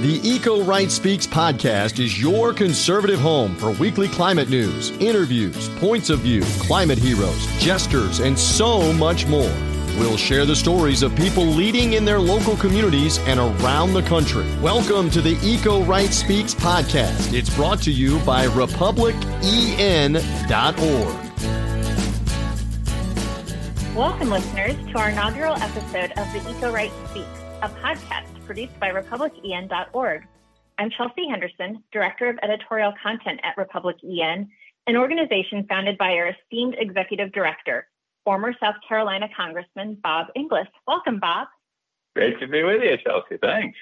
The 0.00 0.18
Eco 0.26 0.64
Right 0.64 0.90
Speaks 0.90 1.26
podcast 1.26 2.02
is 2.02 2.18
your 2.18 2.54
conservative 2.54 3.20
home 3.20 3.54
for 3.56 3.72
weekly 3.72 4.08
climate 4.08 4.48
news, 4.48 4.92
interviews, 4.92 5.68
points 5.78 6.08
of 6.08 6.20
view, 6.20 6.40
climate 6.58 6.96
heroes, 6.96 7.46
jesters, 7.58 8.20
and 8.20 8.38
so 8.38 8.94
much 8.94 9.26
more. 9.26 9.52
We'll 9.98 10.16
share 10.16 10.46
the 10.46 10.56
stories 10.56 11.02
of 11.02 11.14
people 11.16 11.44
leading 11.44 11.92
in 11.92 12.06
their 12.06 12.18
local 12.18 12.56
communities 12.56 13.18
and 13.26 13.38
around 13.38 13.92
the 13.92 14.00
country. 14.00 14.46
Welcome 14.62 15.10
to 15.10 15.20
the 15.20 15.38
Eco 15.42 15.84
Right 15.84 16.14
Speaks 16.14 16.54
podcast. 16.54 17.34
It's 17.34 17.54
brought 17.54 17.82
to 17.82 17.90
you 17.92 18.20
by 18.20 18.46
republicen.org. 18.46 19.14
Welcome, 23.94 24.30
listeners, 24.30 24.76
to 24.92 24.98
our 24.98 25.10
inaugural 25.10 25.56
episode 25.56 26.12
of 26.12 26.32
the 26.32 26.40
Eco 26.48 26.72
Right 26.72 26.92
Speaks, 27.10 27.28
a 27.60 27.68
podcast 27.68 28.29
produced 28.50 28.80
by 28.80 28.90
republicen.org. 28.90 30.26
I'm 30.76 30.90
Chelsea 30.90 31.28
Henderson, 31.30 31.84
Director 31.92 32.28
of 32.30 32.36
Editorial 32.42 32.92
Content 33.00 33.38
at 33.44 33.56
Republic 33.56 33.94
EN, 34.02 34.50
an 34.88 34.96
organization 34.96 35.64
founded 35.68 35.96
by 35.96 36.14
our 36.14 36.30
esteemed 36.30 36.74
Executive 36.76 37.30
Director, 37.30 37.86
former 38.24 38.52
South 38.60 38.74
Carolina 38.88 39.28
Congressman 39.36 39.98
Bob 40.02 40.26
Inglis. 40.34 40.66
Welcome, 40.84 41.20
Bob. 41.20 41.46
Great 42.16 42.40
to 42.40 42.48
be 42.48 42.64
with 42.64 42.82
you, 42.82 42.96
Chelsea. 43.06 43.36
Thanks. 43.40 43.78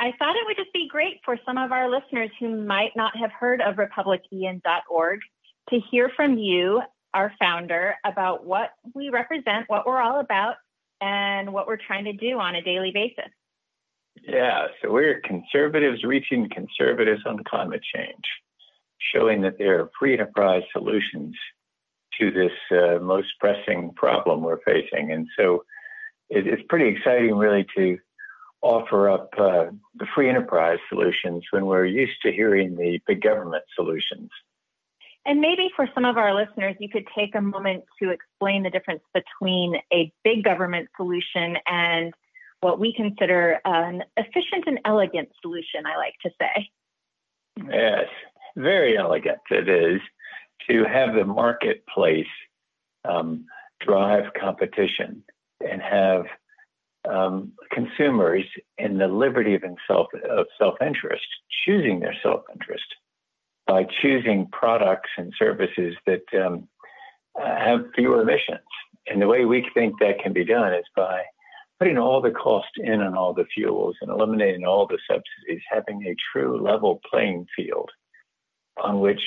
I 0.00 0.10
thought 0.18 0.34
it 0.34 0.46
would 0.46 0.56
just 0.56 0.72
be 0.72 0.88
great 0.88 1.20
for 1.24 1.38
some 1.46 1.56
of 1.56 1.70
our 1.70 1.88
listeners 1.88 2.30
who 2.40 2.60
might 2.60 2.96
not 2.96 3.16
have 3.16 3.30
heard 3.30 3.60
of 3.60 3.76
republicen.org 3.76 5.20
to 5.70 5.80
hear 5.88 6.10
from 6.16 6.36
you, 6.36 6.82
our 7.14 7.32
founder, 7.38 7.94
about 8.04 8.44
what 8.44 8.70
we 8.92 9.10
represent, 9.10 9.68
what 9.68 9.86
we're 9.86 10.02
all 10.02 10.18
about, 10.18 10.56
and 11.00 11.52
what 11.52 11.68
we're 11.68 11.76
trying 11.76 12.06
to 12.06 12.12
do 12.12 12.40
on 12.40 12.56
a 12.56 12.62
daily 12.62 12.90
basis. 12.92 13.30
Yeah, 14.26 14.66
so 14.80 14.90
we're 14.92 15.20
conservatives 15.20 16.04
reaching 16.04 16.48
conservatives 16.48 17.22
on 17.26 17.42
climate 17.44 17.82
change, 17.94 18.24
showing 19.14 19.42
that 19.42 19.58
there 19.58 19.80
are 19.80 19.90
free 19.98 20.14
enterprise 20.14 20.62
solutions 20.72 21.36
to 22.18 22.30
this 22.30 22.52
uh, 22.70 22.98
most 22.98 23.28
pressing 23.38 23.92
problem 23.94 24.42
we're 24.42 24.60
facing. 24.62 25.12
And 25.12 25.26
so 25.36 25.64
it, 26.28 26.46
it's 26.46 26.62
pretty 26.68 26.88
exciting, 26.96 27.36
really, 27.36 27.66
to 27.76 27.98
offer 28.60 29.08
up 29.08 29.30
uh, 29.38 29.66
the 29.94 30.06
free 30.14 30.28
enterprise 30.28 30.78
solutions 30.88 31.44
when 31.50 31.66
we're 31.66 31.86
used 31.86 32.20
to 32.22 32.32
hearing 32.32 32.76
the 32.76 32.98
big 33.06 33.22
government 33.22 33.64
solutions. 33.76 34.30
And 35.24 35.40
maybe 35.40 35.68
for 35.76 35.86
some 35.94 36.04
of 36.04 36.16
our 36.16 36.34
listeners, 36.34 36.74
you 36.80 36.88
could 36.88 37.06
take 37.16 37.34
a 37.34 37.40
moment 37.40 37.84
to 38.02 38.10
explain 38.10 38.62
the 38.62 38.70
difference 38.70 39.02
between 39.12 39.76
a 39.92 40.10
big 40.24 40.42
government 40.42 40.88
solution 40.96 41.56
and 41.66 42.14
what 42.60 42.80
we 42.80 42.92
consider 42.94 43.60
an 43.64 44.02
efficient 44.16 44.64
and 44.66 44.80
elegant 44.84 45.28
solution, 45.42 45.86
I 45.86 45.96
like 45.96 46.14
to 46.22 46.30
say. 46.40 46.70
Yes, 47.70 48.06
very 48.56 48.96
elegant 48.96 49.38
it 49.50 49.68
is 49.68 50.00
to 50.68 50.84
have 50.84 51.14
the 51.14 51.24
marketplace 51.24 52.26
um, 53.04 53.46
drive 53.80 54.32
competition 54.38 55.22
and 55.60 55.80
have 55.80 56.24
um, 57.08 57.52
consumers 57.72 58.44
in 58.76 58.98
the 58.98 59.08
liberty 59.08 59.54
of 59.54 59.62
self 59.86 60.08
of 60.28 60.46
self 60.58 60.74
interest 60.84 61.26
choosing 61.64 62.00
their 62.00 62.14
self 62.22 62.42
interest 62.52 62.84
by 63.66 63.86
choosing 64.02 64.48
products 64.50 65.10
and 65.16 65.32
services 65.38 65.94
that 66.06 66.22
um, 66.34 66.68
have 67.38 67.80
fewer 67.94 68.22
emissions. 68.22 68.60
And 69.06 69.22
the 69.22 69.26
way 69.26 69.44
we 69.44 69.66
think 69.74 70.00
that 70.00 70.18
can 70.22 70.32
be 70.32 70.44
done 70.44 70.74
is 70.74 70.84
by 70.96 71.22
putting 71.78 71.98
all 71.98 72.20
the 72.20 72.30
cost 72.30 72.68
in 72.76 73.00
on 73.00 73.14
all 73.14 73.32
the 73.32 73.46
fuels 73.54 73.96
and 74.00 74.10
eliminating 74.10 74.64
all 74.64 74.86
the 74.86 74.98
subsidies, 75.08 75.62
having 75.70 76.04
a 76.06 76.16
true 76.32 76.60
level 76.60 77.00
playing 77.08 77.46
field 77.54 77.90
on 78.82 79.00
which 79.00 79.22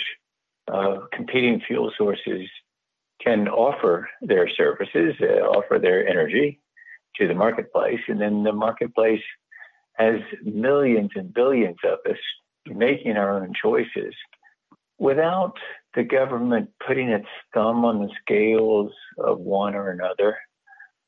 uh, 0.71 0.99
competing 1.13 1.61
fuel 1.65 1.91
sources 1.97 2.47
can 3.23 3.47
offer 3.47 4.09
their 4.21 4.49
services, 4.49 5.15
uh, 5.21 5.45
offer 5.45 5.79
their 5.79 6.07
energy 6.07 6.59
to 7.17 7.27
the 7.27 7.33
marketplace, 7.33 7.99
and 8.07 8.19
then 8.19 8.43
the 8.43 8.53
marketplace 8.53 9.21
has 9.93 10.19
millions 10.43 11.11
and 11.15 11.33
billions 11.33 11.77
of 11.83 11.99
us 12.09 12.17
making 12.65 13.17
our 13.17 13.37
own 13.37 13.53
choices 13.61 14.13
without 14.97 15.53
the 15.95 16.03
government 16.03 16.69
putting 16.85 17.09
its 17.09 17.27
thumb 17.53 17.83
on 17.83 17.99
the 17.99 18.09
scales 18.21 18.91
of 19.17 19.39
one 19.39 19.75
or 19.75 19.89
another 19.89 20.37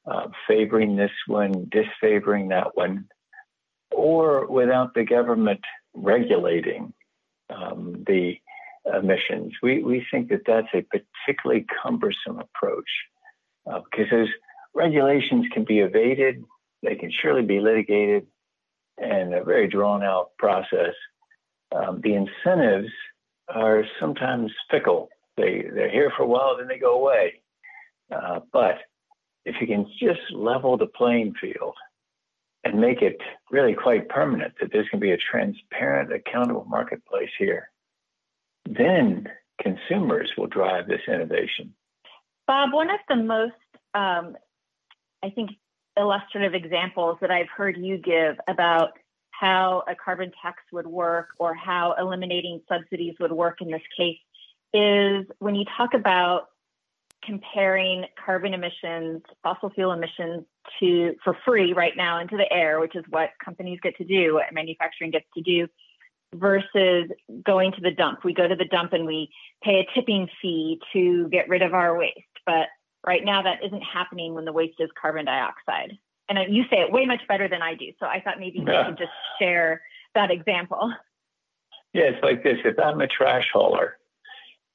uh, 0.06 0.28
favoring 0.48 0.96
this 0.96 1.12
one, 1.28 1.70
disfavoring 1.72 2.50
that 2.50 2.76
one, 2.76 3.08
or 3.92 4.48
without 4.48 4.94
the 4.94 5.04
government 5.04 5.62
regulating 5.94 6.94
um, 7.50 8.04
the 8.08 8.38
emissions. 8.86 9.54
We, 9.62 9.84
we 9.84 10.06
think 10.12 10.30
that 10.30 10.42
that's 10.46 10.68
a 10.74 10.86
particularly 11.26 11.66
cumbersome 11.82 12.40
approach 12.40 12.90
uh, 13.70 13.80
because 13.90 14.12
those 14.12 14.30
regulations 14.74 15.46
can 15.54 15.64
be 15.64 15.80
evaded, 15.80 16.44
they 16.82 16.96
can 16.96 17.12
surely 17.12 17.44
be 17.44 17.60
litigated, 17.60 18.28
and 18.98 19.34
a 19.34 19.44
very 19.44 19.68
drawn 19.68 20.04
out 20.04 20.32
process. 20.38 20.94
Um, 21.74 22.02
the 22.02 22.14
incentives 22.14 22.92
are 23.48 23.84
sometimes 24.00 24.52
fickle. 24.70 25.10
They, 25.38 25.66
they're 25.74 25.90
here 25.90 26.12
for 26.16 26.24
a 26.24 26.28
while, 26.28 26.58
then 26.58 26.68
they 26.68 26.78
go 26.78 27.00
away. 27.00 27.42
Uh, 28.14 28.42
but 28.52 28.80
if 29.46 29.56
you 29.60 29.68
can 29.68 29.86
just 30.00 30.22
level 30.32 30.78
the 30.78 30.88
playing 30.88 31.34
field 31.40 31.76
and 32.64 32.80
make 32.80 33.02
it 33.02 33.18
really 33.52 33.74
quite 33.74 34.08
permanent 34.10 34.54
that 34.60 34.70
there's 34.72 34.88
going 34.90 35.02
to 35.02 35.06
be 35.06 35.12
a 35.12 35.18
transparent, 35.18 36.14
accountable 36.14 36.66
marketplace 36.66 37.30
here, 37.38 37.70
then 38.66 39.28
consumers 39.62 40.32
will 40.38 40.48
drive 40.48 40.88
this 40.88 41.02
innovation. 41.08 41.74
Bob, 42.48 42.74
one 42.74 42.90
of 42.90 43.00
the 43.10 43.16
most, 43.16 43.54
um, 43.94 44.36
I 45.24 45.30
think, 45.30 45.52
illustrative 45.98 46.54
examples 46.54 47.18
that 47.22 47.32
I've 47.32 47.50
heard 47.56 47.78
you 47.78 47.98
give 47.98 48.36
about 48.48 48.92
how 49.32 49.84
a 49.88 49.96
carbon 49.96 50.32
tax 50.42 50.64
would 50.72 50.88
work 50.88 51.30
or 51.38 51.54
how 51.54 51.96
eliminating 52.00 52.62
subsidies 52.70 53.16
would 53.20 53.32
work 53.32 53.58
in 53.62 53.70
this 53.70 53.82
case 53.98 54.18
is 54.74 55.26
when 55.40 55.54
you 55.54 55.66
talk 55.78 55.94
about 55.94 56.48
comparing 57.26 58.06
carbon 58.24 58.54
emissions, 58.54 59.22
fossil 59.42 59.70
fuel 59.70 59.92
emissions 59.92 60.44
to 60.80 61.16
for 61.24 61.38
free 61.46 61.74
right 61.74 61.94
now 61.96 62.20
into 62.20 62.38
the 62.38 62.52
air, 62.52 62.80
which 62.80 62.96
is 62.96 63.04
what 63.10 63.30
companies 63.44 63.80
get 63.82 63.96
to 63.98 64.04
do, 64.04 64.36
what 64.36 64.46
manufacturing 64.54 65.12
gets 65.12 65.26
to 65.36 65.42
do, 65.42 65.68
versus 66.36 67.10
going 67.46 67.72
to 67.72 67.82
the 67.82 67.92
dump. 67.92 68.24
We 68.24 68.34
go 68.34 68.48
to 68.48 68.56
the 68.56 68.66
dump 68.66 68.94
and 68.94 69.06
we 69.06 69.30
pay 69.64 69.80
a 69.80 69.94
tipping 69.94 70.28
fee 70.42 70.80
to 70.94 71.28
get 71.30 71.50
rid 71.50 71.62
of 71.62 71.74
our 71.74 71.98
waste. 71.98 72.20
But 72.46 72.68
right 73.06 73.24
now 73.24 73.42
that 73.44 73.64
isn't 73.66 73.82
happening 73.82 74.34
when 74.34 74.46
the 74.46 74.54
waste 74.54 74.80
is 74.80 74.90
carbon 75.00 75.26
dioxide. 75.26 75.98
And 76.30 76.54
you 76.54 76.64
say 76.70 76.78
it 76.78 76.92
way 76.92 77.06
much 77.06 77.22
better 77.28 77.48
than 77.48 77.62
I 77.62 77.76
do. 77.76 77.88
So 78.00 78.06
I 78.06 78.22
thought 78.22 78.40
maybe 78.40 78.64
yeah. 78.66 78.84
we 78.84 78.92
could 78.92 78.98
just 78.98 79.12
share 79.40 79.82
that 80.16 80.32
example. 80.32 80.94
Yeah, 81.94 82.04
it's 82.04 82.24
like 82.24 82.44
this. 82.44 82.58
If 82.64 82.80
I'm 82.80 83.02
a 83.02 83.08
trash 83.08 83.50
hauler 83.54 83.98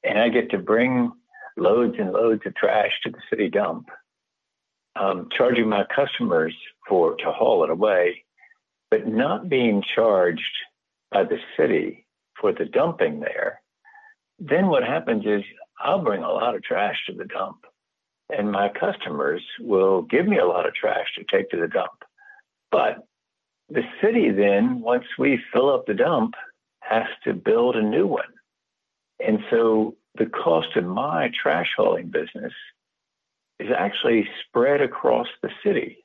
and 0.05 0.19
I 0.19 0.29
get 0.29 0.51
to 0.51 0.59
bring 0.59 1.13
loads 1.59 1.97
and 1.99 2.13
loads 2.13 2.43
of 2.47 2.55
trash 2.55 2.93
to 3.03 3.11
the 3.11 3.21
city 3.31 3.49
dump, 3.49 3.89
um, 4.97 5.29
charging 5.37 5.69
my 5.69 5.85
customers 5.95 6.55
for 6.89 7.17
to 7.17 7.31
haul 7.31 7.65
it 7.65 7.71
away, 7.71 8.25
but 8.91 9.07
not 9.07 9.49
being 9.49 9.83
charged 9.95 10.43
by 11.11 11.25
the 11.25 11.39
city 11.57 12.07
for 12.41 12.53
the 12.53 12.65
dumping 12.65 13.21
there, 13.21 13.61
then 14.39 14.69
what 14.69 14.85
happens 14.85 15.25
is 15.27 15.43
I'll 15.79 16.03
bring 16.03 16.23
a 16.23 16.31
lot 16.31 16.55
of 16.55 16.63
trash 16.63 16.97
to 17.07 17.15
the 17.15 17.25
dump, 17.25 17.59
and 18.31 18.51
my 18.51 18.69
customers 18.69 19.43
will 19.61 20.03
give 20.03 20.27
me 20.27 20.39
a 20.39 20.47
lot 20.47 20.67
of 20.67 20.75
trash 20.75 21.07
to 21.17 21.25
take 21.25 21.51
to 21.51 21.57
the 21.61 21.69
dump. 21.69 22.05
But 22.71 23.07
the 23.69 23.83
city 24.03 24.31
then, 24.31 24.81
once 24.81 25.05
we 25.19 25.41
fill 25.53 25.73
up 25.73 25.87
the 25.87 25.95
dump, 25.95 26.35
has 26.81 27.07
to 27.25 27.35
build 27.35 27.77
a 27.77 27.83
new 27.83 28.07
one. 28.07 28.33
And 29.25 29.41
so 29.51 29.97
the 30.19 30.27
cost 30.27 30.77
of 30.77 30.85
my 30.85 31.31
trash 31.41 31.69
hauling 31.77 32.09
business 32.09 32.53
is 33.61 33.69
actually 33.77 34.29
spread 34.47 34.81
across 34.81 35.27
the 35.43 35.51
city. 35.65 35.99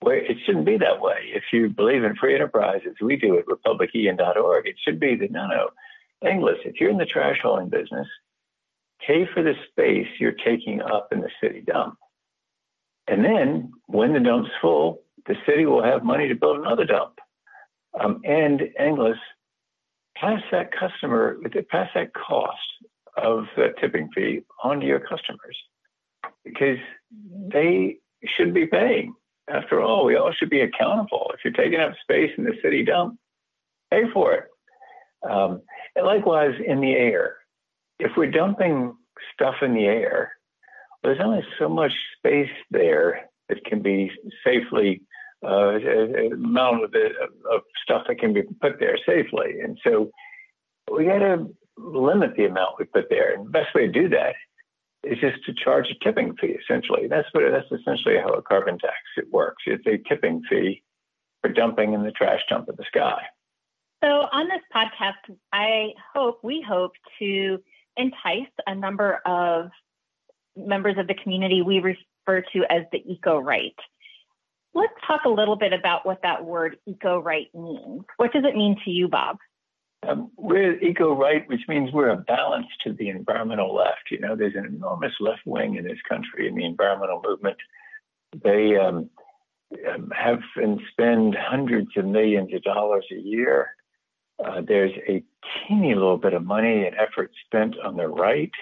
Where 0.00 0.18
it 0.18 0.36
shouldn't 0.44 0.66
be 0.66 0.76
that 0.78 1.00
way. 1.00 1.30
If 1.34 1.44
you 1.52 1.70
believe 1.70 2.04
in 2.04 2.14
free 2.16 2.34
enterprise, 2.34 2.82
as 2.86 2.94
we 3.00 3.16
do 3.16 3.38
at 3.38 3.46
republicen.org, 3.46 4.66
it 4.66 4.76
should 4.84 5.00
be 5.00 5.16
that 5.16 5.30
no, 5.30 5.46
no, 5.46 5.70
Inglis, 6.28 6.58
if 6.64 6.78
you're 6.78 6.90
in 6.90 6.98
the 6.98 7.06
trash 7.06 7.38
hauling 7.42 7.70
business, 7.70 8.06
pay 9.06 9.26
for 9.32 9.42
the 9.42 9.54
space 9.70 10.06
you're 10.18 10.32
taking 10.32 10.82
up 10.82 11.08
in 11.12 11.20
the 11.20 11.30
city 11.42 11.62
dump. 11.66 11.98
And 13.08 13.24
then 13.24 13.72
when 13.86 14.12
the 14.12 14.20
dump's 14.20 14.50
full, 14.60 15.02
the 15.26 15.36
city 15.46 15.64
will 15.64 15.82
have 15.82 16.04
money 16.04 16.28
to 16.28 16.34
build 16.34 16.58
another 16.58 16.84
dump. 16.84 17.18
Um, 17.98 18.20
and 18.24 18.60
Inglis, 18.78 19.18
pass 20.14 20.40
that 20.52 20.70
customer, 20.72 21.38
pass 21.70 21.88
that 21.94 22.12
cost 22.12 22.58
of 23.16 23.44
the 23.56 23.68
tipping 23.80 24.08
fee 24.14 24.42
onto 24.62 24.86
your 24.86 25.00
customers 25.00 25.56
because 26.44 26.78
they 27.52 27.96
should 28.24 28.52
be 28.54 28.66
paying 28.66 29.14
After 29.48 29.80
all, 29.80 30.04
we 30.04 30.16
all 30.16 30.32
should 30.32 30.50
be 30.50 30.60
accountable. 30.60 31.30
If 31.34 31.40
you're 31.44 31.52
taking 31.52 31.80
up 31.80 31.92
space 32.02 32.32
in 32.36 32.44
the 32.44 32.54
city 32.62 32.84
dump, 32.84 33.18
pay 33.90 34.02
for 34.12 34.34
it. 34.34 34.44
Um, 35.28 35.62
and 35.94 36.06
likewise, 36.06 36.54
in 36.64 36.80
the 36.80 36.92
air, 36.92 37.36
if 37.98 38.12
we're 38.16 38.30
dumping 38.30 38.94
stuff 39.32 39.56
in 39.62 39.74
the 39.74 39.84
air, 39.84 40.32
there's 41.02 41.20
only 41.22 41.42
so 41.58 41.68
much 41.68 41.92
space 42.18 42.50
there 42.70 43.30
that 43.48 43.64
can 43.64 43.80
be 43.80 44.10
safely 44.44 45.02
uh, 45.44 45.78
amount 46.32 46.84
of, 46.84 46.94
of 47.52 47.60
stuff 47.84 48.02
that 48.08 48.18
can 48.18 48.32
be 48.32 48.42
put 48.60 48.80
there 48.80 48.98
safely. 49.06 49.60
And 49.62 49.78
so 49.84 50.10
we 50.92 51.04
got 51.04 51.18
to 51.18 51.48
limit 51.76 52.34
the 52.36 52.46
amount 52.46 52.78
we 52.78 52.84
put 52.86 53.08
there. 53.10 53.34
And 53.34 53.46
the 53.46 53.50
best 53.50 53.74
way 53.74 53.86
to 53.86 53.92
do 53.92 54.08
that 54.10 54.34
is 55.04 55.18
just 55.20 55.44
to 55.44 55.52
charge 55.52 55.86
a 55.88 56.04
tipping 56.04 56.34
fee. 56.36 56.56
Essentially, 56.62 57.06
that's 57.08 57.28
what 57.32 57.44
that's 57.50 57.70
essentially 57.80 58.16
how 58.16 58.30
a 58.30 58.42
carbon 58.42 58.78
tax 58.78 58.96
it 59.16 59.30
works. 59.30 59.62
It's 59.66 59.86
a 59.86 59.98
tipping 60.08 60.42
fee 60.48 60.82
for 61.42 61.50
dumping 61.50 61.92
in 61.92 62.02
the 62.02 62.10
trash 62.10 62.40
dump 62.48 62.68
of 62.68 62.76
the 62.76 62.84
sky. 62.88 63.22
So 64.02 64.08
on 64.08 64.48
this 64.48 64.60
podcast, 64.74 65.36
I 65.52 65.90
hope 66.14 66.40
we 66.42 66.64
hope 66.66 66.92
to 67.18 67.58
entice 67.96 68.52
a 68.66 68.74
number 68.74 69.20
of 69.24 69.70
members 70.56 70.96
of 70.98 71.06
the 71.06 71.14
community 71.14 71.62
we 71.62 71.78
refer 71.78 72.42
to 72.52 72.64
as 72.70 72.82
the 72.92 72.98
eco 73.10 73.38
right. 73.38 73.74
Let's 74.74 74.92
talk 75.06 75.22
a 75.24 75.30
little 75.30 75.56
bit 75.56 75.72
about 75.72 76.04
what 76.04 76.20
that 76.22 76.44
word 76.44 76.76
eco 76.86 77.18
right 77.20 77.48
means. 77.54 78.02
What 78.16 78.32
does 78.32 78.44
it 78.44 78.54
mean 78.54 78.76
to 78.84 78.90
you, 78.90 79.08
Bob? 79.08 79.38
Um, 80.02 80.30
we're 80.36 80.78
eco 80.80 81.14
right, 81.14 81.48
which 81.48 81.62
means 81.68 81.92
we're 81.92 82.10
a 82.10 82.16
balance 82.16 82.66
to 82.84 82.92
the 82.92 83.08
environmental 83.08 83.74
left. 83.74 84.10
You 84.10 84.20
know, 84.20 84.36
there's 84.36 84.54
an 84.54 84.66
enormous 84.66 85.14
left 85.20 85.42
wing 85.46 85.76
in 85.76 85.84
this 85.84 85.98
country 86.08 86.48
in 86.48 86.54
the 86.54 86.64
environmental 86.64 87.22
movement. 87.24 87.56
They 88.42 88.76
um, 88.76 89.10
um, 89.92 90.12
have 90.16 90.40
and 90.56 90.80
spend 90.92 91.34
hundreds 91.34 91.90
of 91.96 92.04
millions 92.04 92.52
of 92.54 92.62
dollars 92.62 93.06
a 93.10 93.20
year. 93.20 93.70
Uh, 94.44 94.60
there's 94.66 94.92
a 95.08 95.24
teeny 95.66 95.94
little 95.94 96.18
bit 96.18 96.34
of 96.34 96.44
money 96.44 96.86
and 96.86 96.94
effort 96.96 97.32
spent 97.46 97.78
on 97.78 97.96
the 97.96 98.06
right. 98.06 98.52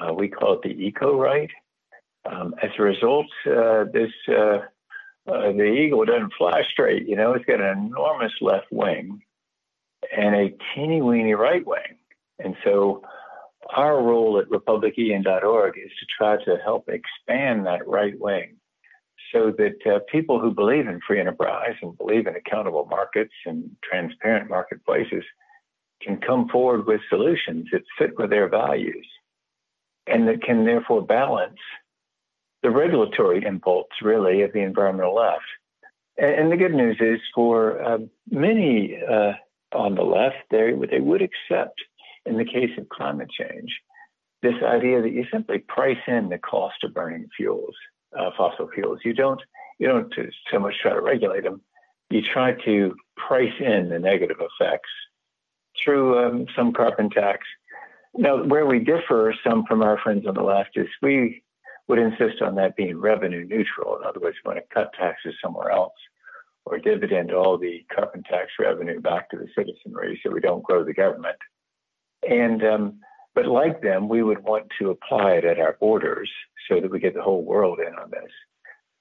Uh, 0.00 0.12
we 0.14 0.28
call 0.28 0.54
it 0.54 0.62
the 0.62 0.70
eco 0.70 1.18
right. 1.18 1.50
Um, 2.24 2.54
as 2.62 2.70
a 2.78 2.82
result, 2.82 3.26
uh, 3.46 3.84
this 3.92 4.10
uh, 4.28 4.60
uh, 5.28 5.52
the 5.52 5.64
eagle 5.64 6.04
doesn't 6.04 6.32
fly 6.36 6.62
straight. 6.70 7.06
You 7.06 7.16
know, 7.16 7.34
it's 7.34 7.44
got 7.44 7.60
an 7.60 7.78
enormous 7.86 8.32
left 8.40 8.66
wing 8.70 9.22
and 10.14 10.34
a 10.34 10.54
teeny 10.74 11.02
weeny 11.02 11.34
right 11.34 11.66
wing. 11.66 11.98
And 12.38 12.56
so 12.64 13.02
our 13.74 14.02
role 14.02 14.38
at 14.38 14.48
republicen.org 14.48 15.78
is 15.78 15.90
to 15.98 16.06
try 16.16 16.42
to 16.44 16.56
help 16.62 16.88
expand 16.88 17.66
that 17.66 17.86
right 17.86 18.18
wing 18.18 18.56
so 19.32 19.52
that 19.58 19.76
uh, 19.86 19.98
people 20.10 20.40
who 20.40 20.52
believe 20.52 20.86
in 20.86 21.00
free 21.06 21.20
enterprise 21.20 21.74
and 21.82 21.98
believe 21.98 22.26
in 22.26 22.36
accountable 22.36 22.86
markets 22.86 23.32
and 23.44 23.70
transparent 23.82 24.48
marketplaces 24.48 25.24
can 26.02 26.18
come 26.18 26.48
forward 26.48 26.86
with 26.86 27.00
solutions 27.08 27.66
that 27.72 27.82
fit 27.98 28.16
with 28.18 28.30
their 28.30 28.48
values 28.48 29.06
and 30.06 30.28
that 30.28 30.42
can 30.42 30.64
therefore 30.64 31.02
balance 31.02 31.58
the 32.62 32.70
regulatory 32.70 33.44
impulse, 33.44 33.88
really, 34.02 34.42
of 34.42 34.52
the 34.52 34.60
environmental 34.60 35.14
left. 35.14 35.42
And, 36.18 36.34
and 36.34 36.52
the 36.52 36.56
good 36.56 36.74
news 36.74 36.96
is 37.00 37.20
for 37.34 37.82
uh, 37.82 37.98
many 38.30 38.98
uh, 39.02 39.32
on 39.72 39.94
the 39.94 40.02
left, 40.02 40.36
they, 40.50 40.72
they 40.90 41.00
would 41.00 41.22
accept, 41.22 41.80
in 42.24 42.36
the 42.36 42.44
case 42.44 42.70
of 42.78 42.88
climate 42.88 43.30
change, 43.30 43.80
this 44.42 44.62
idea 44.62 45.02
that 45.02 45.12
you 45.12 45.24
simply 45.32 45.58
price 45.58 45.98
in 46.06 46.28
the 46.28 46.38
cost 46.38 46.76
of 46.84 46.94
burning 46.94 47.28
fuels, 47.36 47.74
uh, 48.18 48.30
fossil 48.36 48.68
fuels. 48.72 49.00
You 49.04 49.12
don't 49.12 49.40
you 49.78 49.88
don't 49.88 50.12
so 50.50 50.58
much 50.58 50.74
try 50.80 50.92
to 50.92 51.00
regulate 51.00 51.44
them. 51.44 51.60
You 52.10 52.22
try 52.22 52.52
to 52.64 52.94
price 53.16 53.52
in 53.60 53.88
the 53.88 53.98
negative 53.98 54.38
effects 54.40 54.88
through 55.82 56.24
um, 56.24 56.46
some 56.56 56.72
carbon 56.72 57.10
tax. 57.10 57.40
Now, 58.14 58.42
where 58.42 58.64
we 58.64 58.78
differ 58.78 59.34
some 59.46 59.64
from 59.66 59.82
our 59.82 59.98
friends 59.98 60.26
on 60.26 60.34
the 60.34 60.42
left 60.42 60.76
is 60.76 60.86
we 61.02 61.42
would 61.88 61.98
insist 61.98 62.40
on 62.40 62.54
that 62.54 62.76
being 62.76 62.98
revenue 62.98 63.44
neutral. 63.44 63.98
In 63.98 64.04
other 64.04 64.20
words, 64.20 64.36
we 64.44 64.48
want 64.48 64.58
to 64.58 64.74
cut 64.74 64.92
taxes 64.94 65.34
somewhere 65.42 65.70
else 65.70 65.92
or 66.66 66.78
dividend 66.78 67.32
all 67.32 67.56
the 67.56 67.86
carbon 67.94 68.22
tax 68.24 68.50
revenue 68.58 69.00
back 69.00 69.30
to 69.30 69.36
the 69.36 69.46
citizenry 69.56 70.20
so 70.22 70.32
we 70.32 70.40
don't 70.40 70.64
grow 70.64 70.84
the 70.84 70.92
government. 70.92 71.36
And 72.28 72.62
um, 72.64 73.00
but 73.34 73.46
like 73.46 73.82
them, 73.82 74.08
we 74.08 74.22
would 74.22 74.42
want 74.42 74.66
to 74.80 74.90
apply 74.90 75.32
it 75.32 75.44
at 75.44 75.60
our 75.60 75.76
borders 75.78 76.30
so 76.68 76.80
that 76.80 76.90
we 76.90 76.98
get 76.98 77.14
the 77.14 77.22
whole 77.22 77.44
world 77.44 77.78
in 77.78 77.94
on 77.94 78.10
this. 78.10 78.32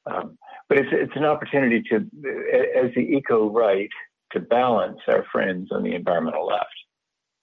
Um, 0.05 0.37
but 0.69 0.77
it's 0.77 0.89
it's 0.91 1.15
an 1.15 1.25
opportunity 1.25 1.81
to, 1.89 1.95
as 1.97 2.91
the 2.95 3.01
eco 3.01 3.49
right, 3.49 3.89
to 4.33 4.39
balance 4.39 4.99
our 5.07 5.25
friends 5.31 5.69
on 5.71 5.83
the 5.83 5.95
environmental 5.95 6.45
left. 6.45 6.67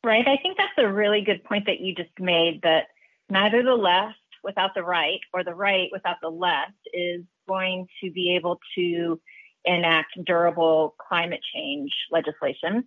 Right. 0.05 0.27
I 0.27 0.37
think 0.37 0.57
that's 0.57 0.73
a 0.79 0.93
really 0.93 1.23
good 1.23 1.43
point 1.45 1.67
that 1.67 1.81
you 1.81 1.95
just 1.95 2.11
made. 2.21 2.61
That 2.63 2.85
neither 3.29 3.63
the 3.63 3.75
left 3.75 4.19
without 4.45 4.71
the 4.75 4.83
right 4.83 5.21
or 5.33 5.43
the 5.43 5.55
right 5.55 5.89
without 5.93 6.17
the 6.23 6.29
left 6.29 6.73
is 6.93 7.23
going 7.49 7.87
to 8.03 8.11
be 8.11 8.37
able 8.37 8.61
to 8.77 9.21
enact 9.65 10.19
durable 10.25 10.95
climate 11.09 11.41
change 11.55 11.91
legislation. 12.11 12.85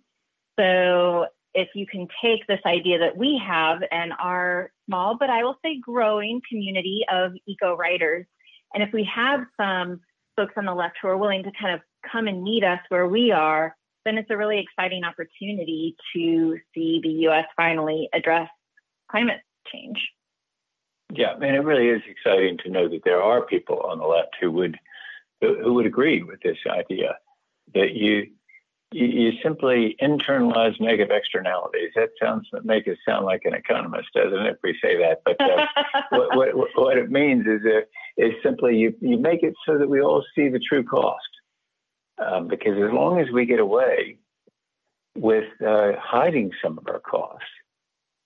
So 0.58 1.26
if 1.54 1.68
you 1.74 1.86
can 1.86 2.06
take 2.22 2.46
this 2.46 2.60
idea 2.66 2.98
that 2.98 3.16
we 3.16 3.40
have 3.46 3.82
and 3.90 4.12
our 4.18 4.70
small, 4.86 5.16
but 5.18 5.30
I 5.30 5.42
will 5.42 5.56
say 5.64 5.80
growing 5.80 6.40
community 6.48 7.04
of 7.10 7.32
eco 7.46 7.76
writers, 7.76 8.26
and 8.74 8.82
if 8.82 8.90
we 8.92 9.08
have 9.14 9.40
some 9.58 10.00
folks 10.36 10.52
on 10.56 10.66
the 10.66 10.74
left 10.74 10.96
who 11.00 11.08
are 11.08 11.16
willing 11.16 11.42
to 11.44 11.52
kind 11.58 11.74
of 11.74 11.80
come 12.10 12.28
and 12.28 12.42
meet 12.42 12.62
us 12.62 12.80
where 12.90 13.06
we 13.06 13.32
are, 13.32 13.74
then 14.04 14.18
it's 14.18 14.30
a 14.30 14.36
really 14.36 14.58
exciting 14.58 15.02
opportunity 15.02 15.96
to 16.14 16.58
see 16.74 17.00
the 17.02 17.26
US 17.28 17.46
finally 17.56 18.08
address 18.12 18.48
climate 19.10 19.40
change. 19.72 19.98
Yeah, 21.12 21.34
and 21.34 21.44
it 21.44 21.60
really 21.60 21.88
is 21.88 22.02
exciting 22.08 22.58
to 22.64 22.70
know 22.70 22.88
that 22.88 23.02
there 23.04 23.22
are 23.22 23.46
people 23.46 23.80
on 23.80 23.98
the 23.98 24.06
left 24.06 24.36
who 24.40 24.50
would 24.52 24.76
who 25.40 25.74
would 25.74 25.86
agree 25.86 26.22
with 26.22 26.40
this 26.42 26.58
idea 26.66 27.16
that 27.74 27.94
you 27.94 28.26
you, 28.92 29.32
simply 29.42 29.96
internalize 30.00 30.80
negative 30.80 31.10
externalities. 31.10 31.90
That 31.96 32.10
sounds 32.22 32.46
make 32.62 32.86
it 32.86 32.98
sound 33.06 33.26
like 33.26 33.42
an 33.44 33.54
economist, 33.54 34.08
doesn't 34.14 34.46
it? 34.46 34.52
If 34.54 34.58
we 34.62 34.78
say 34.82 34.96
that, 34.98 35.22
but 35.24 35.40
uh, 35.40 35.66
what, 36.10 36.56
what, 36.56 36.68
what, 36.74 36.98
it 36.98 37.10
means 37.10 37.46
is 37.46 37.62
uh, 37.66 37.80
is 38.16 38.32
simply 38.42 38.76
you 38.76 38.94
you 39.00 39.18
make 39.18 39.42
it 39.42 39.54
so 39.66 39.78
that 39.78 39.88
we 39.88 40.00
all 40.00 40.24
see 40.34 40.48
the 40.48 40.60
true 40.60 40.84
cost. 40.84 41.20
Um, 42.24 42.48
because 42.48 42.78
as 42.78 42.92
long 42.92 43.20
as 43.20 43.30
we 43.30 43.44
get 43.44 43.60
away 43.60 44.18
with 45.16 45.48
uh, 45.60 45.92
hiding 46.00 46.50
some 46.62 46.78
of 46.78 46.86
our 46.88 47.00
costs, 47.00 47.44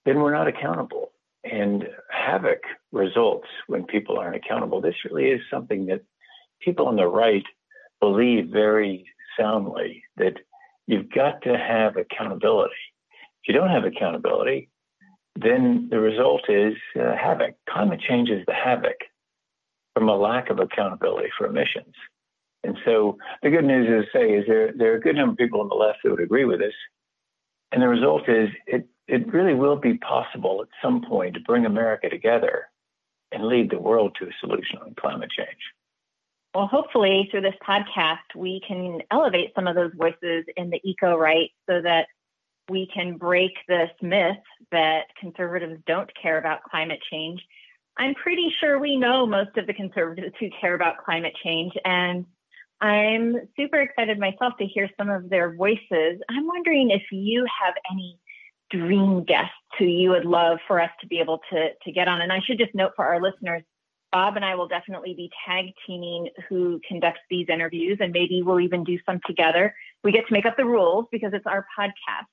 then 0.04 0.20
we're 0.20 0.34
not 0.34 0.46
accountable. 0.46 1.12
And 1.42 1.88
havoc 2.10 2.60
results 2.92 3.48
when 3.66 3.84
people 3.84 4.18
aren't 4.18 4.36
accountable. 4.36 4.80
This 4.80 4.94
really 5.04 5.30
is 5.30 5.40
something 5.50 5.86
that 5.86 6.02
people 6.60 6.88
on 6.88 6.96
the 6.96 7.06
right 7.06 7.44
believe 8.00 8.48
very 8.50 9.06
soundly 9.38 10.02
that 10.16 10.34
you've 10.86 11.10
got 11.10 11.42
to 11.42 11.56
have 11.56 11.96
accountability. 11.96 12.74
If 13.42 13.48
you 13.48 13.54
don't 13.54 13.70
have 13.70 13.84
accountability, 13.84 14.70
then 15.36 15.88
the 15.90 16.00
result 16.00 16.42
is 16.48 16.74
uh, 16.98 17.14
havoc. 17.16 17.54
Climate 17.68 18.00
change 18.06 18.28
is 18.28 18.44
the 18.46 18.54
havoc 18.54 18.96
from 19.94 20.08
a 20.08 20.16
lack 20.16 20.50
of 20.50 20.58
accountability 20.58 21.28
for 21.36 21.46
emissions. 21.46 21.94
And 22.62 22.76
so 22.84 23.16
the 23.42 23.50
good 23.50 23.64
news 23.64 24.04
is, 24.04 24.10
say, 24.12 24.30
is 24.32 24.44
there 24.46 24.72
there 24.76 24.92
are 24.92 24.96
a 24.96 25.00
good 25.00 25.16
number 25.16 25.32
of 25.32 25.38
people 25.38 25.60
on 25.60 25.68
the 25.68 25.74
left 25.74 26.00
that 26.04 26.10
would 26.10 26.20
agree 26.20 26.44
with 26.44 26.58
this, 26.58 26.74
and 27.72 27.82
the 27.82 27.88
result 27.88 28.28
is 28.28 28.50
it 28.66 28.86
it 29.08 29.32
really 29.32 29.54
will 29.54 29.76
be 29.76 29.96
possible 29.98 30.60
at 30.62 30.68
some 30.82 31.02
point 31.02 31.34
to 31.34 31.40
bring 31.40 31.64
America 31.64 32.10
together 32.10 32.66
and 33.32 33.46
lead 33.46 33.70
the 33.70 33.78
world 33.78 34.14
to 34.18 34.26
a 34.26 34.32
solution 34.40 34.78
on 34.84 34.94
climate 34.94 35.30
change. 35.36 35.58
Well, 36.54 36.66
hopefully 36.66 37.28
through 37.30 37.42
this 37.42 37.54
podcast, 37.66 38.34
we 38.34 38.60
can 38.66 39.00
elevate 39.10 39.52
some 39.54 39.68
of 39.68 39.76
those 39.76 39.92
voices 39.94 40.44
in 40.56 40.70
the 40.70 40.80
eco 40.82 41.16
right 41.16 41.50
so 41.68 41.80
that 41.80 42.06
we 42.68 42.88
can 42.92 43.16
break 43.16 43.52
this 43.68 43.90
myth 44.02 44.36
that 44.72 45.04
conservatives 45.18 45.80
don't 45.86 46.10
care 46.20 46.38
about 46.38 46.62
climate 46.64 47.00
change. 47.10 47.40
I'm 47.96 48.14
pretty 48.14 48.52
sure 48.60 48.78
we 48.78 48.96
know 48.96 49.26
most 49.26 49.56
of 49.58 49.66
the 49.66 49.74
conservatives 49.74 50.34
who 50.40 50.48
care 50.60 50.74
about 50.74 51.04
climate 51.04 51.34
change, 51.44 51.72
and 51.84 52.26
I'm 52.80 53.36
super 53.56 53.80
excited 53.80 54.18
myself 54.18 54.54
to 54.58 54.66
hear 54.66 54.88
some 54.98 55.10
of 55.10 55.28
their 55.28 55.54
voices. 55.54 56.20
I'm 56.28 56.46
wondering 56.46 56.90
if 56.90 57.02
you 57.12 57.46
have 57.62 57.74
any 57.90 58.18
dream 58.70 59.24
guests 59.24 59.52
who 59.78 59.84
you 59.84 60.10
would 60.10 60.24
love 60.24 60.58
for 60.66 60.80
us 60.80 60.90
to 61.00 61.06
be 61.06 61.18
able 61.18 61.40
to, 61.50 61.68
to 61.84 61.92
get 61.92 62.08
on. 62.08 62.22
And 62.22 62.32
I 62.32 62.40
should 62.40 62.58
just 62.58 62.74
note 62.74 62.92
for 62.96 63.04
our 63.04 63.20
listeners 63.20 63.62
Bob 64.12 64.36
and 64.36 64.44
I 64.44 64.56
will 64.56 64.66
definitely 64.66 65.14
be 65.14 65.30
tag 65.46 65.66
teaming 65.86 66.28
who 66.48 66.80
conducts 66.86 67.20
these 67.30 67.46
interviews, 67.48 67.98
and 68.00 68.12
maybe 68.12 68.42
we'll 68.42 68.60
even 68.60 68.82
do 68.82 68.98
some 69.06 69.20
together. 69.26 69.74
We 70.02 70.12
get 70.12 70.26
to 70.26 70.32
make 70.32 70.46
up 70.46 70.56
the 70.56 70.64
rules 70.64 71.06
because 71.12 71.32
it's 71.32 71.46
our 71.46 71.66
podcast. 71.78 72.26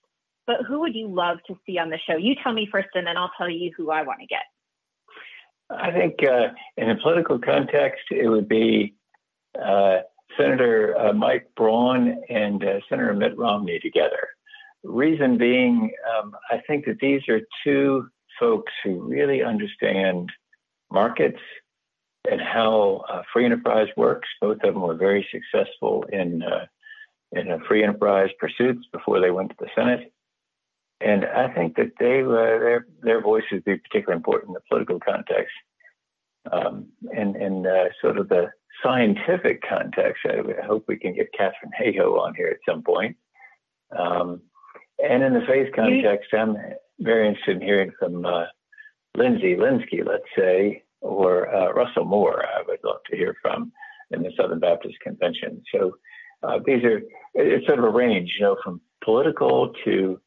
But 0.48 0.66
who 0.68 0.80
would 0.80 0.96
you 0.96 1.08
love 1.08 1.38
to 1.48 1.56
see 1.66 1.78
on 1.78 1.90
the 1.90 2.00
show? 2.10 2.16
You 2.16 2.36
tell 2.42 2.54
me 2.54 2.68
first, 2.72 2.88
and 2.96 3.06
then 3.06 3.18
I'll 3.18 3.32
tell 3.38 3.50
you 3.50 3.72
who 3.78 3.92
I 3.92 4.04
want 4.04 4.22
to 4.22 4.26
get. 4.26 4.44
I 5.70 5.92
think 5.92 6.16
uh, 6.24 6.54
in 6.78 6.90
a 6.90 6.96
political 6.96 7.38
context, 7.38 8.04
it 8.10 8.28
would 8.28 8.48
be 8.48 8.96
uh, 9.62 9.98
Senator 10.38 10.98
uh, 10.98 11.14
Mike 11.14 11.50
Braun 11.56 12.24
and 12.30 12.64
uh, 12.64 12.80
Senator 12.90 13.14
Mitt 13.14 13.38
Romney 13.38 13.80
together. 13.80 14.30
Reason 14.84 15.38
being, 15.38 15.92
um, 16.18 16.36
I 16.50 16.62
think 16.66 16.86
that 16.86 17.00
these 17.00 17.22
are 17.28 17.42
two 17.64 18.08
folks 18.40 18.72
who 18.84 19.02
really 19.02 19.44
understand 19.44 20.32
markets 20.92 21.40
and 22.30 22.42
how 22.42 23.04
uh, 23.10 23.22
free 23.32 23.46
enterprise 23.46 23.88
works. 23.96 24.28
Both 24.42 24.58
of 24.64 24.74
them 24.74 24.82
were 24.82 24.96
very 24.96 25.28
successful 25.32 26.06
in 26.12 26.44
uh, 26.44 26.66
in 27.32 27.60
free 27.68 27.84
enterprise 27.84 28.30
pursuits 28.40 28.86
before 28.92 29.20
they 29.20 29.32
went 29.32 29.50
to 29.50 29.56
the 29.60 29.70
Senate. 29.76 30.14
And 31.00 31.26
I 31.26 31.54
think 31.54 31.76
that 31.76 31.92
they 32.00 32.22
uh, 32.22 32.60
their 32.60 32.88
their 33.02 33.22
voices 33.22 33.52
would 33.52 33.66
be 33.66 33.78
particularly 33.78 34.18
important 34.18 34.50
in 34.50 34.54
the 34.54 34.62
political 34.68 35.00
context, 35.00 35.54
um, 36.52 36.88
and 37.16 37.36
and 37.36 37.68
uh, 37.68 37.86
sort 38.02 38.18
of 38.18 38.30
the 38.30 38.48
scientific 38.84 39.62
context. 39.68 40.26
I, 40.26 40.66
hope 40.66 40.86
we 40.88 40.98
can 40.98 41.14
get 41.14 41.34
Katharine 41.34 41.72
Hayhoe 41.80 42.20
on 42.20 42.36
here 42.36 42.48
at 42.48 42.72
some 42.72 42.84
point. 42.84 43.16
Um, 43.98 44.42
and 45.04 45.24
in 45.24 45.34
the 45.34 45.46
faith 45.48 45.74
context, 45.76 46.34
I'm 46.34 46.58
very 47.00 47.28
interested 47.28 47.58
in 47.58 47.62
hearing 47.62 47.92
from 48.00 48.26
uh, 48.26 48.46
Lindsay 49.16 49.56
Lindsky, 49.56 50.06
let's 50.06 50.24
say, 50.36 50.84
or 51.02 51.54
uh, 51.54 51.72
Russell 51.74 52.06
Moore. 52.06 52.46
I 52.46 52.64
would 52.68 52.80
love 52.84 53.00
to 53.10 53.18
hear 53.18 53.36
from 53.42 53.72
in 54.12 54.24
the 54.24 54.32
Southern 54.38 54.60
Baptist 54.60 54.96
Convention. 55.02 55.62
So 55.74 55.98
uh, 56.44 56.60
these 56.66 56.84
are 56.84 57.02
it's 57.34 57.66
sort 57.66 57.80
of 57.80 57.86
a 57.86 57.90
range, 57.90 58.36
you 58.40 58.46
know, 58.46 58.58
from 58.64 58.82
political 59.04 59.74
to 59.86 60.20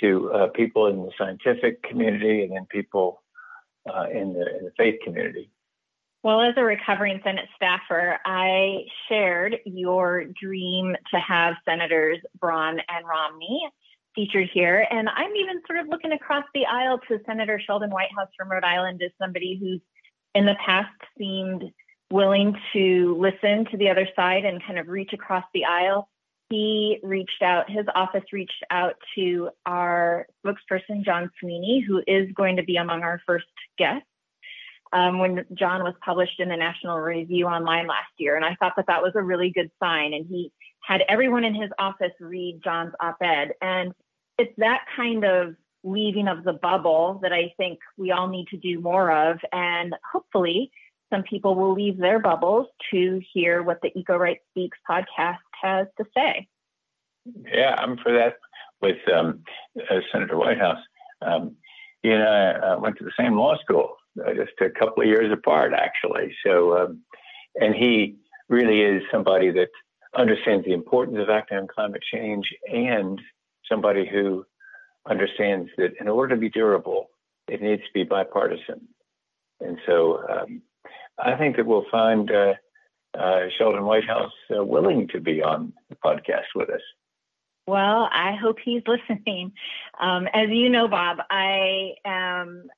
to 0.00 0.32
uh, 0.32 0.46
people 0.48 0.86
in 0.88 0.96
the 0.96 1.10
scientific 1.16 1.82
community, 1.82 2.42
and 2.42 2.52
then 2.52 2.66
people 2.66 3.22
uh, 3.88 4.06
in 4.12 4.32
the 4.32 4.58
in 4.58 4.64
the 4.64 4.72
faith 4.76 4.96
community. 5.04 5.50
Well, 6.22 6.40
as 6.40 6.54
a 6.56 6.64
recovering 6.64 7.20
Senate 7.22 7.48
staffer, 7.54 8.18
I 8.26 8.86
shared 9.08 9.58
your 9.64 10.24
dream 10.24 10.96
to 11.12 11.20
have 11.20 11.54
Senators 11.64 12.18
Braun 12.40 12.80
and 12.88 13.06
Romney 13.06 13.62
featured 14.16 14.48
here. 14.52 14.88
And 14.90 15.08
I'm 15.08 15.36
even 15.36 15.62
sort 15.68 15.78
of 15.78 15.86
looking 15.88 16.10
across 16.10 16.42
the 16.52 16.66
aisle 16.66 16.98
to 17.06 17.20
Senator 17.26 17.60
Sheldon 17.64 17.90
Whitehouse 17.90 18.30
from 18.36 18.50
Rhode 18.50 18.64
Island 18.64 19.02
as 19.04 19.12
somebody 19.22 19.56
who's 19.60 19.80
in 20.36 20.44
the 20.44 20.54
past 20.64 20.92
seemed 21.16 21.64
willing 22.10 22.54
to 22.74 23.16
listen 23.18 23.64
to 23.70 23.76
the 23.78 23.88
other 23.88 24.06
side 24.14 24.44
and 24.44 24.62
kind 24.64 24.78
of 24.78 24.86
reach 24.86 25.12
across 25.14 25.44
the 25.54 25.64
aisle. 25.64 26.08
He 26.50 27.00
reached 27.02 27.42
out, 27.42 27.70
his 27.70 27.86
office 27.94 28.22
reached 28.32 28.62
out 28.70 28.94
to 29.16 29.48
our 29.64 30.26
spokesperson, 30.44 31.04
John 31.04 31.30
Sweeney, 31.40 31.84
who 31.86 32.02
is 32.06 32.30
going 32.32 32.56
to 32.56 32.62
be 32.62 32.76
among 32.76 33.02
our 33.02 33.20
first 33.26 33.46
guests 33.78 34.06
um, 34.92 35.18
when 35.18 35.44
John 35.54 35.82
was 35.82 35.94
published 36.04 36.38
in 36.38 36.50
the 36.50 36.56
National 36.56 36.98
Review 36.98 37.46
Online 37.46 37.86
last 37.86 38.12
year. 38.18 38.36
And 38.36 38.44
I 38.44 38.56
thought 38.56 38.74
that 38.76 38.86
that 38.88 39.02
was 39.02 39.12
a 39.16 39.22
really 39.22 39.50
good 39.50 39.70
sign. 39.82 40.12
And 40.12 40.26
he 40.28 40.52
had 40.82 41.02
everyone 41.08 41.44
in 41.44 41.54
his 41.54 41.70
office 41.78 42.12
read 42.20 42.60
John's 42.62 42.92
op 43.00 43.16
ed. 43.22 43.54
And 43.60 43.92
it's 44.38 44.52
that 44.58 44.84
kind 44.94 45.24
of 45.24 45.56
leaving 45.86 46.28
of 46.28 46.44
the 46.44 46.52
bubble 46.52 47.20
that 47.22 47.32
I 47.32 47.54
think 47.56 47.78
we 47.96 48.10
all 48.10 48.28
need 48.28 48.48
to 48.48 48.56
do 48.56 48.80
more 48.80 49.30
of. 49.30 49.38
And 49.52 49.94
hopefully, 50.12 50.70
some 51.12 51.22
people 51.22 51.54
will 51.54 51.72
leave 51.72 51.96
their 51.96 52.18
bubbles 52.18 52.66
to 52.90 53.20
hear 53.32 53.62
what 53.62 53.80
the 53.80 53.96
Eco 53.96 54.16
Right 54.16 54.38
Speaks 54.50 54.76
podcast 54.88 55.38
has 55.62 55.86
to 55.98 56.04
say. 56.14 56.48
Yeah, 57.52 57.76
I'm 57.78 57.96
for 57.98 58.12
that 58.12 58.36
with 58.82 58.96
um, 59.14 59.44
uh, 59.78 60.00
Senator 60.12 60.36
Whitehouse. 60.36 60.82
Um, 61.22 61.56
he 62.02 62.10
and 62.10 62.22
I 62.22 62.76
went 62.76 62.98
to 62.98 63.04
the 63.04 63.12
same 63.18 63.36
law 63.36 63.56
school, 63.58 63.96
uh, 64.24 64.34
just 64.34 64.52
a 64.60 64.70
couple 64.70 65.02
of 65.02 65.08
years 65.08 65.32
apart, 65.32 65.72
actually. 65.72 66.34
So, 66.44 66.76
um, 66.78 67.02
and 67.56 67.74
he 67.74 68.16
really 68.48 68.80
is 68.82 69.02
somebody 69.10 69.50
that 69.52 69.70
understands 70.16 70.64
the 70.64 70.72
importance 70.72 71.18
of 71.20 71.30
acting 71.30 71.58
on 71.58 71.66
climate 71.66 72.02
change 72.12 72.46
and 72.72 73.20
somebody 73.68 74.06
who 74.06 74.44
understands 75.08 75.70
that 75.76 75.94
in 76.00 76.08
order 76.08 76.34
to 76.34 76.40
be 76.40 76.50
durable, 76.50 77.10
it 77.48 77.62
needs 77.62 77.82
to 77.82 77.92
be 77.94 78.04
bipartisan. 78.04 78.88
And 79.60 79.78
so 79.86 80.22
um, 80.28 80.62
I 81.18 81.36
think 81.36 81.56
that 81.56 81.66
we'll 81.66 81.86
find 81.90 82.30
uh, 82.30 82.54
uh, 83.18 83.46
Sheldon 83.56 83.84
Whitehouse 83.84 84.32
uh, 84.56 84.64
willing 84.64 85.08
to 85.08 85.20
be 85.20 85.42
on 85.42 85.72
the 85.88 85.96
podcast 85.96 86.54
with 86.54 86.70
us. 86.70 86.80
Well, 87.66 88.08
I 88.12 88.36
hope 88.40 88.58
he's 88.64 88.82
listening. 88.86 89.52
Um, 90.00 90.28
as 90.32 90.48
you 90.50 90.68
know, 90.68 90.88
Bob, 90.88 91.18
I 91.30 91.94
am 92.04 92.68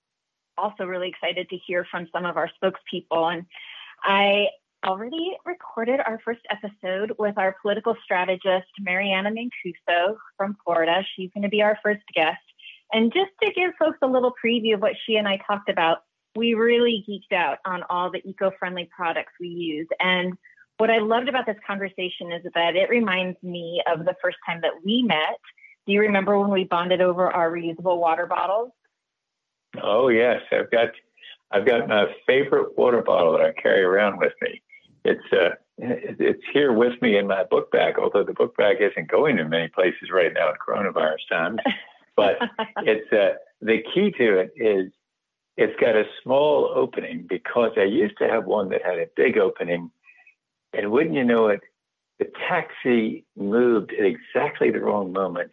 also 0.57 0.85
really 0.85 1.09
excited 1.09 1.49
to 1.51 1.57
hear 1.57 1.87
from 1.91 2.09
some 2.13 2.25
of 2.25 2.37
our 2.37 2.51
spokespeople. 2.63 3.33
And 3.33 3.47
I 4.03 4.47
already 4.87 5.37
recorded 5.45 6.01
our 6.05 6.21
first 6.25 6.41
episode 6.51 7.13
with 7.19 7.37
our 7.39 7.57
political 7.61 7.97
strategist, 8.05 8.69
Mariana 8.81 9.31
Mancuso 9.31 10.17
from 10.37 10.57
Florida. 10.65 11.03
She's 11.17 11.31
going 11.35 11.43
to 11.43 11.49
be 11.49 11.63
our 11.63 11.79
first 11.83 12.03
guest. 12.15 12.39
And 12.93 13.13
just 13.13 13.31
to 13.43 13.53
give 13.53 13.73
folks 13.79 13.99
a 14.03 14.07
little 14.07 14.33
preview 14.45 14.75
of 14.75 14.81
what 14.81 14.95
she 15.07 15.17
and 15.17 15.29
I 15.29 15.39
talked 15.47 15.69
about, 15.69 15.99
we 16.37 16.55
really 16.55 17.05
geeked 17.09 17.37
out 17.37 17.59
on 17.67 17.83
all 17.91 18.11
the 18.11 18.23
eco 18.29 18.51
friendly 18.59 18.89
products 18.95 19.33
we 19.41 19.49
use. 19.49 19.89
And 20.01 20.35
what 20.79 20.91
I 20.91 20.99
loved 20.99 21.29
about 21.29 21.47
this 21.47 21.57
conversation 21.67 22.33
is 22.33 22.47
that 22.55 22.77
it 22.77 22.89
reminds 22.89 23.43
me 23.43 23.83
of 23.91 24.05
the 24.05 24.15
first 24.23 24.37
time 24.47 24.61
that 24.63 24.73
we 24.85 25.03
met. 25.03 25.39
Do 25.87 25.93
you 25.93 26.01
remember 26.01 26.39
when 26.39 26.51
we 26.51 26.65
bonded 26.65 27.01
over 27.01 27.31
our 27.31 27.51
reusable 27.51 27.99
water 27.99 28.27
bottles? 28.27 28.71
Oh 29.83 30.09
yes, 30.09 30.41
I've 30.53 30.71
got 30.71 30.89
I've 31.51 31.67
got 31.67 31.89
my 31.89 32.07
favorite 32.27 32.77
water 32.77 33.03
bottle 33.03 33.33
that 33.33 33.41
I 33.41 33.53
carry 33.61 33.83
around 33.83 34.19
with 34.19 34.33
me. 34.41 34.63
It's 35.05 35.33
uh 35.33 35.51
it's 35.79 36.43
here 36.53 36.73
with 36.73 37.01
me 37.01 37.17
in 37.17 37.27
my 37.27 37.45
book 37.45 37.71
bag, 37.71 37.95
although 37.99 38.25
the 38.25 38.33
book 38.33 38.57
bag 38.57 38.79
isn't 38.81 39.09
going 39.09 39.37
to 39.37 39.45
many 39.45 39.69
places 39.69 40.11
right 40.13 40.33
now 40.33 40.51
in 40.51 40.57
coronavirus 40.57 41.29
times. 41.31 41.61
But 42.17 42.39
it's 42.79 43.13
uh, 43.13 43.39
the 43.61 43.79
key 43.95 44.11
to 44.19 44.39
it 44.41 44.53
is 44.57 44.91
it's 45.57 45.79
got 45.81 45.95
a 45.95 46.03
small 46.21 46.73
opening 46.75 47.27
because 47.29 47.71
I 47.77 47.85
used 47.85 48.19
to 48.19 48.29
have 48.29 48.45
one 48.45 48.71
that 48.71 48.85
had 48.85 48.99
a 48.99 49.07
big 49.15 49.39
opening, 49.39 49.93
and 50.73 50.91
wouldn't 50.91 51.15
you 51.15 51.23
know 51.23 51.47
it, 51.47 51.61
the 52.19 52.27
taxi 52.49 53.25
moved 53.37 53.93
at 53.93 54.05
exactly 54.05 54.73
the 54.73 54.81
wrong 54.81 55.13
moment. 55.13 55.53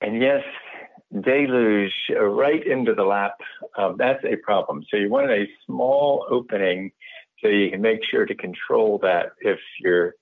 And 0.00 0.22
yes, 0.22 0.42
deluge 1.20 1.92
right 2.18 2.66
into 2.66 2.94
the 2.94 3.04
lap, 3.04 3.36
um, 3.76 3.96
that's 3.98 4.24
a 4.24 4.36
problem. 4.36 4.84
So 4.90 4.96
you 4.96 5.10
want 5.10 5.30
a 5.30 5.46
small 5.66 6.26
opening 6.30 6.92
so 7.42 7.48
you 7.48 7.70
can 7.70 7.80
make 7.80 8.00
sure 8.10 8.26
to 8.26 8.34
control 8.34 8.98
that 9.02 9.32
if 9.40 9.58
you're 9.80 10.14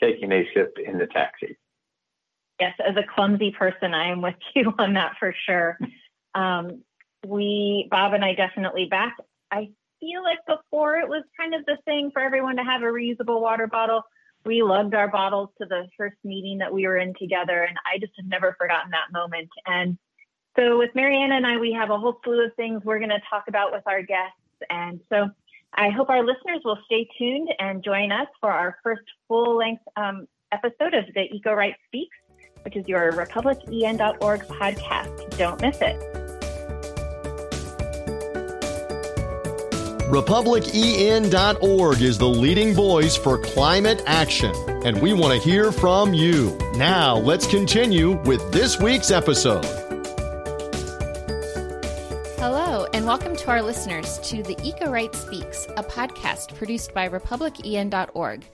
taking 0.00 0.32
a 0.32 0.44
sip 0.54 0.76
in 0.84 0.98
the 0.98 1.06
taxi. 1.06 1.56
Yes, 2.60 2.74
as 2.86 2.96
a 2.96 3.14
clumsy 3.14 3.50
person, 3.50 3.94
I 3.94 4.10
am 4.10 4.22
with 4.22 4.34
you 4.54 4.72
on 4.78 4.94
that 4.94 5.12
for 5.18 5.34
sure. 5.46 5.78
Um, 6.34 6.82
we, 7.26 7.88
Bob 7.90 8.12
and 8.12 8.24
I, 8.24 8.34
definitely 8.34 8.86
back. 8.86 9.16
I 9.50 9.70
feel 10.00 10.22
like 10.22 10.40
before 10.46 10.98
it 10.98 11.08
was 11.08 11.22
kind 11.38 11.54
of 11.54 11.64
the 11.66 11.78
thing 11.84 12.10
for 12.12 12.20
everyone 12.20 12.56
to 12.56 12.64
have 12.64 12.82
a 12.82 12.86
reusable 12.86 13.40
water 13.40 13.66
bottle. 13.66 14.02
We 14.44 14.62
lugged 14.62 14.94
our 14.94 15.08
bottles 15.08 15.48
to 15.60 15.66
the 15.66 15.88
first 15.96 16.16
meeting 16.22 16.58
that 16.58 16.72
we 16.72 16.86
were 16.86 16.98
in 16.98 17.14
together, 17.18 17.62
and 17.62 17.76
I 17.86 17.98
just 17.98 18.12
have 18.18 18.26
never 18.26 18.54
forgotten 18.58 18.90
that 18.90 19.18
moment. 19.18 19.48
And 19.64 19.96
so, 20.56 20.78
with 20.78 20.90
Mariana 20.94 21.36
and 21.36 21.46
I, 21.46 21.56
we 21.56 21.72
have 21.72 21.90
a 21.90 21.98
whole 21.98 22.20
slew 22.22 22.44
of 22.44 22.54
things 22.54 22.82
we're 22.84 22.98
going 22.98 23.10
to 23.10 23.22
talk 23.30 23.44
about 23.48 23.72
with 23.72 23.82
our 23.86 24.02
guests. 24.02 24.36
And 24.68 25.00
so, 25.08 25.30
I 25.76 25.90
hope 25.90 26.08
our 26.08 26.24
listeners 26.24 26.60
will 26.64 26.78
stay 26.84 27.08
tuned 27.18 27.48
and 27.58 27.82
join 27.82 28.12
us 28.12 28.28
for 28.40 28.50
our 28.50 28.78
first 28.82 29.02
full 29.26 29.56
length 29.56 29.82
um, 29.96 30.28
episode 30.52 30.94
of 30.94 31.04
the 31.14 31.22
Eco 31.32 31.52
Right 31.52 31.74
Speaks, 31.88 32.16
which 32.62 32.76
is 32.76 32.86
your 32.86 33.10
republicen.org 33.12 34.42
podcast. 34.42 35.36
Don't 35.36 35.60
miss 35.60 35.78
it. 35.80 36.00
RepublicEN.org 40.04 42.02
is 42.02 42.18
the 42.18 42.28
leading 42.28 42.72
voice 42.72 43.16
for 43.16 43.38
climate 43.38 44.00
action, 44.06 44.54
and 44.84 45.02
we 45.02 45.12
want 45.12 45.32
to 45.32 45.40
hear 45.40 45.72
from 45.72 46.14
you. 46.14 46.56
Now, 46.76 47.16
let's 47.16 47.48
continue 47.48 48.22
with 48.22 48.52
this 48.52 48.78
week's 48.78 49.10
episode. 49.10 49.83
And 53.04 53.08
welcome 53.10 53.36
to 53.36 53.50
our 53.50 53.60
listeners 53.60 54.18
to 54.20 54.42
the 54.42 54.56
Eco 54.66 54.90
Right 54.90 55.14
Speaks, 55.14 55.66
a 55.76 55.82
podcast 55.82 56.54
produced 56.54 56.94
by 56.94 57.06
RepublicEN.org. 57.06 58.46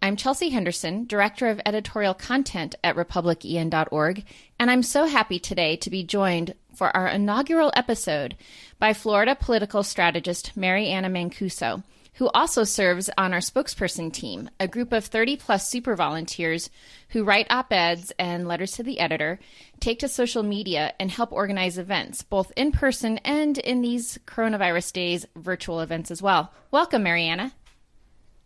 I'm 0.00 0.14
Chelsea 0.14 0.50
Henderson, 0.50 1.06
Director 1.06 1.48
of 1.48 1.60
Editorial 1.66 2.14
Content 2.14 2.76
at 2.84 2.94
RepublicEN.org, 2.94 4.24
and 4.60 4.70
I'm 4.70 4.84
so 4.84 5.06
happy 5.06 5.40
today 5.40 5.74
to 5.78 5.90
be 5.90 6.04
joined 6.04 6.54
for 6.72 6.96
our 6.96 7.08
inaugural 7.08 7.72
episode 7.74 8.36
by 8.78 8.92
Florida 8.92 9.34
political 9.34 9.82
strategist 9.82 10.56
Mariana 10.56 11.10
Mancuso 11.10 11.82
who 12.16 12.28
also 12.30 12.64
serves 12.64 13.10
on 13.18 13.32
our 13.32 13.40
spokesperson 13.40 14.12
team, 14.12 14.48
a 14.58 14.66
group 14.66 14.92
of 14.92 15.04
30 15.04 15.36
plus 15.36 15.68
super 15.68 15.94
volunteers 15.94 16.70
who 17.10 17.24
write 17.24 17.46
op 17.50 17.72
eds 17.72 18.12
and 18.18 18.48
letters 18.48 18.72
to 18.72 18.82
the 18.82 18.98
editor, 19.00 19.38
take 19.80 19.98
to 19.98 20.08
social 20.08 20.42
media, 20.42 20.94
and 20.98 21.10
help 21.10 21.30
organize 21.30 21.76
events, 21.76 22.22
both 22.22 22.52
in 22.56 22.72
person 22.72 23.18
and 23.18 23.58
in 23.58 23.82
these 23.82 24.18
coronavirus 24.26 24.92
days, 24.94 25.26
virtual 25.36 25.80
events 25.80 26.10
as 26.10 26.22
well. 26.22 26.52
Welcome, 26.70 27.02
Mariana. 27.02 27.52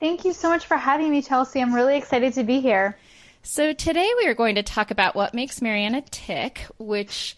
Thank 0.00 0.24
you 0.24 0.32
so 0.32 0.48
much 0.48 0.66
for 0.66 0.76
having 0.76 1.10
me, 1.10 1.22
Chelsea. 1.22 1.60
I'm 1.60 1.74
really 1.74 1.96
excited 1.96 2.32
to 2.34 2.42
be 2.42 2.60
here. 2.60 2.96
So, 3.42 3.72
today 3.72 4.10
we 4.18 4.26
are 4.26 4.34
going 4.34 4.56
to 4.56 4.62
talk 4.62 4.90
about 4.90 5.14
what 5.14 5.32
makes 5.32 5.62
Mariana 5.62 6.02
tick, 6.10 6.66
which 6.78 7.36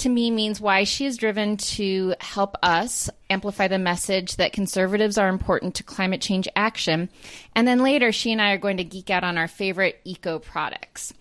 to 0.00 0.08
me 0.08 0.30
means 0.30 0.60
why 0.60 0.84
she 0.84 1.06
is 1.06 1.16
driven 1.16 1.56
to 1.56 2.14
help 2.20 2.56
us 2.62 3.08
amplify 3.28 3.68
the 3.68 3.78
message 3.78 4.36
that 4.36 4.52
conservatives 4.52 5.18
are 5.18 5.28
important 5.28 5.76
to 5.76 5.82
climate 5.82 6.20
change 6.20 6.48
action. 6.56 7.08
And 7.54 7.66
then 7.66 7.82
later, 7.82 8.12
she 8.12 8.32
and 8.32 8.40
I 8.40 8.52
are 8.52 8.58
going 8.58 8.78
to 8.78 8.84
geek 8.84 9.10
out 9.10 9.24
on 9.24 9.38
our 9.38 9.48
favorite 9.48 10.00
eco 10.04 10.38
products. 10.38 11.12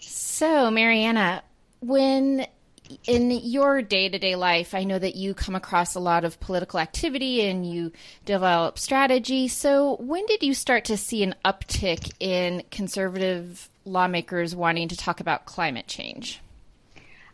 So, 0.00 0.70
Mariana, 0.70 1.42
when 1.80 2.46
in 3.06 3.30
your 3.30 3.82
day 3.82 4.08
to 4.08 4.18
day 4.18 4.34
life, 4.34 4.74
I 4.74 4.84
know 4.84 4.98
that 4.98 5.14
you 5.14 5.34
come 5.34 5.54
across 5.54 5.94
a 5.94 6.00
lot 6.00 6.24
of 6.24 6.40
political 6.40 6.80
activity 6.80 7.42
and 7.42 7.64
you 7.64 7.92
develop 8.24 8.78
strategy. 8.78 9.48
So, 9.48 9.96
when 9.96 10.26
did 10.26 10.42
you 10.42 10.54
start 10.54 10.84
to 10.86 10.96
see 10.96 11.22
an 11.22 11.34
uptick 11.44 12.12
in 12.20 12.64
conservative 12.70 13.68
lawmakers 13.84 14.54
wanting 14.54 14.88
to 14.88 14.96
talk 14.96 15.20
about 15.20 15.46
climate 15.46 15.86
change? 15.86 16.40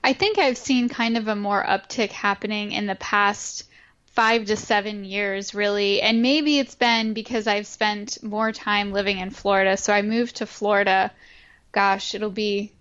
I 0.06 0.12
think 0.12 0.38
I've 0.38 0.56
seen 0.56 0.88
kind 0.88 1.16
of 1.16 1.26
a 1.26 1.34
more 1.34 1.64
uptick 1.64 2.12
happening 2.12 2.70
in 2.70 2.86
the 2.86 2.94
past 2.94 3.64
five 4.12 4.44
to 4.44 4.56
seven 4.56 5.04
years, 5.04 5.52
really. 5.52 6.00
And 6.00 6.22
maybe 6.22 6.60
it's 6.60 6.76
been 6.76 7.12
because 7.12 7.48
I've 7.48 7.66
spent 7.66 8.22
more 8.22 8.52
time 8.52 8.92
living 8.92 9.18
in 9.18 9.30
Florida. 9.30 9.76
So 9.76 9.92
I 9.92 10.02
moved 10.02 10.36
to 10.36 10.46
Florida, 10.46 11.10
gosh, 11.72 12.14
it'll 12.14 12.30
be 12.30 12.72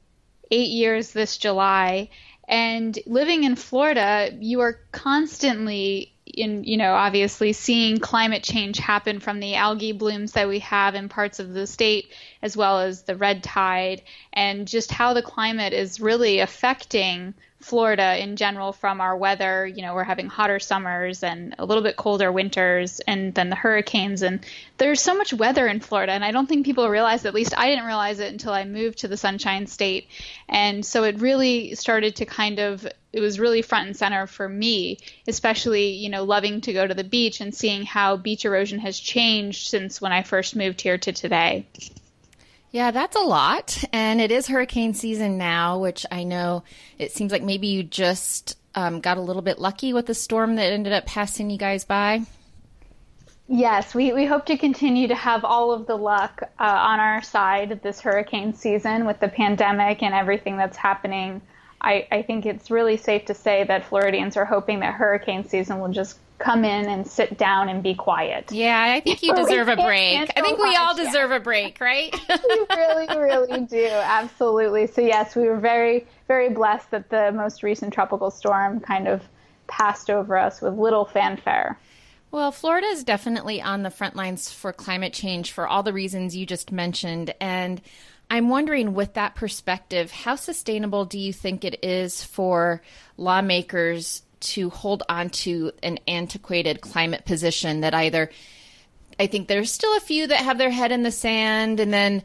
eight 0.52 0.70
years 0.70 1.14
this 1.14 1.38
July. 1.38 2.10
And 2.48 2.96
living 3.08 3.44
in 3.44 3.56
Florida, 3.56 4.30
you 4.40 4.60
are 4.60 4.80
constantly 4.92 6.14
in 6.34 6.64
you 6.64 6.78
know 6.78 6.94
obviously 6.94 7.54
seeing 7.54 8.00
climate 8.00 8.42
change 8.44 8.78
happen 8.80 9.20
from 9.20 9.40
the 9.40 9.56
algae 9.56 9.92
blooms 9.92 10.32
that 10.32 10.48
we 10.48 10.60
have 10.60 10.96
in 10.96 11.08
parts 11.08 11.40
of 11.40 11.54
the 11.54 11.68
state 11.68 12.12
as 12.42 12.58
well 12.58 12.80
as 12.80 13.04
the 13.04 13.16
red 13.16 13.44
tide 13.44 14.02
and 14.34 14.68
just 14.68 14.92
how 14.92 15.14
the 15.14 15.22
climate 15.22 15.74
is 15.74 16.00
really 16.00 16.40
affecting 16.40 17.34
Florida 17.62 18.22
in 18.22 18.36
general 18.36 18.74
from 18.74 19.02
our 19.02 19.16
weather. 19.18 19.66
You 19.66 19.82
know, 19.82 19.96
we're 19.96 20.04
having 20.04 20.28
hotter 20.28 20.60
summers 20.60 21.24
and 21.24 21.56
a 21.58 21.66
little 21.66 21.84
bit 21.84 21.96
colder 21.96 22.32
winters, 22.32 23.00
and 23.02 23.34
then 23.34 23.50
the 23.50 23.56
hurricanes. 23.56 24.22
And 24.22 24.46
there's 24.78 25.02
so 25.02 25.16
much 25.16 25.34
weather 25.34 25.68
in 25.68 25.80
Florida, 25.80 26.12
and 26.12 26.24
I 26.24 26.32
don't 26.32 26.48
think 26.48 26.66
people 26.66 26.88
realize. 26.90 27.26
At 27.26 27.34
least 27.34 27.58
I 27.58 27.70
didn't 27.70 27.86
realize 27.86 28.20
it 28.20 28.32
until 28.32 28.54
I 28.54 28.66
moved 28.66 29.00
to 29.00 29.08
the 29.08 29.18
Sunshine 29.18 29.68
State, 29.68 30.08
and 30.48 30.86
so 30.86 31.04
it 31.04 31.20
really 31.20 31.76
started 31.76 32.18
to 32.18 32.26
kind 32.26 32.60
of. 32.60 32.88
It 33.14 33.22
was 33.22 33.40
really 33.40 33.62
front 33.62 33.88
and 33.88 33.96
center 33.96 34.28
for 34.28 34.48
me, 34.48 34.98
especially 35.26 35.92
you 35.92 36.10
know 36.10 36.24
loving 36.24 36.62
to 36.62 36.74
go 36.74 36.86
to 36.86 36.94
the 36.94 37.04
beach 37.04 37.40
and 37.40 37.56
seeing 37.56 37.84
how 37.84 38.18
beach 38.18 38.44
erosion 38.44 38.80
has 38.80 39.00
changed 39.00 39.70
since 39.70 40.02
when 40.02 40.12
I 40.12 40.24
first 40.24 40.56
moved 40.56 40.82
here 40.82 40.98
to 40.98 41.14
today. 41.14 41.66
Yeah, 42.76 42.92
that's 42.92 43.16
a 43.16 43.22
lot. 43.22 43.82
And 43.94 44.20
it 44.20 44.34
is 44.34 44.48
hurricane 44.48 44.94
season 44.94 45.38
now, 45.38 45.80
which 45.80 46.06
I 46.12 46.26
know 46.26 46.66
it 47.00 47.14
seems 47.14 47.32
like 47.32 47.42
maybe 47.42 47.68
you 47.68 47.84
just 47.84 48.58
um, 48.76 49.00
got 49.00 49.16
a 49.16 49.22
little 49.22 49.42
bit 49.42 49.60
lucky 49.60 49.94
with 49.94 50.08
the 50.08 50.14
storm 50.14 50.58
that 50.58 50.74
ended 50.74 50.92
up 50.92 51.06
passing 51.06 51.50
you 51.50 51.58
guys 51.58 51.86
by. 51.86 52.24
Yes, 53.48 53.96
we, 53.96 54.12
we 54.12 54.26
hope 54.26 54.48
to 54.48 54.58
continue 54.58 55.08
to 55.08 55.16
have 55.16 55.46
all 55.46 55.72
of 55.72 55.88
the 55.88 55.96
luck 55.96 56.42
uh, 56.60 56.64
on 56.64 57.00
our 57.00 57.22
side 57.22 57.80
this 57.82 58.02
hurricane 58.02 58.54
season 58.54 59.06
with 59.06 59.22
the 59.22 59.30
pandemic 59.30 60.04
and 60.04 60.14
everything 60.14 60.58
that's 60.58 60.76
happening. 60.76 61.42
I, 61.80 62.06
I 62.12 62.24
think 62.24 62.46
it's 62.46 62.70
really 62.70 62.98
safe 62.98 63.24
to 63.28 63.34
say 63.34 63.64
that 63.64 63.86
Floridians 63.86 64.36
are 64.36 64.44
hoping 64.44 64.82
that 64.82 64.96
hurricane 64.96 65.48
season 65.48 65.80
will 65.80 65.94
just 65.94 66.20
come 66.38 66.66
in 66.66 66.86
and 66.88 67.08
sit 67.08 67.38
down 67.38 67.70
and 67.70 67.82
be 67.82 67.96
quiet. 67.96 68.52
Yeah, 68.52 68.82
I 68.82 69.00
think 69.00 69.24
you 69.24 69.34
deserve 69.36 69.68
a 69.68 69.76
break. 69.76 70.30
I 70.36 70.42
think 70.42 70.60
we 70.60 70.76
all 70.76 70.96
deserve 70.96 71.32
a 71.32 71.40
break, 71.40 71.80
right? 71.80 72.14
we 72.30 72.66
really, 72.76 73.18
really 73.18 73.62
do. 73.62 73.88
Absolutely. 73.88 74.88
So, 74.88 75.02
yes, 75.02 75.36
we 75.36 75.48
were 75.48 75.60
very, 75.60 76.08
very 76.28 76.50
blessed 76.50 76.92
that 76.92 77.10
the 77.10 77.32
most 77.32 77.64
recent 77.64 77.94
tropical 77.94 78.32
storm 78.32 78.80
kind 78.80 79.08
of 79.08 79.22
passed 79.68 80.10
over 80.10 80.38
us 80.38 80.62
with 80.62 80.74
little 80.76 81.06
fanfare. 81.06 81.80
Well, 82.32 82.52
Florida 82.52 82.88
is 82.88 83.06
definitely 83.06 83.62
on 83.62 83.84
the 83.84 83.90
front 83.90 84.16
lines 84.16 84.52
for 84.52 84.74
climate 84.74 85.14
change 85.14 85.54
for 85.54 85.68
all 85.68 85.84
the 85.84 85.94
reasons 85.94 86.36
you 86.36 86.46
just 86.46 86.72
mentioned. 86.72 87.34
And 87.40 87.82
I'm 88.30 88.50
wondering, 88.50 88.94
with 88.94 89.14
that 89.14 89.36
perspective, 89.36 90.12
how 90.12 90.36
sustainable 90.36 91.06
do 91.06 91.18
you 91.18 91.32
think 91.32 91.64
it 91.64 91.84
is 91.84 92.24
for 92.24 92.82
lawmakers 93.18 94.24
to 94.40 94.70
hold 94.70 95.04
on 95.10 95.30
to 95.30 95.72
an 95.84 96.00
antiquated 96.08 96.82
climate 96.82 97.26
position 97.26 97.82
that 97.82 97.94
either 97.94 98.30
I 99.20 99.28
think 99.28 99.48
there's 99.48 99.72
still 99.72 99.96
a 99.96 100.02
few 100.02 100.28
that 100.28 100.40
have 100.40 100.58
their 100.58 100.70
head 100.70 100.92
in 100.92 101.04
the 101.04 101.12
sand 101.12 101.80
and 101.80 101.94
then 101.94 102.24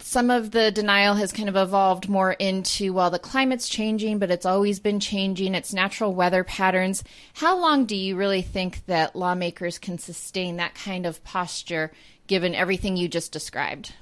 some 0.00 0.30
of 0.30 0.50
the 0.50 0.72
denial 0.72 1.14
has 1.14 1.32
kind 1.32 1.48
of 1.48 1.54
evolved 1.54 2.08
more 2.08 2.32
into 2.32 2.92
well 2.92 3.10
the 3.10 3.18
climate's 3.18 3.68
changing 3.68 4.18
but 4.18 4.30
it's 4.30 4.46
always 4.46 4.80
been 4.80 5.00
changing. 5.00 5.54
It's 5.54 5.72
natural 5.72 6.14
weather 6.14 6.44
patterns. 6.44 7.04
How 7.34 7.58
long 7.58 7.84
do 7.84 7.96
you 7.96 8.16
really 8.16 8.42
think 8.42 8.84
that 8.86 9.16
lawmakers 9.16 9.78
can 9.78 9.98
sustain 9.98 10.56
that 10.56 10.74
kind 10.74 11.06
of 11.06 11.22
posture 11.24 11.92
given 12.26 12.54
everything 12.54 12.96
you 12.96 13.08
just 13.08 13.32
described 13.32 13.92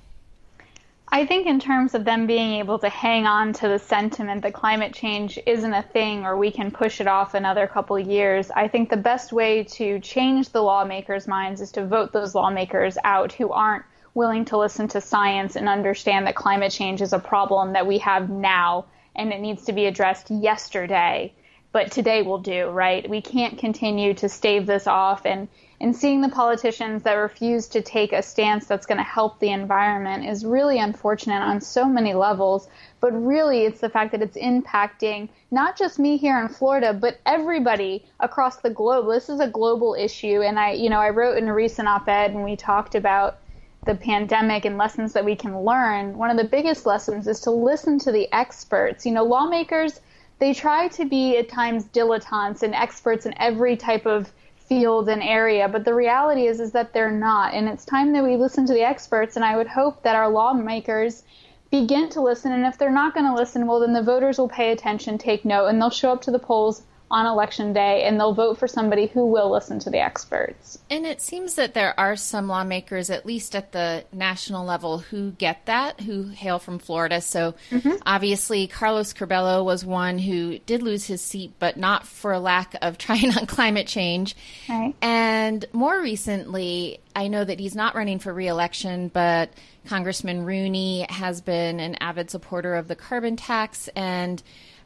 I 1.08 1.24
think, 1.24 1.46
in 1.46 1.60
terms 1.60 1.94
of 1.94 2.04
them 2.04 2.26
being 2.26 2.54
able 2.54 2.80
to 2.80 2.88
hang 2.88 3.26
on 3.26 3.52
to 3.54 3.68
the 3.68 3.78
sentiment 3.78 4.42
that 4.42 4.54
climate 4.54 4.92
change 4.92 5.38
isn't 5.46 5.72
a 5.72 5.82
thing 5.82 6.26
or 6.26 6.36
we 6.36 6.50
can 6.50 6.72
push 6.72 7.00
it 7.00 7.06
off 7.06 7.34
another 7.34 7.68
couple 7.68 7.96
years, 7.98 8.50
I 8.50 8.66
think 8.66 8.90
the 8.90 8.96
best 8.96 9.32
way 9.32 9.62
to 9.64 10.00
change 10.00 10.48
the 10.48 10.62
lawmakers' 10.62 11.28
minds 11.28 11.60
is 11.60 11.70
to 11.72 11.86
vote 11.86 12.12
those 12.12 12.34
lawmakers 12.34 12.98
out 13.04 13.32
who 13.32 13.52
aren't 13.52 13.84
willing 14.14 14.44
to 14.46 14.58
listen 14.58 14.88
to 14.88 15.00
science 15.00 15.54
and 15.54 15.68
understand 15.68 16.26
that 16.26 16.34
climate 16.34 16.72
change 16.72 17.00
is 17.00 17.12
a 17.12 17.18
problem 17.18 17.74
that 17.74 17.86
we 17.86 17.98
have 17.98 18.28
now 18.28 18.86
and 19.14 19.32
it 19.32 19.40
needs 19.40 19.64
to 19.66 19.72
be 19.72 19.86
addressed 19.86 20.30
yesterday. 20.30 21.32
But 21.70 21.92
today 21.92 22.22
will 22.22 22.38
do, 22.38 22.68
right? 22.68 23.08
We 23.08 23.20
can't 23.20 23.58
continue 23.58 24.14
to 24.14 24.28
stave 24.28 24.66
this 24.66 24.86
off 24.86 25.24
and 25.24 25.48
and 25.80 25.94
seeing 25.94 26.22
the 26.22 26.28
politicians 26.28 27.02
that 27.02 27.14
refuse 27.14 27.66
to 27.68 27.82
take 27.82 28.12
a 28.12 28.22
stance 28.22 28.66
that's 28.66 28.86
going 28.86 28.98
to 28.98 29.04
help 29.04 29.38
the 29.38 29.50
environment 29.50 30.24
is 30.24 30.44
really 30.44 30.78
unfortunate 30.78 31.42
on 31.42 31.60
so 31.60 31.84
many 31.86 32.14
levels. 32.14 32.68
But 33.00 33.12
really, 33.12 33.64
it's 33.64 33.80
the 33.80 33.90
fact 33.90 34.12
that 34.12 34.22
it's 34.22 34.38
impacting 34.38 35.28
not 35.50 35.76
just 35.76 35.98
me 35.98 36.16
here 36.16 36.40
in 36.40 36.48
Florida, 36.48 36.94
but 36.94 37.20
everybody 37.26 38.04
across 38.20 38.56
the 38.56 38.70
globe. 38.70 39.06
This 39.06 39.28
is 39.28 39.40
a 39.40 39.48
global 39.48 39.94
issue. 39.94 40.40
And 40.40 40.58
I, 40.58 40.72
you 40.72 40.88
know, 40.88 41.00
I 41.00 41.10
wrote 41.10 41.36
in 41.36 41.48
a 41.48 41.54
recent 41.54 41.88
op 41.88 42.08
ed 42.08 42.30
and 42.30 42.42
we 42.42 42.56
talked 42.56 42.94
about 42.94 43.38
the 43.84 43.94
pandemic 43.94 44.64
and 44.64 44.78
lessons 44.78 45.12
that 45.12 45.24
we 45.24 45.36
can 45.36 45.60
learn. 45.60 46.16
One 46.16 46.30
of 46.30 46.36
the 46.36 46.44
biggest 46.44 46.86
lessons 46.86 47.28
is 47.28 47.40
to 47.40 47.50
listen 47.50 47.98
to 48.00 48.12
the 48.12 48.32
experts. 48.32 49.04
You 49.04 49.12
know, 49.12 49.24
lawmakers, 49.24 50.00
they 50.38 50.52
try 50.52 50.88
to 50.88 51.04
be 51.04 51.36
at 51.36 51.48
times 51.48 51.84
dilettantes 51.84 52.62
and 52.62 52.74
experts 52.74 53.26
in 53.26 53.34
every 53.38 53.76
type 53.76 54.06
of 54.06 54.32
field 54.68 55.08
and 55.08 55.22
area, 55.22 55.68
but 55.68 55.84
the 55.84 55.94
reality 55.94 56.46
is 56.46 56.60
is 56.60 56.72
that 56.72 56.92
they're 56.92 57.10
not. 57.10 57.54
And 57.54 57.68
it's 57.68 57.84
time 57.84 58.12
that 58.12 58.24
we 58.24 58.36
listen 58.36 58.66
to 58.66 58.72
the 58.72 58.82
experts 58.82 59.36
and 59.36 59.44
I 59.44 59.56
would 59.56 59.68
hope 59.68 60.02
that 60.02 60.16
our 60.16 60.28
lawmakers 60.28 61.22
begin 61.70 62.08
to 62.10 62.20
listen 62.20 62.52
and 62.52 62.64
if 62.66 62.78
they're 62.78 62.90
not 62.90 63.14
going 63.14 63.26
to 63.26 63.34
listen, 63.34 63.66
well 63.66 63.80
then 63.80 63.92
the 63.92 64.02
voters 64.02 64.38
will 64.38 64.48
pay 64.48 64.72
attention, 64.72 65.18
take 65.18 65.44
note, 65.44 65.66
and 65.66 65.80
they'll 65.80 65.90
show 65.90 66.12
up 66.12 66.22
to 66.22 66.30
the 66.30 66.38
polls 66.38 66.82
on 67.10 67.26
election 67.26 67.72
day 67.72 68.04
and 68.04 68.18
they'll 68.18 68.34
vote 68.34 68.58
for 68.58 68.66
somebody 68.66 69.06
who 69.06 69.26
will 69.26 69.50
listen 69.50 69.78
to 69.78 69.90
the 69.90 69.98
experts. 69.98 70.78
And 70.90 71.06
it 71.06 71.20
seems 71.20 71.54
that 71.54 71.72
there 71.72 71.98
are 71.98 72.16
some 72.16 72.48
lawmakers, 72.48 73.10
at 73.10 73.24
least 73.24 73.54
at 73.54 73.72
the 73.72 74.04
national 74.12 74.66
level, 74.66 74.98
who 74.98 75.30
get 75.32 75.66
that, 75.66 76.00
who 76.00 76.24
hail 76.24 76.58
from 76.58 76.78
Florida. 76.78 77.20
So 77.20 77.54
mm-hmm. 77.70 77.96
obviously, 78.04 78.66
Carlos 78.66 79.12
Curbelo 79.12 79.64
was 79.64 79.84
one 79.84 80.18
who 80.18 80.58
did 80.58 80.82
lose 80.82 81.06
his 81.06 81.20
seat, 81.20 81.52
but 81.60 81.76
not 81.76 82.06
for 82.06 82.38
lack 82.38 82.74
of 82.82 82.98
trying 83.06 83.36
on 83.36 83.46
climate 83.46 83.86
change. 83.86 84.34
Right. 84.68 84.94
And 85.00 85.64
more 85.72 86.00
recently, 86.00 86.98
I 87.14 87.28
know 87.28 87.44
that 87.44 87.60
he's 87.60 87.76
not 87.76 87.94
running 87.94 88.18
for 88.18 88.32
reelection, 88.32 89.08
but 89.08 89.50
Congressman 89.86 90.44
Rooney 90.44 91.06
has 91.08 91.40
been 91.40 91.78
an 91.78 91.94
avid 92.00 92.30
supporter 92.30 92.74
of 92.74 92.88
the 92.88 92.96
carbon 92.96 93.36
tax 93.36 93.88
and 93.94 94.42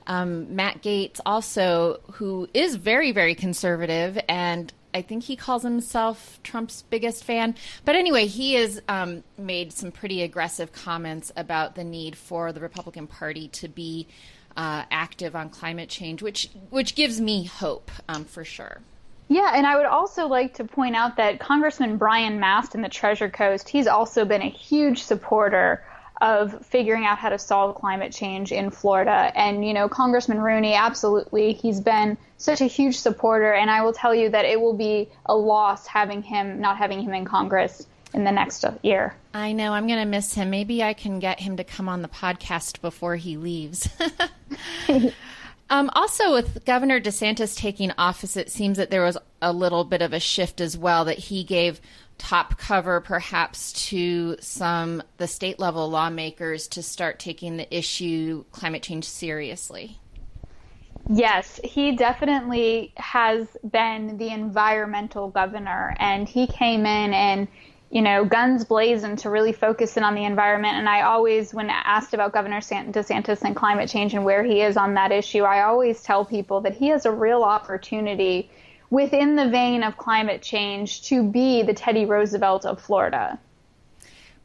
um, 0.06 0.54
Matt 0.56 0.82
Gaetz, 0.82 1.20
also, 1.24 2.00
who 2.12 2.48
is 2.54 2.76
very, 2.76 3.12
very 3.12 3.34
conservative, 3.34 4.18
and 4.28 4.72
I 4.92 5.02
think 5.02 5.24
he 5.24 5.36
calls 5.36 5.62
himself 5.62 6.40
Trump's 6.42 6.82
biggest 6.90 7.24
fan. 7.24 7.54
But 7.84 7.94
anyway, 7.94 8.26
he 8.26 8.54
has 8.54 8.82
um, 8.88 9.22
made 9.38 9.72
some 9.72 9.92
pretty 9.92 10.22
aggressive 10.22 10.72
comments 10.72 11.30
about 11.36 11.74
the 11.74 11.84
need 11.84 12.16
for 12.16 12.52
the 12.52 12.60
Republican 12.60 13.06
Party 13.06 13.48
to 13.48 13.68
be 13.68 14.08
uh, 14.56 14.84
active 14.90 15.36
on 15.36 15.48
climate 15.48 15.88
change, 15.88 16.22
which 16.22 16.50
which 16.70 16.94
gives 16.94 17.20
me 17.20 17.44
hope 17.44 17.90
um, 18.08 18.24
for 18.24 18.44
sure. 18.44 18.80
Yeah, 19.28 19.52
and 19.54 19.64
I 19.64 19.76
would 19.76 19.86
also 19.86 20.26
like 20.26 20.54
to 20.54 20.64
point 20.64 20.96
out 20.96 21.16
that 21.18 21.38
Congressman 21.38 21.98
Brian 21.98 22.40
Mast 22.40 22.74
in 22.74 22.82
the 22.82 22.88
Treasure 22.88 23.30
Coast, 23.30 23.68
he's 23.68 23.86
also 23.86 24.24
been 24.24 24.42
a 24.42 24.50
huge 24.50 25.04
supporter 25.04 25.84
of 26.20 26.64
figuring 26.66 27.06
out 27.06 27.18
how 27.18 27.30
to 27.30 27.38
solve 27.38 27.74
climate 27.74 28.12
change 28.12 28.52
in 28.52 28.70
Florida. 28.70 29.32
And, 29.34 29.66
you 29.66 29.72
know, 29.72 29.88
Congressman 29.88 30.40
Rooney, 30.40 30.74
absolutely, 30.74 31.54
he's 31.54 31.80
been 31.80 32.18
such 32.36 32.60
a 32.60 32.66
huge 32.66 32.98
supporter. 32.98 33.52
And 33.54 33.70
I 33.70 33.82
will 33.82 33.92
tell 33.92 34.14
you 34.14 34.28
that 34.30 34.44
it 34.44 34.60
will 34.60 34.74
be 34.74 35.08
a 35.26 35.34
loss 35.34 35.86
having 35.86 36.22
him, 36.22 36.60
not 36.60 36.76
having 36.76 37.02
him 37.02 37.14
in 37.14 37.24
Congress 37.24 37.86
in 38.12 38.24
the 38.24 38.32
next 38.32 38.64
year. 38.82 39.14
I 39.32 39.52
know. 39.52 39.72
I'm 39.72 39.86
going 39.86 40.00
to 40.00 40.04
miss 40.04 40.34
him. 40.34 40.50
Maybe 40.50 40.82
I 40.82 40.94
can 40.94 41.20
get 41.20 41.40
him 41.40 41.56
to 41.56 41.64
come 41.64 41.88
on 41.88 42.02
the 42.02 42.08
podcast 42.08 42.80
before 42.80 43.16
he 43.16 43.36
leaves. 43.36 43.88
um, 45.70 45.90
also, 45.94 46.32
with 46.32 46.64
Governor 46.64 47.00
DeSantis 47.00 47.56
taking 47.56 47.92
office, 47.96 48.36
it 48.36 48.50
seems 48.50 48.76
that 48.76 48.90
there 48.90 49.04
was 49.04 49.16
a 49.40 49.52
little 49.52 49.84
bit 49.84 50.02
of 50.02 50.12
a 50.12 50.20
shift 50.20 50.60
as 50.60 50.76
well, 50.76 51.04
that 51.04 51.18
he 51.18 51.44
gave 51.44 51.80
top 52.20 52.58
cover 52.58 53.00
perhaps 53.00 53.72
to 53.72 54.36
some 54.40 55.02
the 55.16 55.26
state 55.26 55.58
level 55.58 55.88
lawmakers 55.88 56.68
to 56.68 56.82
start 56.82 57.18
taking 57.18 57.56
the 57.56 57.74
issue 57.74 58.44
climate 58.52 58.82
change 58.82 59.04
seriously. 59.04 59.98
Yes, 61.08 61.58
he 61.64 61.96
definitely 61.96 62.92
has 62.98 63.48
been 63.68 64.18
the 64.18 64.28
environmental 64.28 65.30
governor 65.30 65.96
and 65.98 66.28
he 66.28 66.46
came 66.46 66.84
in 66.84 67.14
and 67.14 67.48
you 67.90 68.02
know, 68.02 68.24
guns 68.24 68.64
blazing 68.64 69.16
to 69.16 69.30
really 69.30 69.52
focus 69.52 69.96
in 69.96 70.04
on 70.04 70.14
the 70.14 70.24
environment. 70.24 70.76
And 70.76 70.88
I 70.88 71.02
always, 71.02 71.52
when 71.52 71.68
asked 71.70 72.14
about 72.14 72.32
Governor 72.32 72.60
DeSantis 72.60 73.42
and 73.42 73.56
climate 73.56 73.90
change 73.90 74.14
and 74.14 74.24
where 74.24 74.44
he 74.44 74.60
is 74.60 74.76
on 74.76 74.94
that 74.94 75.10
issue, 75.10 75.42
I 75.42 75.62
always 75.64 76.00
tell 76.00 76.24
people 76.24 76.60
that 76.60 76.74
he 76.74 76.86
has 76.88 77.04
a 77.04 77.10
real 77.10 77.42
opportunity 77.42 78.48
within 78.90 79.36
the 79.36 79.48
vein 79.48 79.82
of 79.82 79.96
climate 79.96 80.42
change 80.42 81.02
to 81.02 81.22
be 81.22 81.62
the 81.62 81.74
Teddy 81.74 82.04
Roosevelt 82.04 82.66
of 82.66 82.80
Florida. 82.80 83.38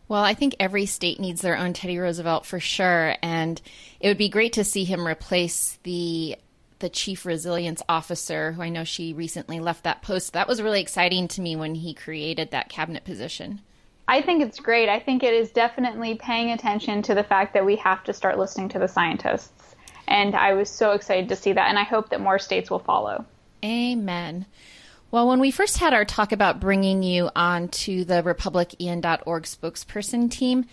Well, 0.07 0.23
I 0.23 0.35
think 0.35 0.55
every 0.59 0.85
state 0.85 1.19
needs 1.19 1.41
their 1.41 1.57
own 1.57 1.73
Teddy 1.73 1.97
Roosevelt 1.97 2.45
for 2.45 2.59
sure. 2.59 3.15
And 3.23 3.59
it 3.99 4.07
would 4.07 4.19
be 4.19 4.29
great 4.29 4.53
to 4.53 4.63
see 4.63 4.83
him 4.83 5.07
replace 5.07 5.79
the 5.83 6.37
the 6.79 6.89
chief 6.89 7.25
resilience 7.25 7.81
officer, 7.87 8.51
who 8.51 8.61
I 8.61 8.67
know 8.67 8.83
she 8.83 9.13
recently 9.13 9.61
left 9.61 9.85
that 9.85 10.01
post. 10.01 10.33
That 10.33 10.47
was 10.47 10.61
really 10.61 10.81
exciting 10.81 11.29
to 11.29 11.41
me 11.41 11.55
when 11.55 11.73
he 11.73 11.93
created 11.93 12.51
that 12.51 12.67
cabinet 12.67 13.05
position. 13.05 13.61
I 14.09 14.21
think 14.21 14.43
it's 14.43 14.59
great. 14.59 14.89
I 14.89 14.99
think 14.99 15.23
it 15.23 15.33
is 15.33 15.51
definitely 15.51 16.15
paying 16.15 16.51
attention 16.51 17.01
to 17.03 17.15
the 17.15 17.23
fact 17.23 17.53
that 17.53 17.65
we 17.65 17.77
have 17.77 18.03
to 18.03 18.13
start 18.13 18.37
listening 18.37 18.69
to 18.69 18.79
the 18.79 18.89
scientists. 18.89 19.75
And 20.07 20.35
I 20.35 20.53
was 20.53 20.69
so 20.69 20.91
excited 20.91 21.29
to 21.29 21.35
see 21.35 21.53
that. 21.53 21.69
And 21.69 21.79
I 21.79 21.83
hope 21.83 22.09
that 22.09 22.19
more 22.21 22.39
states 22.39 22.69
will 22.69 22.79
follow. 22.79 23.25
Amen. 23.65 24.45
Well, 25.09 25.27
when 25.27 25.39
we 25.39 25.49
first 25.49 25.79
had 25.79 25.93
our 25.93 26.05
talk 26.05 26.31
about 26.31 26.59
bringing 26.59 27.01
you 27.01 27.31
on 27.35 27.69
to 27.69 28.05
the 28.05 28.21
republicen.org 28.21 29.43
spokesperson 29.43 30.29
team, 30.29 30.65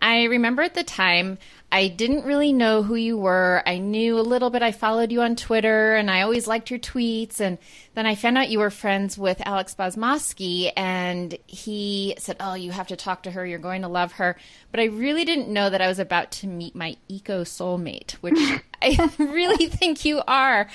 I 0.00 0.24
remember 0.24 0.62
at 0.62 0.74
the 0.74 0.82
time 0.82 1.38
I 1.70 1.86
didn't 1.86 2.24
really 2.24 2.52
know 2.52 2.82
who 2.82 2.96
you 2.96 3.16
were. 3.16 3.62
I 3.64 3.78
knew 3.78 4.18
a 4.18 4.22
little 4.22 4.50
bit. 4.50 4.60
I 4.60 4.72
followed 4.72 5.12
you 5.12 5.22
on 5.22 5.36
Twitter 5.36 5.94
and 5.94 6.10
I 6.10 6.22
always 6.22 6.48
liked 6.48 6.68
your 6.68 6.80
tweets. 6.80 7.38
And 7.38 7.58
then 7.94 8.06
I 8.06 8.16
found 8.16 8.36
out 8.36 8.48
you 8.48 8.58
were 8.58 8.70
friends 8.70 9.16
with 9.16 9.40
Alex 9.46 9.76
Bozmoski 9.78 10.72
and 10.76 11.38
he 11.46 12.16
said, 12.18 12.38
Oh, 12.40 12.54
you 12.54 12.72
have 12.72 12.88
to 12.88 12.96
talk 12.96 13.22
to 13.22 13.30
her. 13.30 13.46
You're 13.46 13.60
going 13.60 13.82
to 13.82 13.88
love 13.88 14.12
her. 14.12 14.36
But 14.72 14.80
I 14.80 14.86
really 14.86 15.24
didn't 15.24 15.48
know 15.48 15.70
that 15.70 15.80
I 15.80 15.86
was 15.86 16.00
about 16.00 16.32
to 16.32 16.48
meet 16.48 16.74
my 16.74 16.96
eco 17.06 17.44
soulmate, 17.44 18.12
which 18.14 18.34
I 18.82 19.10
really 19.18 19.68
think 19.68 20.04
you 20.04 20.20
are. 20.26 20.68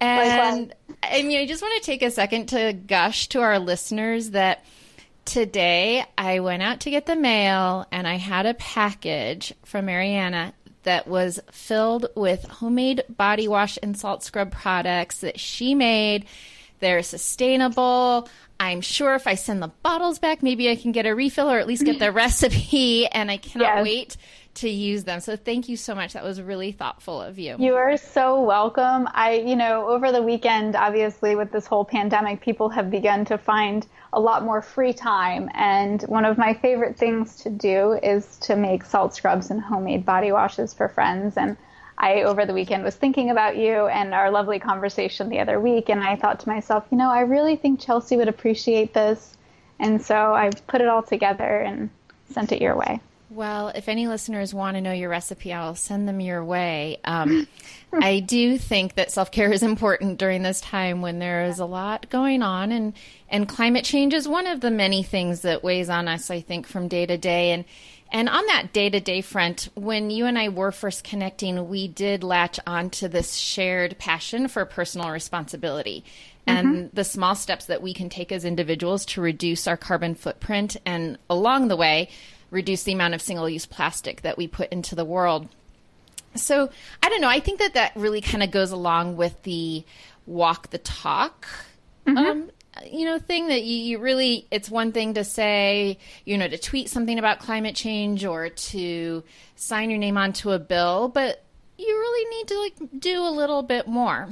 And 0.00 0.74
I 1.02 1.22
mean, 1.22 1.40
I 1.40 1.46
just 1.46 1.62
want 1.62 1.82
to 1.82 1.86
take 1.86 2.02
a 2.02 2.10
second 2.10 2.46
to 2.50 2.72
gush 2.72 3.28
to 3.28 3.40
our 3.40 3.58
listeners 3.58 4.30
that 4.30 4.64
today 5.24 6.04
I 6.18 6.40
went 6.40 6.62
out 6.62 6.80
to 6.80 6.90
get 6.90 7.06
the 7.06 7.16
mail 7.16 7.86
and 7.90 8.06
I 8.06 8.16
had 8.16 8.46
a 8.46 8.54
package 8.54 9.54
from 9.64 9.86
Mariana 9.86 10.52
that 10.82 11.06
was 11.06 11.40
filled 11.50 12.06
with 12.14 12.44
homemade 12.44 13.02
body 13.08 13.48
wash 13.48 13.78
and 13.82 13.96
salt 13.96 14.22
scrub 14.22 14.50
products 14.50 15.18
that 15.18 15.38
she 15.38 15.74
made. 15.74 16.26
They're 16.80 17.02
sustainable. 17.02 18.28
I'm 18.58 18.80
sure 18.80 19.14
if 19.14 19.26
I 19.26 19.34
send 19.34 19.62
the 19.62 19.68
bottles 19.68 20.18
back, 20.18 20.42
maybe 20.42 20.70
I 20.70 20.76
can 20.76 20.92
get 20.92 21.06
a 21.06 21.14
refill 21.14 21.50
or 21.50 21.58
at 21.58 21.66
least 21.66 21.84
get 21.84 21.98
the 21.98 22.12
recipe. 22.12 23.06
And 23.06 23.30
I 23.30 23.36
cannot 23.36 23.76
yes. 23.76 23.84
wait 23.84 24.16
to 24.54 24.68
use 24.68 25.04
them. 25.04 25.20
So 25.20 25.36
thank 25.36 25.68
you 25.68 25.76
so 25.76 25.94
much. 25.94 26.12
That 26.12 26.24
was 26.24 26.40
really 26.40 26.72
thoughtful 26.72 27.20
of 27.20 27.38
you. 27.38 27.56
You 27.58 27.74
are 27.74 27.96
so 27.96 28.42
welcome. 28.42 29.08
I, 29.12 29.34
you 29.34 29.56
know, 29.56 29.88
over 29.88 30.12
the 30.12 30.22
weekend, 30.22 30.76
obviously 30.76 31.36
with 31.36 31.52
this 31.52 31.66
whole 31.66 31.84
pandemic, 31.84 32.40
people 32.40 32.68
have 32.70 32.90
begun 32.90 33.24
to 33.26 33.38
find 33.38 33.86
a 34.12 34.20
lot 34.20 34.44
more 34.44 34.60
free 34.60 34.92
time. 34.92 35.48
And 35.54 36.02
one 36.02 36.24
of 36.24 36.36
my 36.36 36.54
favorite 36.54 36.96
things 36.96 37.36
to 37.36 37.50
do 37.50 37.98
is 38.02 38.36
to 38.38 38.56
make 38.56 38.84
salt 38.84 39.14
scrubs 39.14 39.50
and 39.50 39.60
homemade 39.60 40.04
body 40.04 40.32
washes 40.32 40.74
for 40.74 40.88
friends. 40.88 41.36
And 41.36 41.56
I, 41.96 42.22
over 42.22 42.44
the 42.44 42.54
weekend, 42.54 42.82
was 42.82 42.96
thinking 42.96 43.30
about 43.30 43.56
you 43.56 43.86
and 43.86 44.14
our 44.14 44.30
lovely 44.30 44.58
conversation 44.58 45.28
the 45.28 45.38
other 45.38 45.60
week. 45.60 45.90
And 45.90 46.02
I 46.02 46.16
thought 46.16 46.40
to 46.40 46.48
myself, 46.48 46.84
you 46.90 46.98
know, 46.98 47.10
I 47.10 47.20
really 47.20 47.56
think 47.56 47.78
Chelsea 47.78 48.16
would 48.16 48.28
appreciate 48.28 48.94
this. 48.94 49.36
And 49.78 50.02
so 50.02 50.34
I 50.34 50.50
put 50.66 50.80
it 50.80 50.88
all 50.88 51.02
together 51.02 51.60
and 51.60 51.90
sent 52.30 52.52
it 52.52 52.60
your 52.60 52.76
way. 52.76 53.00
Well, 53.30 53.68
if 53.68 53.88
any 53.88 54.08
listeners 54.08 54.52
want 54.52 54.76
to 54.76 54.80
know 54.80 54.92
your 54.92 55.08
recipe, 55.08 55.52
I'll 55.52 55.76
send 55.76 56.08
them 56.08 56.20
your 56.20 56.44
way. 56.44 56.98
Um, 57.04 57.46
I 57.92 58.18
do 58.18 58.58
think 58.58 58.96
that 58.96 59.12
self 59.12 59.30
care 59.30 59.52
is 59.52 59.62
important 59.62 60.18
during 60.18 60.42
this 60.42 60.60
time 60.60 61.00
when 61.00 61.20
there 61.20 61.44
is 61.44 61.60
a 61.60 61.64
lot 61.64 62.10
going 62.10 62.42
on, 62.42 62.72
and 62.72 62.92
and 63.28 63.48
climate 63.48 63.84
change 63.84 64.14
is 64.14 64.26
one 64.26 64.48
of 64.48 64.60
the 64.60 64.70
many 64.70 65.04
things 65.04 65.42
that 65.42 65.62
weighs 65.62 65.88
on 65.88 66.08
us. 66.08 66.28
I 66.28 66.40
think 66.40 66.66
from 66.66 66.88
day 66.88 67.06
to 67.06 67.16
day, 67.16 67.52
and 67.52 67.64
and 68.10 68.28
on 68.28 68.44
that 68.46 68.72
day 68.72 68.90
to 68.90 68.98
day 68.98 69.20
front, 69.20 69.68
when 69.74 70.10
you 70.10 70.26
and 70.26 70.36
I 70.36 70.48
were 70.48 70.72
first 70.72 71.04
connecting, 71.04 71.68
we 71.68 71.86
did 71.86 72.24
latch 72.24 72.58
onto 72.66 73.06
this 73.06 73.36
shared 73.36 73.96
passion 73.98 74.48
for 74.48 74.64
personal 74.64 75.10
responsibility 75.10 76.04
and 76.48 76.66
mm-hmm. 76.66 76.86
the 76.96 77.04
small 77.04 77.36
steps 77.36 77.66
that 77.66 77.82
we 77.82 77.94
can 77.94 78.08
take 78.08 78.32
as 78.32 78.44
individuals 78.44 79.04
to 79.04 79.20
reduce 79.20 79.68
our 79.68 79.76
carbon 79.76 80.16
footprint, 80.16 80.76
and 80.84 81.16
along 81.28 81.68
the 81.68 81.76
way 81.76 82.08
reduce 82.50 82.82
the 82.82 82.92
amount 82.92 83.14
of 83.14 83.22
single 83.22 83.48
use 83.48 83.66
plastic 83.66 84.22
that 84.22 84.36
we 84.36 84.46
put 84.46 84.70
into 84.72 84.94
the 84.94 85.04
world. 85.04 85.48
So 86.34 86.70
I 87.02 87.08
don't 87.08 87.20
know. 87.20 87.28
I 87.28 87.40
think 87.40 87.58
that 87.58 87.74
that 87.74 87.92
really 87.96 88.20
kind 88.20 88.42
of 88.42 88.50
goes 88.50 88.70
along 88.70 89.16
with 89.16 89.42
the 89.42 89.84
walk 90.26 90.70
the 90.70 90.78
talk. 90.78 91.46
Mm-hmm. 92.06 92.18
Um, 92.18 92.50
you 92.86 93.04
know, 93.04 93.18
thing 93.18 93.48
that 93.48 93.62
you, 93.62 93.76
you, 93.76 93.98
really, 93.98 94.46
it's 94.50 94.70
one 94.70 94.92
thing 94.92 95.14
to 95.14 95.24
say, 95.24 95.98
you 96.24 96.38
know, 96.38 96.48
to 96.48 96.56
tweet 96.56 96.88
something 96.88 97.18
about 97.18 97.40
climate 97.40 97.74
change 97.74 98.24
or 98.24 98.48
to 98.48 99.22
sign 99.56 99.90
your 99.90 99.98
name 99.98 100.16
onto 100.16 100.52
a 100.52 100.58
bill, 100.58 101.08
but 101.08 101.42
you 101.76 101.88
really 101.88 102.36
need 102.36 102.48
to 102.48 102.58
like 102.60 103.00
do 103.00 103.22
a 103.22 103.30
little 103.30 103.62
bit 103.62 103.86
more. 103.86 104.28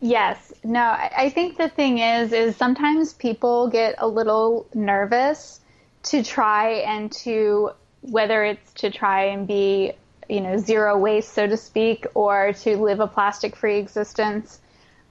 Yes. 0.00 0.52
No, 0.64 0.82
I 0.82 1.30
think 1.30 1.56
the 1.56 1.68
thing 1.68 1.98
is, 1.98 2.32
is 2.32 2.56
sometimes 2.56 3.14
people 3.14 3.68
get 3.68 3.94
a 3.98 4.06
little 4.06 4.66
nervous 4.74 5.60
to 6.04 6.22
try 6.22 6.70
and 6.70 7.10
to 7.10 7.70
whether 8.02 8.44
it's 8.44 8.72
to 8.74 8.90
try 8.90 9.24
and 9.24 9.46
be 9.46 9.92
you 10.28 10.40
know 10.40 10.56
zero 10.56 10.98
waste 10.98 11.32
so 11.32 11.46
to 11.46 11.56
speak 11.56 12.06
or 12.14 12.52
to 12.52 12.76
live 12.76 13.00
a 13.00 13.06
plastic 13.06 13.56
free 13.56 13.78
existence. 13.78 14.60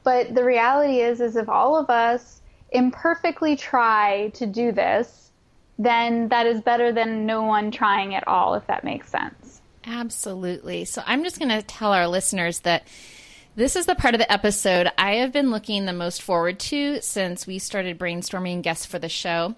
But 0.03 0.35
the 0.35 0.43
reality 0.43 0.99
is 0.99 1.21
is 1.21 1.35
if 1.35 1.49
all 1.49 1.77
of 1.77 1.89
us 1.89 2.41
imperfectly 2.71 3.55
try 3.55 4.31
to 4.35 4.45
do 4.45 4.71
this 4.71 5.31
then 5.79 6.29
that 6.29 6.45
is 6.45 6.61
better 6.61 6.91
than 6.91 7.25
no 7.25 7.41
one 7.41 7.71
trying 7.71 8.13
at 8.13 8.27
all 8.27 8.53
if 8.53 8.65
that 8.67 8.83
makes 8.83 9.09
sense. 9.09 9.61
Absolutely. 9.85 10.85
So 10.85 11.03
i'm 11.05 11.23
just 11.23 11.39
going 11.39 11.49
to 11.49 11.61
tell 11.61 11.93
our 11.93 12.07
listeners 12.07 12.59
that 12.59 12.87
this 13.55 13.75
is 13.75 13.85
the 13.85 13.93
part 13.93 14.15
of 14.15 14.19
the 14.19 14.31
episode 14.31 14.89
I 14.97 15.15
have 15.15 15.31
been 15.31 15.51
looking 15.51 15.85
the 15.85 15.93
most 15.93 16.23
forward 16.23 16.59
to 16.61 17.01
since 17.01 17.45
we 17.45 17.59
started 17.59 17.99
brainstorming 17.99 18.63
guests 18.63 18.87
for 18.87 18.97
the 18.97 19.09
show. 19.09 19.53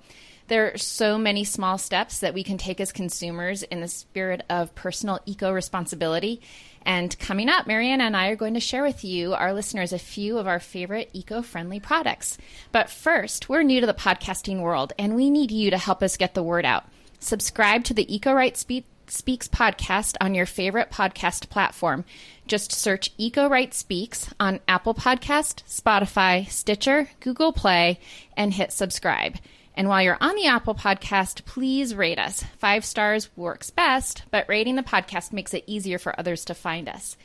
There 0.47 0.71
are 0.71 0.77
so 0.77 1.17
many 1.17 1.43
small 1.43 1.79
steps 1.79 2.19
that 2.19 2.35
we 2.35 2.43
can 2.43 2.59
take 2.59 2.79
as 2.79 2.91
consumers 2.91 3.63
in 3.63 3.81
the 3.81 3.87
spirit 3.87 4.43
of 4.47 4.75
personal 4.75 5.19
eco 5.25 5.51
responsibility. 5.51 6.39
And 6.83 7.17
coming 7.17 7.49
up, 7.49 7.65
Mariana 7.65 8.03
and 8.03 8.15
I 8.15 8.27
are 8.27 8.35
going 8.35 8.53
to 8.53 8.59
share 8.59 8.83
with 8.83 9.03
you, 9.03 9.33
our 9.33 9.53
listeners, 9.53 9.91
a 9.91 9.97
few 9.97 10.37
of 10.37 10.45
our 10.45 10.59
favorite 10.59 11.09
eco 11.13 11.41
friendly 11.41 11.79
products. 11.79 12.37
But 12.71 12.91
first, 12.91 13.49
we're 13.49 13.63
new 13.63 13.81
to 13.81 13.87
the 13.87 13.93
podcasting 13.95 14.61
world 14.61 14.93
and 14.99 15.15
we 15.15 15.31
need 15.31 15.49
you 15.49 15.71
to 15.71 15.79
help 15.79 16.03
us 16.03 16.15
get 16.15 16.35
the 16.35 16.43
word 16.43 16.63
out. 16.63 16.85
Subscribe 17.19 17.83
to 17.85 17.95
the 17.95 18.13
Eco 18.13 18.31
Right 18.31 18.55
Speak 18.55 18.85
Speaks 19.07 19.47
podcast 19.47 20.15
on 20.21 20.35
your 20.35 20.45
favorite 20.45 20.91
podcast 20.91 21.49
platform. 21.49 22.05
Just 22.45 22.71
search 22.71 23.11
Eco 23.17 23.47
Right 23.49 23.73
Speaks 23.73 24.31
on 24.39 24.59
Apple 24.67 24.93
Podcast, 24.93 25.63
Spotify, 25.67 26.47
Stitcher, 26.49 27.09
Google 27.19 27.51
Play, 27.51 27.99
and 28.37 28.53
hit 28.53 28.71
subscribe. 28.71 29.37
And 29.75 29.89
while 29.89 30.01
you're 30.01 30.17
on 30.21 30.35
the 30.35 30.47
Apple 30.47 30.73
podcast, 30.73 31.45
please 31.45 31.93
rate 31.93 32.17
us. 32.17 32.43
Five 32.57 32.85
stars 32.85 33.29
works 33.35 33.69
best, 33.69 34.23
but 34.31 34.47
rating 34.47 34.77
the 34.77 34.83
podcast 34.83 35.33
makes 35.33 35.53
it 35.53 35.65
easier 35.67 35.99
for 35.99 36.17
others 36.17 36.45
to 36.45 36.53
find 36.53 36.87
us. 36.87 37.17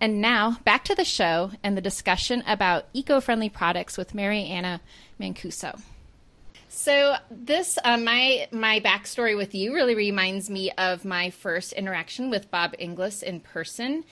And 0.00 0.20
now, 0.20 0.58
back 0.64 0.84
to 0.84 0.94
the 0.94 1.04
show 1.04 1.50
and 1.62 1.76
the 1.76 1.82
discussion 1.82 2.42
about 2.46 2.86
eco 2.94 3.20
friendly 3.20 3.48
products 3.48 3.98
with 3.98 4.14
Mariana 4.14 4.80
Mancuso. 5.20 5.80
So 6.68 7.16
this 7.30 7.78
uh, 7.82 7.96
my 7.96 8.46
my 8.52 8.80
backstory 8.80 9.36
with 9.36 9.54
you 9.54 9.74
really 9.74 9.94
reminds 9.94 10.48
me 10.48 10.70
of 10.72 11.04
my 11.04 11.30
first 11.30 11.72
interaction 11.72 12.30
with 12.30 12.50
Bob 12.50 12.74
Inglis 12.78 13.22
in 13.22 13.40
person. 13.40 14.04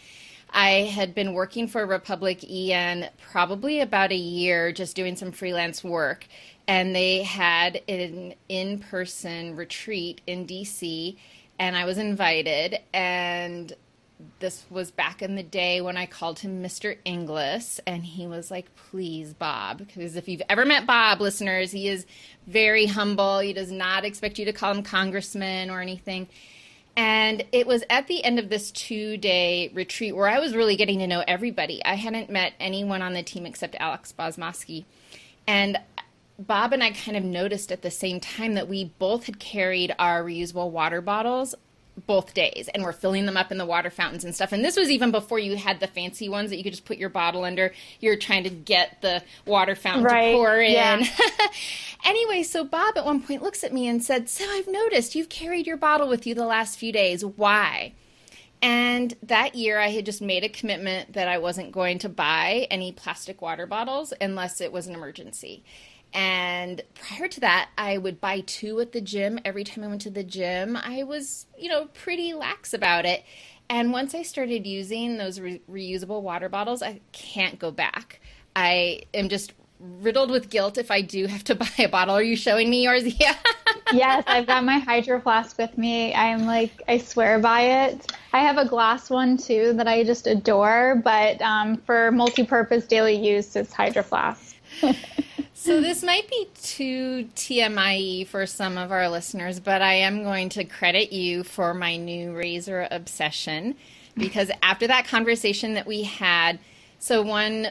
I 0.51 0.71
had 0.85 1.15
been 1.15 1.33
working 1.33 1.69
for 1.69 1.85
Republic 1.85 2.43
EN 2.49 3.09
probably 3.31 3.81
about 3.81 4.11
a 4.11 4.17
year, 4.17 4.73
just 4.73 4.97
doing 4.97 5.17
some 5.17 5.33
freelance 5.33 5.85
work, 5.85 6.27
and 6.69 6.95
they 6.95 7.23
had 7.23 7.81
an 7.89 8.35
in 8.49 8.79
person 8.79 9.57
retreat 9.57 10.21
in 10.27 10.47
DC, 10.47 11.17
and 11.59 11.77
I 11.77 11.85
was 11.85 11.99
invited. 11.99 12.79
And 12.93 13.73
this 14.41 14.65
was 14.71 14.91
back 14.91 15.23
in 15.23 15.37
the 15.37 15.43
day 15.43 15.81
when 15.81 15.97
I 15.97 16.07
called 16.07 16.41
him 16.41 16.63
Mr. 16.63 16.97
Inglis, 17.05 17.81
and 17.87 18.05
he 18.05 18.27
was 18.27 18.51
like, 18.51 18.75
Please, 18.91 19.33
Bob. 19.35 19.79
Because 19.79 20.17
if 20.17 20.29
you've 20.29 20.43
ever 20.49 20.65
met 20.65 20.87
Bob, 20.87 21.21
listeners, 21.21 21.71
he 21.71 21.89
is 21.89 22.07
very 22.47 22.87
humble. 22.87 23.39
He 23.41 23.53
does 23.53 23.71
not 23.71 24.05
expect 24.05 24.39
you 24.39 24.45
to 24.47 24.53
call 24.53 24.73
him 24.73 24.83
congressman 24.83 25.71
or 25.71 25.81
anything. 25.81 26.29
And 26.97 27.45
it 27.53 27.67
was 27.67 27.85
at 27.91 28.07
the 28.07 28.25
end 28.25 28.39
of 28.39 28.49
this 28.49 28.71
two 28.71 29.19
day 29.19 29.71
retreat 29.75 30.17
where 30.17 30.29
I 30.29 30.39
was 30.39 30.57
really 30.57 30.77
getting 30.77 30.99
to 31.01 31.07
know 31.07 31.23
everybody. 31.29 31.85
I 31.85 31.95
hadn't 31.95 32.31
met 32.31 32.55
anyone 32.59 33.03
on 33.03 33.13
the 33.13 33.23
team 33.23 33.45
except 33.45 33.77
Alex 33.79 34.15
Bozmoski. 34.19 34.87
And 35.47 35.79
Bob 36.39 36.73
and 36.73 36.83
I 36.83 36.91
kind 36.91 37.17
of 37.17 37.25
noticed 37.25 37.73
at 37.73 37.83
the 37.83 37.91
same 37.91 38.21
time 38.21 38.55
that 38.55 38.69
we 38.69 38.85
both 38.99 39.27
had 39.27 39.39
carried 39.39 39.95
our 39.99 40.23
reusable 40.23 40.71
water 40.71 41.01
bottles 41.01 41.55
both 42.07 42.35
days 42.35 42.69
and 42.75 42.83
we're 42.83 42.93
filling 42.93 43.25
them 43.25 43.37
up 43.37 43.51
in 43.51 43.57
the 43.57 43.65
water 43.65 43.89
fountains 43.89 44.25
and 44.25 44.35
stuff. 44.35 44.53
And 44.53 44.65
this 44.65 44.77
was 44.77 44.91
even 44.91 45.11
before 45.11 45.39
you 45.39 45.57
had 45.57 45.81
the 45.81 45.87
fancy 45.87 46.29
ones 46.29 46.51
that 46.51 46.57
you 46.57 46.63
could 46.63 46.73
just 46.73 46.85
put 46.85 46.99
your 46.99 47.09
bottle 47.09 47.45
under. 47.45 47.73
You're 48.01 48.17
trying 48.17 48.45
to 48.45 48.51
get 48.51 49.01
the 49.01 49.23
water 49.47 49.75
fountain 49.75 50.05
right. 50.05 50.33
to 50.33 50.37
pour 50.37 50.61
in. 50.61 50.73
Yeah. 50.73 51.07
anyway, 52.05 52.43
so 52.43 52.65
Bob 52.65 52.99
at 52.99 53.05
one 53.05 53.23
point 53.23 53.43
looks 53.43 53.65
at 53.65 53.73
me 53.73 53.89
and 53.89 54.05
said, 54.05 54.29
So 54.29 54.45
I've 54.45 54.69
noticed 54.69 55.15
you've 55.15 55.31
carried 55.31 55.67
your 55.67 55.79
bottle 55.79 56.09
with 56.09 56.27
you 56.27 56.35
the 56.35 56.45
last 56.45 56.79
few 56.79 56.93
days. 56.93 57.25
Why? 57.25 57.95
And 58.63 59.15
that 59.23 59.55
year, 59.55 59.79
I 59.79 59.89
had 59.89 60.07
just 60.07 60.23
made 60.23 60.43
a 60.43 60.49
commitment 60.49 61.13
that 61.13 61.29
I 61.29 61.39
wasn't 61.39 61.73
going 61.73 61.99
to 62.01 62.09
buy 62.09 62.67
any 62.71 62.91
plastic 62.91 63.43
water 63.43 63.67
bottles 63.67 64.13
unless 64.21 64.61
it 64.61 64.73
was 64.73 64.87
an 64.87 64.95
emergency. 64.95 65.63
And 66.17 66.81
prior 66.95 67.29
to 67.29 67.41
that, 67.41 67.69
I 67.77 67.99
would 67.99 68.23
buy 68.23 68.41
two 68.41 68.81
at 68.81 68.93
the 68.93 69.03
gym. 69.03 69.39
Every 69.45 69.65
time 69.65 69.85
I 69.85 69.89
went 69.89 70.01
to 70.03 70.11
the 70.11 70.25
gym, 70.25 70.75
I 70.75 71.03
was, 71.03 71.45
you 71.59 71.69
know, 71.69 71.89
pretty 71.93 72.33
lax 72.33 72.73
about 72.73 73.05
it. 73.05 73.23
And 73.69 73.93
once 73.93 74.15
I 74.15 74.23
started 74.23 74.67
using 74.67 75.19
those 75.19 75.39
re- 75.39 75.61
reusable 75.71 76.23
water 76.23 76.49
bottles, 76.49 76.83
I 76.83 77.01
can't 77.13 77.59
go 77.59 77.71
back. 77.71 78.21
I 78.55 79.03
am 79.13 79.29
just 79.29 79.53
riddled 79.79 80.31
with 80.31 80.49
guilt 80.49 80.79
if 80.79 80.91
I 80.91 81.03
do 81.03 81.27
have 81.27 81.45
to 81.45 81.55
buy 81.55 81.69
a 81.81 81.89
bottle. 81.89 82.15
Are 82.15 82.23
you 82.23 82.37
showing 82.37 82.71
me 82.71 82.85
yours? 82.85 83.05
Yeah. 83.21 83.37
yes, 83.93 84.25
I've 84.27 84.47
got 84.47 84.65
my 84.65 84.79
hydro 84.79 85.21
flask 85.21 85.59
with 85.59 85.77
me. 85.77 86.15
I'm 86.15 86.47
like, 86.47 86.81
I 86.89 86.97
swear 86.97 87.39
by 87.41 87.89
it. 87.89 88.11
I 88.33 88.39
have 88.39 88.57
a 88.57 88.67
glass 88.67 89.11
one 89.11 89.37
too 89.37 89.75
that 89.75 89.87
I 89.87 90.03
just 90.03 90.27
adore, 90.27 90.99
but 91.05 91.43
um, 91.43 91.77
for 91.77 92.11
multi 92.11 92.47
purpose 92.47 92.87
daily 92.87 93.17
use, 93.17 93.55
it's 93.55 93.75
hydro 93.75 94.03
flask. 94.03 94.57
So 95.67 95.81
this 95.81 96.05
might 96.05 96.31
be 96.31 96.47
too 96.63 97.29
TMI 97.35 98.25
for 98.29 98.47
some 98.47 98.79
of 98.79 98.93
our 98.93 99.09
listeners, 99.09 99.59
but 99.59 99.83
I 99.83 99.95
am 99.95 100.23
going 100.23 100.49
to 100.51 100.65
credit 100.65 101.13
you 101.13 101.43
for 101.43 101.75
my 101.75 101.97
new 101.97 102.33
razor 102.37 102.87
obsession 102.89 103.75
because 104.17 104.49
after 104.63 104.87
that 104.87 105.09
conversation 105.09 105.75
that 105.75 105.85
we 105.85 106.05
had, 106.05 106.61
so 107.01 107.21
one 107.21 107.71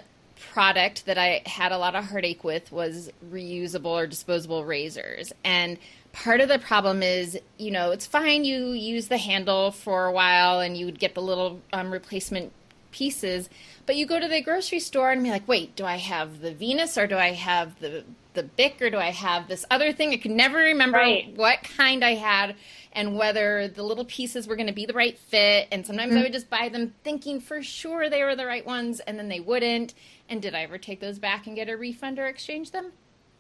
product 0.52 1.06
that 1.06 1.18
I 1.18 1.42
had 1.46 1.72
a 1.72 1.78
lot 1.78 1.96
of 1.96 2.04
heartache 2.04 2.44
with 2.44 2.70
was 2.70 3.14
reusable 3.32 3.86
or 3.86 4.08
disposable 4.08 4.66
razors. 4.66 5.32
And 5.46 5.78
part 6.12 6.42
of 6.42 6.50
the 6.50 6.60
problem 6.60 7.02
is, 7.02 7.40
you 7.58 7.72
know, 7.72 7.92
it's 7.92 8.06
fine 8.06 8.44
you 8.44 8.72
use 8.72 9.08
the 9.08 9.18
handle 9.18 9.72
for 9.72 10.04
a 10.08 10.12
while 10.12 10.60
and 10.60 10.76
you 10.76 10.86
would 10.86 11.00
get 11.00 11.16
the 11.16 11.22
little 11.22 11.62
um, 11.72 11.92
replacement 11.92 12.52
pieces, 12.92 13.50
but 13.86 13.96
you 13.96 14.06
go 14.06 14.20
to 14.20 14.28
the 14.28 14.42
grocery 14.42 14.80
store 14.80 15.12
and 15.12 15.24
be 15.24 15.30
like, 15.30 15.48
wait, 15.48 15.76
do 15.76 15.86
I 15.86 15.98
have 15.98 16.42
the 16.42 16.54
Venus 16.54 16.98
or 16.98 17.08
do 17.08 17.18
I 17.18 17.32
have 17.32 17.80
the 17.80 18.04
the 18.34 18.44
Bic 18.44 18.82
or 18.82 18.90
do 18.90 18.98
I 18.98 19.12
have 19.12 19.48
this 19.48 19.66
other 19.72 19.94
thing? 19.94 20.12
I 20.12 20.18
can 20.18 20.36
never 20.36 20.58
remember 20.58 20.98
right. 20.98 21.34
what 21.36 21.64
kind 21.64 22.04
I 22.04 22.16
had 22.16 22.56
and 22.92 23.18
whether 23.18 23.68
the 23.68 23.82
little 23.84 24.06
pieces 24.06 24.48
were 24.48 24.56
going 24.56 24.68
to 24.68 24.74
be 24.74 24.86
the 24.86 24.94
right 24.94 25.18
fit. 25.18 25.68
And 25.72 25.86
sometimes 25.86 26.12
mm-hmm. 26.12 26.20
I 26.20 26.24
would 26.24 26.34
just 26.34 26.50
buy 26.50 26.70
them 26.70 26.94
thinking 27.04 27.40
for 27.40 27.64
sure 27.64 28.10
they 28.10 28.24
were 28.24 28.36
the 28.36 28.46
right 28.46 28.66
ones 28.66 29.00
and 29.00 29.18
then 29.18 29.30
they 29.30 29.40
wouldn't. 29.40 29.94
And 30.30 30.42
did 30.42 30.54
I 30.54 30.64
ever 30.64 30.78
take 30.78 31.00
those 31.00 31.18
back 31.18 31.48
and 31.48 31.56
get 31.56 31.70
a 31.70 31.78
refund 31.78 32.20
or 32.20 32.28
exchange 32.28 32.72
them? 32.72 32.92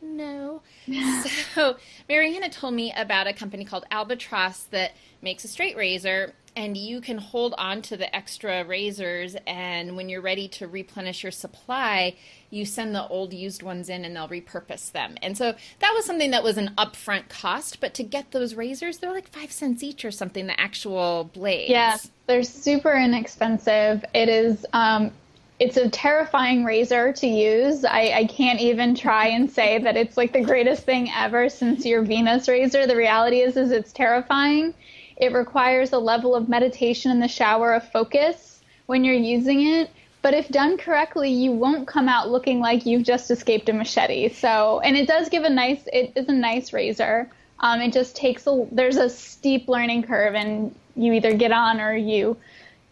No. 0.01 0.61
so 1.55 1.77
Mariana 2.07 2.49
told 2.49 2.73
me 2.73 2.93
about 2.95 3.27
a 3.27 3.33
company 3.33 3.65
called 3.65 3.85
Albatross 3.91 4.63
that 4.71 4.93
makes 5.21 5.43
a 5.43 5.47
straight 5.47 5.75
razor 5.75 6.33
and 6.55 6.77
you 6.77 7.01
can 7.01 7.17
hold 7.17 7.53
on 7.57 7.81
to 7.81 7.97
the 7.97 8.13
extra 8.15 8.63
razors 8.63 9.35
and 9.45 9.95
when 9.95 10.09
you're 10.09 10.21
ready 10.21 10.47
to 10.47 10.67
replenish 10.67 11.23
your 11.23 11.31
supply 11.31 12.15
you 12.49 12.65
send 12.65 12.95
the 12.95 13.07
old 13.07 13.33
used 13.33 13.61
ones 13.61 13.89
in 13.89 14.05
and 14.05 14.15
they'll 14.15 14.27
repurpose 14.27 14.91
them 14.91 15.15
and 15.21 15.37
so 15.37 15.53
that 15.79 15.93
was 15.93 16.05
something 16.05 16.31
that 16.31 16.43
was 16.43 16.57
an 16.57 16.71
upfront 16.77 17.27
cost 17.29 17.79
but 17.79 17.93
to 17.93 18.03
get 18.03 18.31
those 18.31 18.55
razors 18.55 18.99
they're 18.99 19.13
like 19.13 19.27
five 19.27 19.51
cents 19.51 19.83
each 19.83 20.05
or 20.05 20.11
something 20.11 20.47
the 20.47 20.59
actual 20.59 21.29
blades 21.33 21.69
yeah 21.69 21.97
they're 22.27 22.43
super 22.43 22.93
inexpensive 22.93 24.03
it 24.13 24.29
is 24.29 24.65
um, 24.73 25.11
it's 25.59 25.77
a 25.77 25.89
terrifying 25.89 26.65
razor 26.65 27.13
to 27.13 27.27
use. 27.27 27.85
I, 27.85 28.11
I, 28.13 28.25
can't 28.25 28.59
even 28.59 28.93
try 28.93 29.27
and 29.27 29.49
say 29.49 29.79
that 29.79 29.95
it's 29.95 30.17
like 30.17 30.33
the 30.33 30.43
greatest 30.43 30.83
thing 30.83 31.09
ever 31.15 31.47
since 31.47 31.85
your 31.85 32.01
Venus 32.01 32.49
razor. 32.49 32.85
The 32.85 32.95
reality 32.95 33.39
is, 33.39 33.55
is 33.55 33.71
it's 33.71 33.93
terrifying. 33.93 34.73
It 35.17 35.33
requires 35.33 35.93
a 35.93 35.99
level 35.99 36.35
of 36.35 36.49
meditation 36.49 37.11
in 37.11 37.19
the 37.19 37.27
shower 37.27 37.73
of 37.73 37.89
focus 37.91 38.59
when 38.85 39.03
you're 39.03 39.15
using 39.15 39.65
it. 39.65 39.89
But 40.21 40.33
if 40.33 40.49
done 40.49 40.77
correctly, 40.77 41.29
you 41.29 41.51
won't 41.51 41.87
come 41.87 42.09
out 42.09 42.31
looking 42.31 42.59
like 42.59 42.85
you've 42.85 43.03
just 43.03 43.29
escaped 43.29 43.69
a 43.69 43.73
machete. 43.73 44.29
So, 44.29 44.79
and 44.79 44.97
it 44.97 45.07
does 45.07 45.29
give 45.29 45.43
a 45.43 45.49
nice, 45.49 45.87
it 45.93 46.13
is 46.15 46.27
a 46.27 46.33
nice 46.33 46.73
razor. 46.73 47.29
Um, 47.59 47.79
it 47.79 47.93
just 47.93 48.15
takes 48.15 48.47
a, 48.47 48.67
there's 48.71 48.97
a 48.97 49.09
steep 49.09 49.69
learning 49.69 50.03
curve 50.03 50.33
and 50.33 50.73
you 50.95 51.13
either 51.13 51.35
get 51.35 51.51
on 51.51 51.79
or 51.79 51.95
you, 51.95 52.37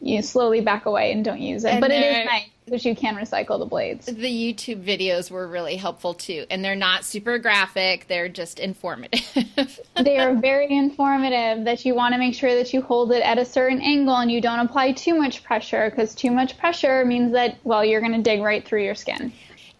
you 0.03 0.21
slowly 0.21 0.59
back 0.59 0.85
away 0.85 1.13
and 1.13 1.23
don't 1.23 1.39
use 1.39 1.63
it. 1.63 1.69
And 1.69 1.81
but 1.81 1.89
it 1.89 2.03
is 2.03 2.25
nice 2.25 2.49
because 2.65 2.85
you 2.85 2.95
can 2.95 3.15
recycle 3.15 3.57
the 3.57 3.65
blades. 3.65 4.05
The 4.05 4.13
YouTube 4.13 4.83
videos 4.83 5.31
were 5.31 5.47
really 5.47 5.77
helpful 5.77 6.13
too, 6.13 6.45
and 6.49 6.63
they're 6.63 6.75
not 6.75 7.05
super 7.05 7.39
graphic; 7.39 8.07
they're 8.09 8.27
just 8.27 8.59
informative. 8.59 9.79
they 10.01 10.19
are 10.19 10.35
very 10.35 10.69
informative. 10.69 11.63
That 11.63 11.85
you 11.85 11.95
want 11.95 12.13
to 12.13 12.19
make 12.19 12.35
sure 12.35 12.53
that 12.55 12.73
you 12.73 12.81
hold 12.81 13.13
it 13.13 13.23
at 13.23 13.37
a 13.37 13.45
certain 13.45 13.81
angle 13.81 14.15
and 14.15 14.29
you 14.29 14.41
don't 14.41 14.59
apply 14.59 14.91
too 14.91 15.15
much 15.15 15.43
pressure, 15.43 15.89
because 15.89 16.13
too 16.13 16.31
much 16.31 16.57
pressure 16.57 17.05
means 17.05 17.31
that 17.31 17.57
well, 17.63 17.83
you're 17.85 18.01
going 18.01 18.13
to 18.13 18.21
dig 18.21 18.41
right 18.41 18.65
through 18.65 18.83
your 18.83 18.95
skin. 18.95 19.31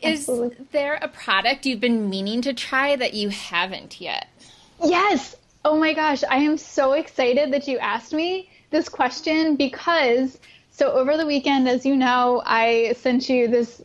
Is 0.02 0.22
Absolutely. 0.22 0.66
there 0.72 0.96
a 1.02 1.08
product 1.08 1.66
you've 1.66 1.80
been 1.80 2.10
meaning 2.10 2.42
to 2.42 2.54
try 2.54 2.96
that 2.96 3.14
you 3.14 3.30
haven't 3.30 4.02
yet? 4.02 4.28
Yes. 4.84 5.36
Oh 5.66 5.78
my 5.78 5.94
gosh, 5.94 6.24
I 6.30 6.38
am 6.38 6.58
so 6.58 6.92
excited 6.92 7.54
that 7.54 7.70
you 7.70 7.78
asked 7.78 8.14
me 8.14 8.50
this 8.74 8.90
question 8.90 9.56
because 9.56 10.38
so 10.72 10.92
over 10.92 11.16
the 11.16 11.26
weekend, 11.26 11.70
as 11.70 11.86
you 11.86 11.96
know, 11.96 12.42
I 12.46 12.96
sent 12.98 13.30
you 13.30 13.48
this 13.48 13.80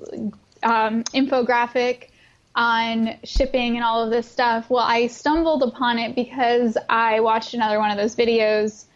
um, 0.63 1.05
infographic 1.05 2.09
on 2.57 3.19
shipping 3.23 3.77
and 3.77 3.85
all 3.85 4.03
of 4.03 4.11
this 4.11 4.29
stuff. 4.29 4.71
Well, 4.71 4.85
I 4.85 5.07
stumbled 5.07 5.63
upon 5.63 5.99
it 5.99 6.15
because 6.17 6.79
I 6.89 7.21
watched 7.21 7.53
another 7.53 7.79
one 7.79 7.91
of 7.91 7.99
those 7.99 8.17
videos 8.17 8.87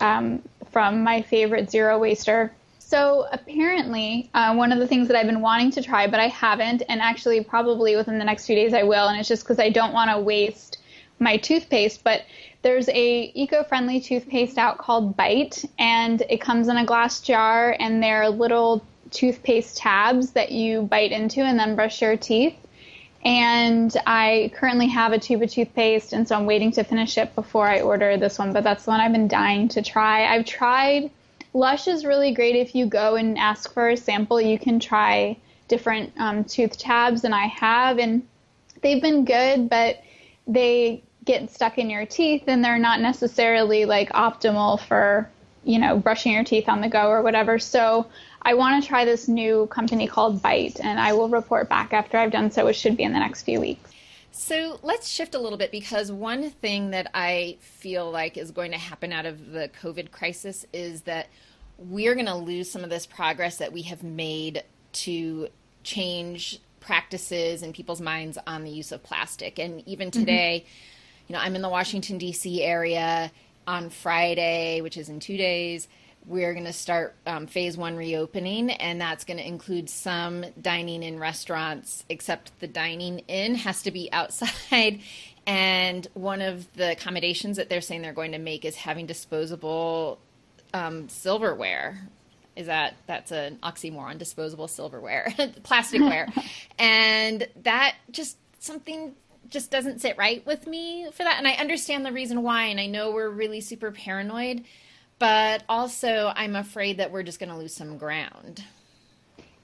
um, 0.00 0.42
from 0.70 1.02
my 1.02 1.22
favorite 1.22 1.70
zero 1.70 1.98
waster. 1.98 2.52
So 2.78 3.26
apparently, 3.32 4.30
uh, 4.34 4.54
one 4.54 4.72
of 4.72 4.78
the 4.78 4.86
things 4.86 5.08
that 5.08 5.16
I've 5.16 5.26
been 5.26 5.40
wanting 5.40 5.70
to 5.72 5.82
try, 5.82 6.06
but 6.06 6.20
I 6.20 6.26
haven't, 6.28 6.82
and 6.88 7.00
actually 7.00 7.42
probably 7.42 7.96
within 7.96 8.18
the 8.18 8.24
next 8.24 8.46
few 8.46 8.56
days 8.56 8.74
I 8.74 8.82
will, 8.82 9.08
and 9.08 9.18
it's 9.18 9.28
just 9.28 9.44
because 9.44 9.58
I 9.58 9.70
don't 9.70 9.94
want 9.94 10.10
to 10.10 10.20
waste 10.20 10.69
my 11.20 11.36
toothpaste. 11.36 12.02
But 12.02 12.22
there's 12.62 12.88
a 12.88 13.32
eco-friendly 13.34 14.00
toothpaste 14.00 14.58
out 14.58 14.78
called 14.78 15.16
Bite, 15.16 15.64
and 15.78 16.22
it 16.28 16.40
comes 16.40 16.68
in 16.68 16.76
a 16.76 16.84
glass 16.84 17.20
jar, 17.20 17.76
and 17.78 18.02
they're 18.02 18.28
little 18.28 18.84
toothpaste 19.10 19.76
tabs 19.76 20.32
that 20.32 20.52
you 20.52 20.82
bite 20.82 21.12
into 21.12 21.40
and 21.40 21.58
then 21.58 21.74
brush 21.74 22.00
your 22.00 22.16
teeth. 22.16 22.56
And 23.24 23.94
I 24.06 24.50
currently 24.54 24.88
have 24.88 25.12
a 25.12 25.18
tube 25.18 25.42
of 25.42 25.50
toothpaste, 25.50 26.12
and 26.12 26.26
so 26.26 26.36
I'm 26.36 26.46
waiting 26.46 26.72
to 26.72 26.84
finish 26.84 27.18
it 27.18 27.34
before 27.34 27.68
I 27.68 27.80
order 27.80 28.16
this 28.16 28.38
one. 28.38 28.52
But 28.52 28.64
that's 28.64 28.84
the 28.84 28.92
one 28.92 29.00
I've 29.00 29.12
been 29.12 29.28
dying 29.28 29.68
to 29.68 29.82
try. 29.82 30.26
I've 30.26 30.46
tried. 30.46 31.10
Lush 31.52 31.86
is 31.86 32.04
really 32.04 32.32
great 32.32 32.56
if 32.56 32.74
you 32.74 32.86
go 32.86 33.16
and 33.16 33.36
ask 33.36 33.74
for 33.74 33.90
a 33.90 33.96
sample. 33.96 34.40
You 34.40 34.58
can 34.58 34.80
try 34.80 35.36
different 35.68 36.12
um, 36.18 36.44
tooth 36.44 36.78
tabs, 36.78 37.24
and 37.24 37.34
I 37.34 37.46
have, 37.46 37.98
and 37.98 38.26
they've 38.80 39.02
been 39.02 39.24
good, 39.24 39.68
but 39.68 40.00
they 40.46 41.02
get 41.24 41.50
stuck 41.50 41.78
in 41.78 41.90
your 41.90 42.06
teeth 42.06 42.44
and 42.46 42.64
they're 42.64 42.78
not 42.78 43.00
necessarily 43.00 43.84
like 43.84 44.10
optimal 44.10 44.80
for 44.80 45.28
you 45.64 45.78
know 45.78 45.98
brushing 45.98 46.32
your 46.32 46.44
teeth 46.44 46.68
on 46.68 46.80
the 46.80 46.88
go 46.88 47.08
or 47.08 47.22
whatever 47.22 47.58
so 47.58 48.06
i 48.42 48.54
want 48.54 48.82
to 48.82 48.88
try 48.88 49.04
this 49.04 49.28
new 49.28 49.66
company 49.66 50.06
called 50.06 50.40
bite 50.40 50.80
and 50.80 50.98
i 50.98 51.12
will 51.12 51.28
report 51.28 51.68
back 51.68 51.92
after 51.92 52.16
i've 52.16 52.32
done 52.32 52.50
so 52.50 52.66
it 52.66 52.72
should 52.72 52.96
be 52.96 53.02
in 53.02 53.12
the 53.12 53.18
next 53.18 53.42
few 53.42 53.60
weeks 53.60 53.90
So 54.32 54.78
let's 54.82 55.08
shift 55.08 55.34
a 55.34 55.38
little 55.38 55.58
bit 55.58 55.70
because 55.70 56.10
one 56.10 56.50
thing 56.50 56.90
that 56.90 57.10
I 57.12 57.58
feel 57.60 58.10
like 58.10 58.38
is 58.38 58.52
going 58.52 58.70
to 58.70 58.78
happen 58.78 59.12
out 59.12 59.26
of 59.26 59.50
the 59.50 59.68
COVID 59.82 60.12
crisis 60.12 60.64
is 60.72 61.02
that 61.02 61.26
we're 61.78 62.14
going 62.14 62.26
to 62.26 62.36
lose 62.36 62.70
some 62.70 62.84
of 62.84 62.90
this 62.90 63.06
progress 63.06 63.58
that 63.58 63.72
we 63.72 63.82
have 63.82 64.02
made 64.02 64.62
to 64.92 65.48
change 65.82 66.60
practices 66.80 67.62
and 67.62 67.74
people's 67.74 68.00
minds 68.00 68.38
on 68.46 68.64
the 68.64 68.70
use 68.70 68.92
of 68.92 69.02
plastic. 69.02 69.58
And 69.58 69.86
even 69.86 70.10
mm-hmm. 70.10 70.20
today, 70.20 70.64
mm-hmm. 70.64 70.99
You 71.30 71.36
know, 71.36 71.42
I'm 71.42 71.54
in 71.54 71.62
the 71.62 71.68
Washington, 71.68 72.18
D.C. 72.18 72.60
area 72.60 73.30
on 73.64 73.88
Friday, 73.88 74.80
which 74.80 74.96
is 74.96 75.08
in 75.08 75.20
two 75.20 75.36
days 75.36 75.86
we're 76.26 76.54
going 76.54 76.66
to 76.66 76.72
start 76.72 77.14
um, 77.24 77.46
phase 77.46 77.76
one 77.76 77.94
reopening, 77.94 78.68
and 78.68 79.00
that's 79.00 79.22
going 79.22 79.36
to 79.36 79.46
include 79.46 79.88
some 79.88 80.44
dining 80.60 81.04
in 81.04 81.20
restaurants, 81.20 82.04
except 82.08 82.58
the 82.58 82.66
dining 82.66 83.20
in 83.28 83.54
has 83.54 83.84
to 83.84 83.92
be 83.92 84.10
outside. 84.12 85.02
And 85.46 86.08
one 86.14 86.42
of 86.42 86.66
the 86.72 86.90
accommodations 86.90 87.58
that 87.58 87.68
they're 87.68 87.80
saying 87.80 88.02
they're 88.02 88.12
going 88.12 88.32
to 88.32 88.38
make 88.38 88.64
is 88.64 88.74
having 88.74 89.06
disposable 89.06 90.18
um, 90.74 91.08
silverware. 91.08 92.08
Is 92.56 92.66
that 92.66 92.96
that's 93.06 93.30
an 93.30 93.60
oxymoron? 93.62 94.18
Disposable 94.18 94.66
silverware, 94.66 95.32
plasticware, 95.38 96.28
and 96.80 97.46
that 97.62 97.94
just 98.10 98.36
something 98.58 99.14
just 99.50 99.70
doesn't 99.70 100.00
sit 100.00 100.16
right 100.16 100.44
with 100.46 100.66
me 100.66 101.10
for 101.12 101.24
that. 101.24 101.38
And 101.38 101.46
I 101.46 101.52
understand 101.52 102.06
the 102.06 102.12
reason 102.12 102.42
why, 102.42 102.66
and 102.66 102.80
I 102.80 102.86
know 102.86 103.10
we're 103.10 103.28
really 103.28 103.60
super 103.60 103.90
paranoid 103.90 104.64
but 105.20 105.62
also 105.68 106.32
I'm 106.34 106.56
afraid 106.56 106.96
that 106.96 107.12
we're 107.12 107.22
just 107.22 107.38
going 107.38 107.50
to 107.50 107.56
lose 107.56 107.74
some 107.74 107.96
ground. 107.98 108.64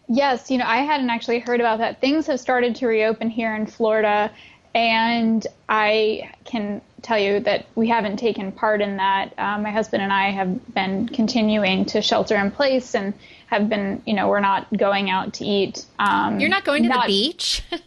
Yes, 0.06 0.50
you 0.52 0.58
know, 0.58 0.66
I 0.66 0.82
hadn't 0.82 1.10
actually 1.10 1.40
heard 1.40 1.58
about 1.58 1.78
that. 1.78 2.00
Things 2.00 2.28
have 2.28 2.38
started 2.38 2.76
to 2.76 2.86
reopen 2.86 3.28
here 3.28 3.56
in 3.56 3.66
Florida, 3.66 4.30
and 4.72 5.44
I 5.68 6.30
can 6.44 6.80
tell 7.02 7.18
you 7.18 7.40
that 7.40 7.66
we 7.74 7.88
haven't 7.88 8.18
taken 8.18 8.52
part 8.52 8.80
in 8.80 8.98
that. 8.98 9.32
Uh, 9.36 9.58
my 9.58 9.70
husband 9.70 10.02
and 10.02 10.12
I 10.12 10.30
have 10.30 10.74
been 10.74 11.08
continuing 11.08 11.86
to 11.86 12.02
shelter 12.02 12.36
in 12.36 12.50
place 12.52 12.94
and 12.94 13.14
have 13.46 13.68
been, 13.68 14.02
you 14.06 14.14
know, 14.14 14.28
we're 14.28 14.40
not 14.40 14.66
going 14.76 15.10
out 15.10 15.34
to 15.34 15.44
eat. 15.44 15.86
Um, 15.98 16.38
You're 16.38 16.50
not 16.50 16.64
going 16.64 16.82
to 16.84 16.88
not, 16.90 17.06
the 17.06 17.12
beach? 17.12 17.62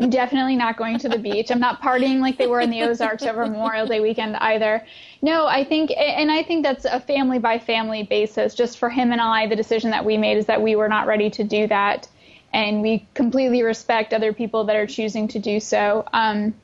I'm 0.00 0.08
definitely 0.08 0.56
not 0.56 0.78
going 0.78 0.98
to 1.00 1.10
the 1.10 1.18
beach. 1.18 1.50
I'm 1.50 1.60
not 1.60 1.82
partying 1.82 2.20
like 2.20 2.38
they 2.38 2.46
were 2.46 2.60
in 2.60 2.70
the 2.70 2.82
Ozarks 2.82 3.22
over 3.22 3.44
Memorial 3.44 3.86
Day 3.86 4.00
weekend 4.00 4.34
either. 4.36 4.84
No, 5.20 5.46
I 5.46 5.62
think, 5.62 5.92
and 5.94 6.32
I 6.32 6.42
think 6.42 6.62
that's 6.62 6.86
a 6.86 7.00
family 7.00 7.38
by 7.38 7.58
family 7.58 8.02
basis. 8.02 8.54
Just 8.54 8.78
for 8.78 8.88
him 8.88 9.12
and 9.12 9.20
I, 9.20 9.46
the 9.46 9.56
decision 9.56 9.90
that 9.90 10.06
we 10.06 10.16
made 10.16 10.38
is 10.38 10.46
that 10.46 10.62
we 10.62 10.74
were 10.74 10.88
not 10.88 11.06
ready 11.06 11.28
to 11.30 11.44
do 11.44 11.66
that. 11.66 12.08
And 12.52 12.80
we 12.80 13.06
completely 13.12 13.62
respect 13.62 14.14
other 14.14 14.32
people 14.32 14.64
that 14.64 14.76
are 14.76 14.86
choosing 14.86 15.28
to 15.28 15.38
do 15.38 15.60
so. 15.60 16.06
Um, 16.14 16.54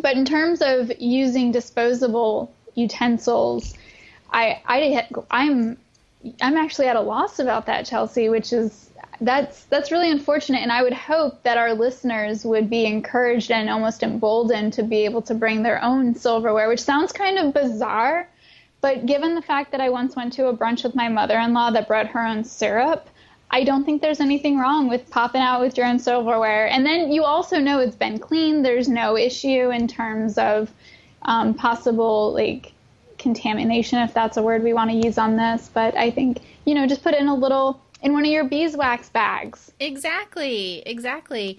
but 0.00 0.16
in 0.16 0.24
terms 0.24 0.62
of 0.62 0.92
using 1.00 1.50
disposable 1.50 2.54
utensils, 2.74 3.74
I, 4.30 4.62
I, 4.64 5.08
I'm, 5.30 5.76
I'm 6.40 6.56
actually 6.56 6.88
at 6.88 6.96
a 6.96 7.00
loss 7.00 7.38
about 7.38 7.66
that, 7.66 7.86
Chelsea, 7.86 8.28
which 8.28 8.52
is 8.52 8.86
that's 9.20 9.64
that's 9.64 9.90
really 9.90 10.10
unfortunate 10.10 10.60
and 10.60 10.70
i 10.70 10.82
would 10.82 10.92
hope 10.92 11.42
that 11.42 11.56
our 11.56 11.72
listeners 11.72 12.44
would 12.44 12.68
be 12.68 12.84
encouraged 12.84 13.50
and 13.50 13.70
almost 13.70 14.02
emboldened 14.02 14.72
to 14.72 14.82
be 14.82 15.04
able 15.04 15.22
to 15.22 15.34
bring 15.34 15.62
their 15.62 15.82
own 15.82 16.14
silverware 16.14 16.68
which 16.68 16.80
sounds 16.80 17.12
kind 17.12 17.38
of 17.38 17.54
bizarre 17.54 18.28
but 18.82 19.06
given 19.06 19.34
the 19.34 19.42
fact 19.42 19.72
that 19.72 19.80
i 19.80 19.88
once 19.88 20.14
went 20.16 20.32
to 20.32 20.48
a 20.48 20.56
brunch 20.56 20.84
with 20.84 20.94
my 20.94 21.08
mother-in-law 21.08 21.70
that 21.70 21.88
brought 21.88 22.06
her 22.06 22.20
own 22.20 22.44
syrup 22.44 23.08
i 23.50 23.64
don't 23.64 23.84
think 23.84 24.02
there's 24.02 24.20
anything 24.20 24.58
wrong 24.58 24.86
with 24.88 25.08
popping 25.10 25.40
out 25.40 25.60
with 25.60 25.76
your 25.76 25.86
own 25.86 25.98
silverware. 25.98 26.66
And 26.68 26.84
then 26.84 27.10
you 27.10 27.24
also 27.24 27.58
know 27.58 27.78
it's 27.78 27.96
been 27.96 28.18
cleaned 28.18 28.64
there's 28.64 28.88
no 28.88 29.16
issue 29.16 29.70
in 29.70 29.88
terms 29.88 30.36
of 30.36 30.70
um, 31.22 31.54
possible 31.54 32.32
like 32.32 32.72
contamination 33.26 33.98
if 33.98 34.14
that's 34.14 34.36
a 34.36 34.42
word 34.42 34.62
we 34.62 34.72
want 34.72 34.90
to 34.90 34.96
use 34.96 35.18
on 35.18 35.36
this 35.36 35.68
but 35.74 35.96
i 35.96 36.10
think 36.10 36.40
you 36.64 36.74
know 36.74 36.86
just 36.86 37.02
put 37.02 37.14
in 37.14 37.26
a 37.26 37.34
little 37.34 37.80
in 38.02 38.12
one 38.12 38.24
of 38.24 38.30
your 38.30 38.44
beeswax 38.44 39.08
bags. 39.08 39.72
Exactly, 39.80 40.82
exactly. 40.86 41.58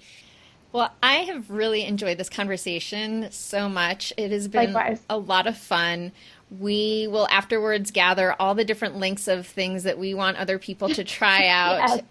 Well, 0.72 0.92
I 1.02 1.16
have 1.16 1.50
really 1.50 1.84
enjoyed 1.84 2.18
this 2.18 2.28
conversation 2.28 3.30
so 3.30 3.68
much. 3.68 4.12
It 4.16 4.30
has 4.32 4.48
been 4.48 4.72
Likewise. 4.72 5.02
a 5.08 5.18
lot 5.18 5.46
of 5.46 5.56
fun. 5.56 6.12
We 6.50 7.08
will 7.08 7.28
afterwards 7.30 7.90
gather 7.90 8.34
all 8.38 8.54
the 8.54 8.64
different 8.64 8.96
links 8.96 9.28
of 9.28 9.46
things 9.46 9.82
that 9.82 9.98
we 9.98 10.14
want 10.14 10.36
other 10.36 10.58
people 10.58 10.88
to 10.90 11.04
try 11.04 11.46
out 11.48 11.88
yes. 11.88 12.02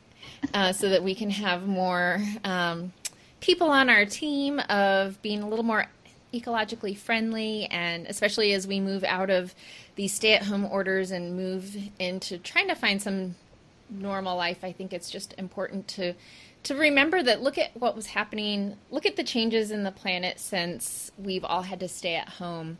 uh, 0.53 0.73
so 0.73 0.89
that 0.89 1.03
we 1.03 1.15
can 1.15 1.29
have 1.29 1.67
more 1.67 2.21
um, 2.43 2.93
people 3.39 3.69
on 3.69 3.89
our 3.89 4.05
team 4.05 4.59
of 4.69 5.21
being 5.21 5.41
a 5.41 5.49
little 5.49 5.65
more 5.65 5.87
ecologically 6.33 6.95
friendly 6.95 7.65
and 7.71 8.05
especially 8.07 8.53
as 8.53 8.67
we 8.67 8.79
move 8.79 9.03
out 9.03 9.29
of 9.29 9.55
these 9.95 10.13
stay 10.13 10.33
at 10.33 10.43
home 10.43 10.65
orders 10.65 11.11
and 11.11 11.35
move 11.35 11.75
into 11.99 12.37
trying 12.37 12.67
to 12.67 12.75
find 12.75 13.01
some 13.01 13.35
normal 13.89 14.35
life, 14.35 14.63
I 14.63 14.71
think 14.71 14.93
it's 14.93 15.09
just 15.09 15.33
important 15.37 15.87
to 15.89 16.13
to 16.63 16.75
remember 16.75 17.23
that 17.23 17.41
look 17.41 17.57
at 17.57 17.71
what 17.77 17.95
was 17.95 18.07
happening, 18.07 18.75
look 18.91 19.05
at 19.05 19.15
the 19.15 19.23
changes 19.23 19.71
in 19.71 19.83
the 19.83 19.91
planet 19.91 20.39
since 20.39 21.11
we've 21.17 21.45
all 21.45 21.61
had 21.61 21.79
to 21.79 21.87
stay 21.87 22.15
at 22.15 22.27
home. 22.27 22.77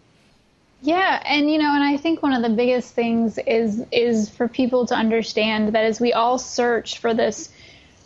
Yeah, 0.81 1.21
and 1.25 1.49
you 1.49 1.57
know, 1.57 1.73
and 1.73 1.83
I 1.83 1.97
think 1.97 2.21
one 2.21 2.33
of 2.33 2.43
the 2.43 2.55
biggest 2.55 2.93
things 2.93 3.39
is 3.47 3.83
is 3.91 4.29
for 4.29 4.47
people 4.47 4.85
to 4.87 4.95
understand 4.95 5.73
that 5.73 5.85
as 5.85 5.99
we 5.99 6.13
all 6.13 6.37
search 6.37 6.99
for 6.99 7.13
this 7.13 7.49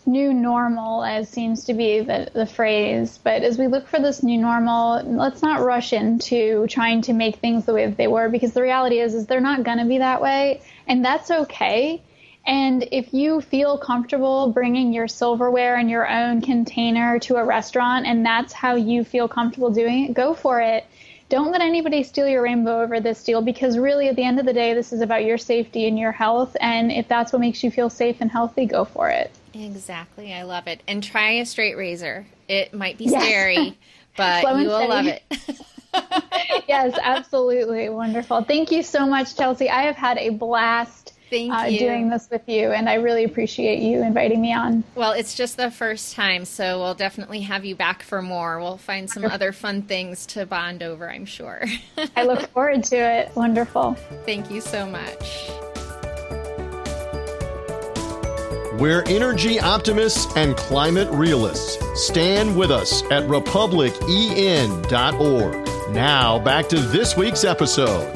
new 0.08 0.34
normal, 0.34 1.04
as 1.04 1.30
seems 1.30 1.66
to 1.66 1.74
be 1.74 2.00
the, 2.00 2.30
the 2.34 2.46
phrase, 2.46 3.20
but 3.24 3.44
as 3.44 3.58
we 3.58 3.68
look 3.68 3.88
for 3.88 4.00
this 4.00 4.24
new 4.24 4.40
normal, 4.40 5.02
let's 5.04 5.42
not 5.42 5.62
rush 5.62 5.94
into 5.94 6.68
trying 6.68 7.02
to 7.04 7.14
make 7.14 7.38
things 7.38 7.66
the 7.66 7.74
way 7.74 7.86
that 7.86 7.98
they 7.98 8.08
were 8.08 8.30
because 8.30 8.54
the 8.54 8.62
reality 8.62 9.00
is 9.00 9.14
is 9.14 9.28
they're 9.28 9.40
not 9.40 9.64
going 9.64 9.78
to 9.78 9.86
be 9.86 10.00
that 10.00 10.22
way, 10.22 10.62
and 10.88 11.04
that's 11.04 11.32
okay. 11.32 12.02
And 12.46 12.88
if 12.92 13.14
you 13.14 13.42
feel 13.42 13.78
comfortable 13.78 14.52
bringing 14.52 14.94
your 14.94 15.08
silverware 15.08 15.76
and 15.76 15.90
your 15.90 16.10
own 16.10 16.42
container 16.42 17.20
to 17.20 17.36
a 17.36 17.46
restaurant 17.46 18.08
and 18.08 18.26
that's 18.26 18.52
how 18.52 18.76
you 18.76 19.04
feel 19.04 19.28
comfortable 19.28 19.70
doing 19.70 20.06
it, 20.06 20.14
go 20.14 20.34
for 20.34 20.60
it. 20.60 20.86
Don't 21.30 21.52
let 21.52 21.62
anybody 21.62 22.04
steal 22.04 22.28
your 22.28 22.42
rainbow 22.42 22.82
over 22.82 23.00
this 23.00 23.24
deal 23.24 23.42
because 23.42 23.78
really 23.78 24.10
at 24.10 24.16
the 24.16 24.24
end 24.24 24.40
of 24.40 24.46
the 24.46 24.54
day 24.54 24.74
this 24.74 24.92
is 24.92 25.02
about 25.02 25.24
your 25.24 25.38
safety 25.38 25.88
and 25.88 25.98
your 25.98 26.12
health 26.12 26.58
and 26.60 26.92
if 26.92 27.08
that's 27.08 27.32
what 27.32 27.40
makes 27.40 27.64
you 27.64 27.72
feel 27.72 27.90
safe 27.90 28.18
and 28.20 28.32
healthy, 28.32 28.66
go 28.66 28.84
for 28.86 29.10
it. 29.10 29.32
Exactly. 29.54 30.34
I 30.34 30.44
love 30.44 30.68
it. 30.68 30.82
And 30.88 31.04
try 31.04 31.32
a 31.32 31.46
straight 31.46 31.78
razor. 31.78 32.26
It 32.48 32.74
might 32.74 32.98
be 32.98 33.06
yes. 33.06 33.24
scary, 33.24 33.78
but 34.18 34.44
you 34.44 34.68
will 34.68 34.88
love 34.88 35.08
it. 35.08 35.24
yes, 36.68 36.98
absolutely. 37.02 37.90
Wonderful. 37.90 38.44
Thank 38.44 38.72
you 38.72 38.84
so 38.84 39.06
much, 39.06 39.36
Chelsea. 39.36 39.70
I 39.70 39.84
have 39.84 39.96
had 39.96 40.18
a 40.18 40.30
blast 40.30 41.14
Thank 41.30 41.54
uh, 41.54 41.70
doing 41.70 42.10
this 42.10 42.30
with 42.30 42.48
you, 42.48 42.72
and 42.72 42.90
I 42.90 42.96
really 42.96 43.24
appreciate 43.24 43.80
you 43.80 44.02
inviting 44.04 44.42
me 44.42 44.54
on. 44.54 44.84
Well, 44.96 45.14
it's 45.14 45.34
just 45.34 45.56
the 45.56 45.72
first 45.72 46.14
time, 46.14 46.44
so 46.44 46.80
we'll 46.80 46.94
definitely 46.94 47.42
have 47.42 47.64
you 47.64 47.74
back 47.76 48.04
for 48.04 48.22
more. 48.22 48.60
We'll 48.60 48.78
find 48.78 49.10
some 49.10 49.24
other 49.26 49.54
fun 49.54 49.84
things 49.84 50.26
to 50.28 50.46
bond 50.46 50.84
over, 50.84 51.10
I'm 51.10 51.26
sure. 51.26 51.64
I 52.18 52.24
look 52.24 52.48
forward 52.50 52.84
to 52.86 52.98
it. 52.98 53.36
Wonderful. 53.36 53.94
Thank 54.26 54.52
you 54.52 54.60
so 54.60 54.86
much. 54.86 55.50
We're 58.82 59.04
energy 59.04 59.60
optimists 59.60 60.36
and 60.36 60.58
climate 60.58 61.08
realists. 61.12 61.78
Stand 61.94 62.58
with 62.58 62.72
us 62.72 63.04
at 63.12 63.30
republicen.org. 63.30 65.94
Now, 65.94 66.39
back 66.39 66.67
to 66.70 66.80
this 66.80 67.15
week's 67.15 67.44
episode. 67.44 68.08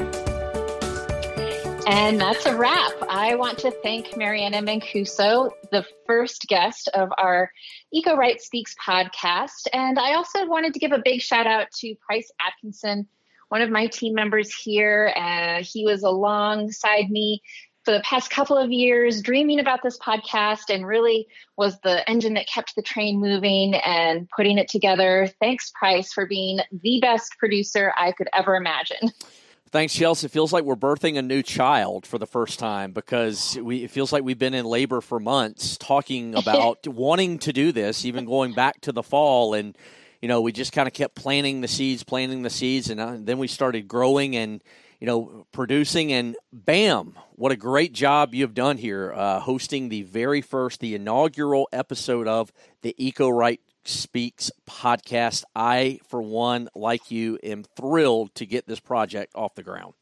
And 1.86 2.20
that's 2.20 2.46
a 2.46 2.56
wrap. 2.56 2.94
I 3.08 3.36
want 3.36 3.58
to 3.58 3.70
thank 3.70 4.16
Mariana 4.16 4.60
Mancuso, 4.60 5.52
the 5.70 5.86
first 6.04 6.48
guest 6.48 6.88
of 6.94 7.10
our 7.16 7.52
Eco 7.92 8.16
Right 8.16 8.40
Speaks 8.40 8.74
podcast. 8.84 9.68
And 9.72 10.00
I 10.00 10.14
also 10.14 10.48
wanted 10.48 10.74
to 10.74 10.80
give 10.80 10.90
a 10.90 11.00
big 11.04 11.20
shout 11.20 11.46
out 11.46 11.70
to 11.76 11.94
Price 12.04 12.28
Atkinson, 12.44 13.06
one 13.50 13.62
of 13.62 13.70
my 13.70 13.86
team 13.86 14.14
members 14.14 14.52
here. 14.52 15.12
Uh, 15.14 15.62
he 15.62 15.84
was 15.84 16.02
alongside 16.02 17.08
me 17.08 17.40
for 17.86 17.92
the 17.92 18.00
past 18.00 18.30
couple 18.30 18.58
of 18.58 18.72
years 18.72 19.22
dreaming 19.22 19.60
about 19.60 19.80
this 19.80 19.96
podcast 19.96 20.74
and 20.74 20.84
really 20.84 21.28
was 21.56 21.78
the 21.82 22.06
engine 22.10 22.34
that 22.34 22.48
kept 22.52 22.74
the 22.74 22.82
train 22.82 23.20
moving 23.20 23.76
and 23.76 24.28
putting 24.28 24.58
it 24.58 24.68
together. 24.68 25.30
Thanks, 25.40 25.70
Price, 25.70 26.12
for 26.12 26.26
being 26.26 26.58
the 26.72 26.98
best 27.00 27.38
producer 27.38 27.94
I 27.96 28.10
could 28.10 28.28
ever 28.34 28.56
imagine. 28.56 29.12
Thanks, 29.70 29.94
Chelsea. 29.94 30.26
It 30.26 30.32
feels 30.32 30.52
like 30.52 30.64
we're 30.64 30.74
birthing 30.74 31.16
a 31.16 31.22
new 31.22 31.44
child 31.44 32.06
for 32.06 32.18
the 32.18 32.26
first 32.26 32.58
time 32.58 32.90
because 32.90 33.56
we, 33.62 33.84
it 33.84 33.92
feels 33.92 34.12
like 34.12 34.24
we've 34.24 34.38
been 34.38 34.54
in 34.54 34.64
labor 34.64 35.00
for 35.00 35.20
months 35.20 35.76
talking 35.76 36.34
about 36.36 36.88
wanting 36.88 37.38
to 37.38 37.52
do 37.52 37.70
this, 37.70 38.04
even 38.04 38.24
going 38.24 38.52
back 38.52 38.80
to 38.80 38.90
the 38.90 39.04
fall. 39.04 39.54
And, 39.54 39.78
you 40.20 40.26
know, 40.26 40.40
we 40.40 40.50
just 40.50 40.72
kind 40.72 40.88
of 40.88 40.92
kept 40.92 41.14
planting 41.14 41.60
the 41.60 41.68
seeds, 41.68 42.02
planting 42.02 42.42
the 42.42 42.50
seeds, 42.50 42.90
and 42.90 42.98
uh, 42.98 43.14
then 43.16 43.38
we 43.38 43.46
started 43.46 43.86
growing 43.86 44.34
and, 44.34 44.60
you 45.00 45.06
know, 45.06 45.46
producing. 45.52 46.12
And 46.12 46.36
bam, 46.52 47.14
what 47.32 47.52
a 47.52 47.56
great 47.56 47.92
job 47.92 48.34
you've 48.34 48.54
done 48.54 48.78
here 48.78 49.12
uh, 49.12 49.40
hosting 49.40 49.88
the 49.88 50.02
very 50.02 50.40
first, 50.40 50.80
the 50.80 50.94
inaugural 50.94 51.68
episode 51.72 52.28
of 52.28 52.52
the 52.82 52.94
Eco 52.98 53.28
Right 53.28 53.60
Speaks 53.84 54.50
podcast. 54.68 55.44
I, 55.54 56.00
for 56.08 56.20
one, 56.20 56.68
like 56.74 57.10
you, 57.10 57.38
am 57.42 57.64
thrilled 57.76 58.34
to 58.36 58.46
get 58.46 58.66
this 58.66 58.80
project 58.80 59.32
off 59.34 59.54
the 59.54 59.62
ground. 59.62 59.94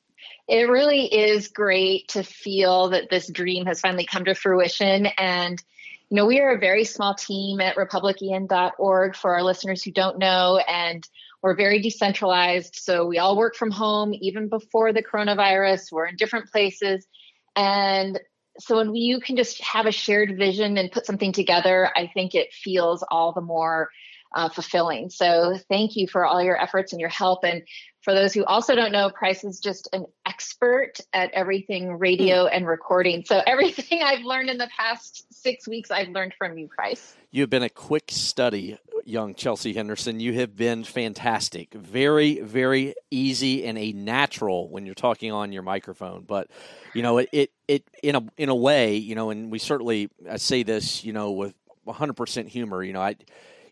It 0.49 0.69
really 0.69 1.05
is 1.05 1.49
great 1.49 2.09
to 2.09 2.23
feel 2.23 2.91
that 2.91 3.11
this 3.11 3.29
dream 3.29 3.67
has 3.67 3.81
finally 3.81 4.07
come 4.07 4.25
to 4.25 4.35
fruition. 4.35 5.07
And, 5.19 5.63
you 6.09 6.17
know, 6.17 6.27
we 6.27 6.41
are 6.41 6.55
a 6.55 6.59
very 6.59 6.85
small 6.85 7.15
team 7.15 7.61
at 7.61 7.77
republicen.org 7.77 9.17
for 9.17 9.35
our 9.35 9.43
listeners 9.43 9.83
who 9.83 9.91
don't 9.91 10.19
know. 10.19 10.59
And 10.67 11.07
we're 11.45 11.55
very 11.55 11.79
decentralized. 11.79 12.75
So 12.75 13.05
we 13.05 13.19
all 13.19 13.37
work 13.37 13.55
from 13.55 13.71
home 13.71 14.15
even 14.19 14.49
before 14.49 14.95
the 14.95 15.03
coronavirus. 15.03 15.93
We're 15.93 16.07
in 16.07 16.17
different 16.17 16.51
places. 16.51 17.07
And 17.55 18.19
so 18.59 18.79
when 18.79 18.95
you 18.95 19.21
can 19.21 19.37
just 19.37 19.63
have 19.63 19.85
a 19.85 19.93
shared 19.93 20.39
vision 20.39 20.79
and 20.79 20.91
put 20.91 21.05
something 21.05 21.33
together, 21.33 21.91
I 21.95 22.11
think 22.15 22.35
it 22.35 22.55
feels 22.55 23.05
all 23.11 23.35
the 23.35 23.43
more 23.43 23.91
uh, 24.35 24.49
fulfilling. 24.49 25.11
So 25.11 25.59
thank 25.69 25.97
you 25.97 26.09
for 26.09 26.25
all 26.25 26.43
your 26.43 26.59
efforts 26.59 26.95
and 26.95 27.01
your 27.01 27.11
help. 27.11 27.45
And 27.45 27.63
for 28.05 28.13
those 28.13 28.35
who 28.35 28.45
also 28.45 28.75
don't 28.77 28.93
know, 28.93 29.09
Price 29.09 29.45
is 29.45 29.59
just 29.59 29.89
an 29.95 30.05
expert 30.27 31.01
at 31.15 31.31
everything 31.33 31.99
radio 31.99 32.43
hmm. 32.43 32.51
and 32.53 32.67
recording. 32.67 33.25
So 33.25 33.43
everything 33.47 34.03
I've 34.03 34.25
learned 34.25 34.51
in 34.51 34.59
the 34.59 34.69
past 34.77 35.25
six 35.33 35.67
weeks, 35.67 35.91
I've 35.91 36.11
learned 36.11 36.35
from 36.37 36.59
you, 36.59 36.69
Price. 36.69 37.17
You've 37.31 37.51
been 37.51 37.63
a 37.63 37.71
quick 37.71 38.11
study, 38.11 38.79
young 39.05 39.35
Chelsea 39.35 39.73
Henderson. 39.73 40.21
You 40.21 40.35
have 40.35 40.55
been 40.55 40.85
fantastic. 40.85 41.73
Very, 41.73 42.41
very 42.41 42.95
easy 43.11 43.65
and 43.65 43.79
a 43.79 43.93
natural 43.93 44.69
when 44.69 44.85
you're 44.85 44.95
talking 44.95 45.33
on 45.33 45.51
your 45.51 45.63
microphone. 45.63 46.25
But 46.25 46.49
you 46.93 47.03
know, 47.03 47.19
it, 47.19 47.31
it, 47.33 47.53
it 47.67 47.85
in 48.03 48.17
a 48.17 48.27
in 48.37 48.51
a 48.51 48.55
way, 48.55 48.97
you 48.97 49.15
know, 49.15 49.31
and 49.31 49.51
we 49.51 49.59
certainly 49.59 50.11
I 50.31 50.37
say 50.37 50.63
this, 50.63 51.05
you 51.05 51.15
know, 51.15 51.33
with 51.33 51.55
100% 51.87 52.49
humor. 52.49 52.85
You 52.85 52.93
know, 52.93 53.01
I, 53.01 53.17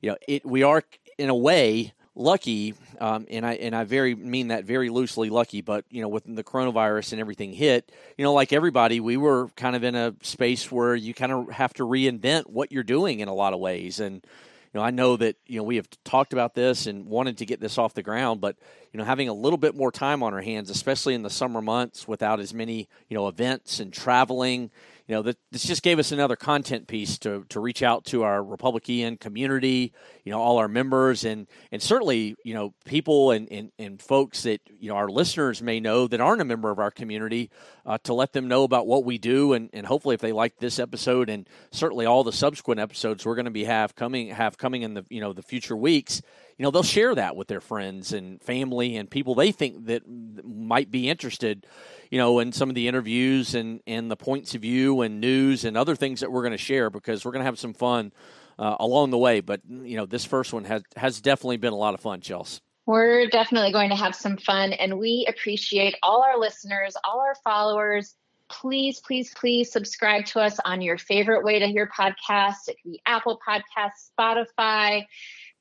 you 0.00 0.10
know, 0.10 0.16
it 0.26 0.44
we 0.46 0.62
are 0.62 0.82
in 1.18 1.28
a 1.28 1.36
way 1.36 1.92
lucky, 2.14 2.74
um, 3.00 3.26
and 3.30 3.46
I 3.46 3.54
and 3.54 3.74
I 3.74 3.84
very 3.84 4.14
mean 4.14 4.48
that 4.48 4.64
very 4.64 4.90
loosely 4.90 5.30
lucky. 5.30 5.60
But 5.60 5.84
you 5.90 6.02
know, 6.02 6.08
with 6.08 6.24
the 6.26 6.44
coronavirus 6.44 7.12
and 7.12 7.20
everything 7.20 7.52
hit, 7.52 7.90
you 8.16 8.24
know, 8.24 8.32
like 8.32 8.52
everybody, 8.52 9.00
we 9.00 9.16
were 9.16 9.48
kind 9.56 9.76
of 9.76 9.84
in 9.84 9.94
a 9.94 10.14
space 10.22 10.70
where 10.70 10.94
you 10.94 11.14
kind 11.14 11.32
of 11.32 11.50
have 11.50 11.72
to 11.74 11.84
reinvent 11.84 12.46
what 12.46 12.72
you're 12.72 12.82
doing 12.82 13.20
in 13.20 13.28
a 13.28 13.34
lot 13.34 13.52
of 13.52 13.60
ways. 13.60 14.00
And 14.00 14.14
you 14.14 14.80
know, 14.80 14.82
I 14.82 14.90
know 14.90 15.16
that 15.16 15.36
you 15.46 15.58
know 15.58 15.64
we 15.64 15.76
have 15.76 15.88
talked 16.04 16.32
about 16.32 16.54
this 16.54 16.86
and 16.86 17.06
wanted 17.06 17.38
to 17.38 17.46
get 17.46 17.60
this 17.60 17.78
off 17.78 17.94
the 17.94 18.02
ground, 18.02 18.40
but 18.40 18.56
you 18.92 18.98
know, 18.98 19.04
having 19.04 19.28
a 19.28 19.34
little 19.34 19.58
bit 19.58 19.74
more 19.74 19.90
time 19.90 20.22
on 20.22 20.34
our 20.34 20.42
hands, 20.42 20.70
especially 20.70 21.14
in 21.14 21.22
the 21.22 21.30
summer 21.30 21.62
months, 21.62 22.06
without 22.06 22.40
as 22.40 22.52
many 22.52 22.88
you 23.08 23.16
know 23.16 23.28
events 23.28 23.80
and 23.80 23.92
traveling 23.92 24.70
you 25.12 25.18
know, 25.18 25.32
this 25.50 25.64
just 25.64 25.82
gave 25.82 25.98
us 25.98 26.10
another 26.10 26.36
content 26.36 26.86
piece 26.86 27.18
to, 27.18 27.44
to 27.50 27.60
reach 27.60 27.82
out 27.82 28.06
to 28.06 28.22
our 28.22 28.42
Republican 28.42 29.18
community, 29.18 29.92
you 30.24 30.32
know, 30.32 30.40
all 30.40 30.56
our 30.56 30.68
members 30.68 31.26
and, 31.26 31.48
and 31.70 31.82
certainly, 31.82 32.34
you 32.46 32.54
know, 32.54 32.72
people 32.86 33.30
and, 33.30 33.46
and, 33.52 33.72
and 33.78 34.00
folks 34.00 34.44
that, 34.44 34.62
you 34.80 34.88
know, 34.88 34.96
our 34.96 35.10
listeners 35.10 35.60
may 35.60 35.80
know 35.80 36.06
that 36.06 36.22
aren't 36.22 36.40
a 36.40 36.46
member 36.46 36.70
of 36.70 36.78
our 36.78 36.90
community 36.90 37.50
uh, 37.84 37.98
to 38.04 38.14
let 38.14 38.32
them 38.32 38.48
know 38.48 38.64
about 38.64 38.86
what 38.86 39.04
we 39.04 39.18
do. 39.18 39.52
And, 39.52 39.68
and 39.74 39.84
hopefully 39.84 40.14
if 40.14 40.22
they 40.22 40.32
like 40.32 40.56
this 40.56 40.78
episode 40.78 41.28
and 41.28 41.46
certainly 41.72 42.06
all 42.06 42.24
the 42.24 42.32
subsequent 42.32 42.80
episodes 42.80 43.26
we're 43.26 43.34
going 43.34 43.44
to 43.44 43.50
be 43.50 43.64
have 43.64 43.94
coming, 43.94 44.28
have 44.28 44.56
coming 44.56 44.80
in 44.80 44.94
the, 44.94 45.04
you 45.10 45.20
know, 45.20 45.34
the 45.34 45.42
future 45.42 45.76
weeks, 45.76 46.22
you 46.56 46.62
know, 46.62 46.70
they'll 46.70 46.82
share 46.82 47.14
that 47.14 47.36
with 47.36 47.48
their 47.48 47.60
friends 47.60 48.14
and 48.14 48.40
family 48.42 48.96
and 48.96 49.10
people 49.10 49.34
they 49.34 49.52
think 49.52 49.84
that 49.88 50.04
might 50.08 50.90
be 50.90 51.10
interested 51.10 51.66
you 52.12 52.18
know, 52.18 52.40
and 52.40 52.54
some 52.54 52.68
of 52.68 52.74
the 52.74 52.88
interviews 52.88 53.54
and, 53.54 53.80
and 53.86 54.10
the 54.10 54.16
points 54.16 54.54
of 54.54 54.60
view 54.60 55.00
and 55.00 55.18
news 55.18 55.64
and 55.64 55.78
other 55.78 55.96
things 55.96 56.20
that 56.20 56.30
we're 56.30 56.42
going 56.42 56.52
to 56.52 56.58
share 56.58 56.90
because 56.90 57.24
we're 57.24 57.32
going 57.32 57.40
to 57.40 57.46
have 57.46 57.58
some 57.58 57.72
fun 57.72 58.12
uh, 58.58 58.76
along 58.80 59.08
the 59.08 59.16
way. 59.16 59.40
But, 59.40 59.62
you 59.66 59.96
know, 59.96 60.04
this 60.04 60.22
first 60.26 60.52
one 60.52 60.64
has, 60.64 60.82
has 60.94 61.22
definitely 61.22 61.56
been 61.56 61.72
a 61.72 61.76
lot 61.76 61.94
of 61.94 62.00
fun, 62.00 62.20
Chelsea. 62.20 62.60
We're 62.84 63.28
definitely 63.28 63.72
going 63.72 63.88
to 63.88 63.96
have 63.96 64.14
some 64.14 64.36
fun, 64.36 64.74
and 64.74 64.98
we 64.98 65.24
appreciate 65.26 65.96
all 66.02 66.22
our 66.22 66.38
listeners, 66.38 66.94
all 67.02 67.18
our 67.20 67.34
followers. 67.44 68.14
Please, 68.50 69.00
please, 69.00 69.32
please 69.32 69.72
subscribe 69.72 70.26
to 70.26 70.40
us 70.40 70.58
on 70.66 70.82
your 70.82 70.98
favorite 70.98 71.42
way 71.42 71.60
to 71.60 71.66
hear 71.66 71.88
podcasts. 71.98 72.68
It 72.68 72.76
can 72.82 72.92
be 72.92 73.00
Apple 73.06 73.40
Podcasts, 73.48 74.10
Spotify, 74.18 75.06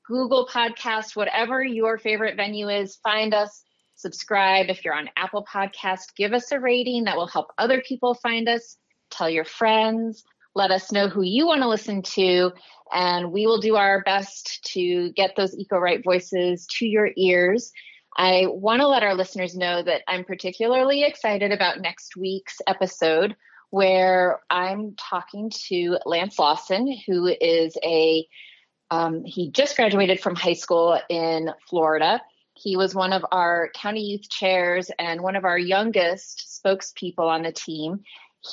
Google 0.06 0.50
Podcasts, 0.52 1.16
whatever 1.16 1.64
your 1.64 1.98
favorite 1.98 2.36
venue 2.36 2.68
is. 2.68 2.98
Find 2.98 3.34
us, 3.34 3.64
subscribe. 4.02 4.68
If 4.70 4.84
you're 4.84 4.96
on 4.96 5.10
Apple 5.16 5.46
Podcast, 5.46 6.16
give 6.16 6.34
us 6.34 6.52
a 6.52 6.60
rating 6.60 7.06
that 7.06 7.18
will 7.18 7.28
help 7.28 7.52
other 7.58 7.82
people 7.82 8.14
find 8.16 8.50
us. 8.50 8.78
Tell 9.10 9.30
your 9.30 9.46
friends. 9.46 10.24
Let 10.56 10.72
us 10.72 10.92
know 10.92 11.08
who 11.08 11.22
you 11.22 11.48
want 11.48 11.62
to 11.62 11.70
listen 11.70 12.02
to, 12.02 12.52
and 12.92 13.32
we 13.32 13.48
will 13.48 13.62
do 13.62 13.78
our 13.78 14.02
best 14.04 14.64
to 14.74 15.12
get 15.14 15.36
those 15.38 15.56
eco 15.56 15.78
right 15.78 16.04
voices 16.04 16.68
to 16.78 16.86
your 16.86 17.10
ears. 17.16 17.72
I 18.18 18.48
want 18.48 18.82
to 18.82 18.88
let 18.88 19.04
our 19.04 19.16
listeners 19.16 19.56
know 19.56 19.82
that 19.82 20.02
I'm 20.08 20.26
particularly 20.26 21.04
excited 21.04 21.54
about 21.54 21.80
next 21.80 22.18
week's 22.18 22.58
episode 22.68 23.36
where 23.70 24.42
I'm 24.50 24.96
talking 24.98 25.50
to 25.70 25.98
Lance 26.06 26.38
Lawson, 26.38 26.94
who 27.08 27.28
is 27.40 27.78
a 27.84 28.28
um, 28.90 29.24
he 29.24 29.50
just 29.52 29.78
graduated 29.78 30.20
from 30.20 30.36
high 30.36 30.54
school 30.54 31.00
in 31.10 31.50
Florida 31.70 32.22
he 32.62 32.78
was 32.78 32.94
one 32.94 33.14
of 33.14 33.26
our 33.32 33.70
county 33.74 34.02
youth 34.02 34.30
chairs 34.30 34.92
and 35.00 35.22
one 35.22 35.36
of 35.36 35.46
our 35.46 35.58
youngest 35.58 36.62
spokespeople 36.64 37.28
on 37.28 37.44
the 37.44 37.52
team. 37.52 38.02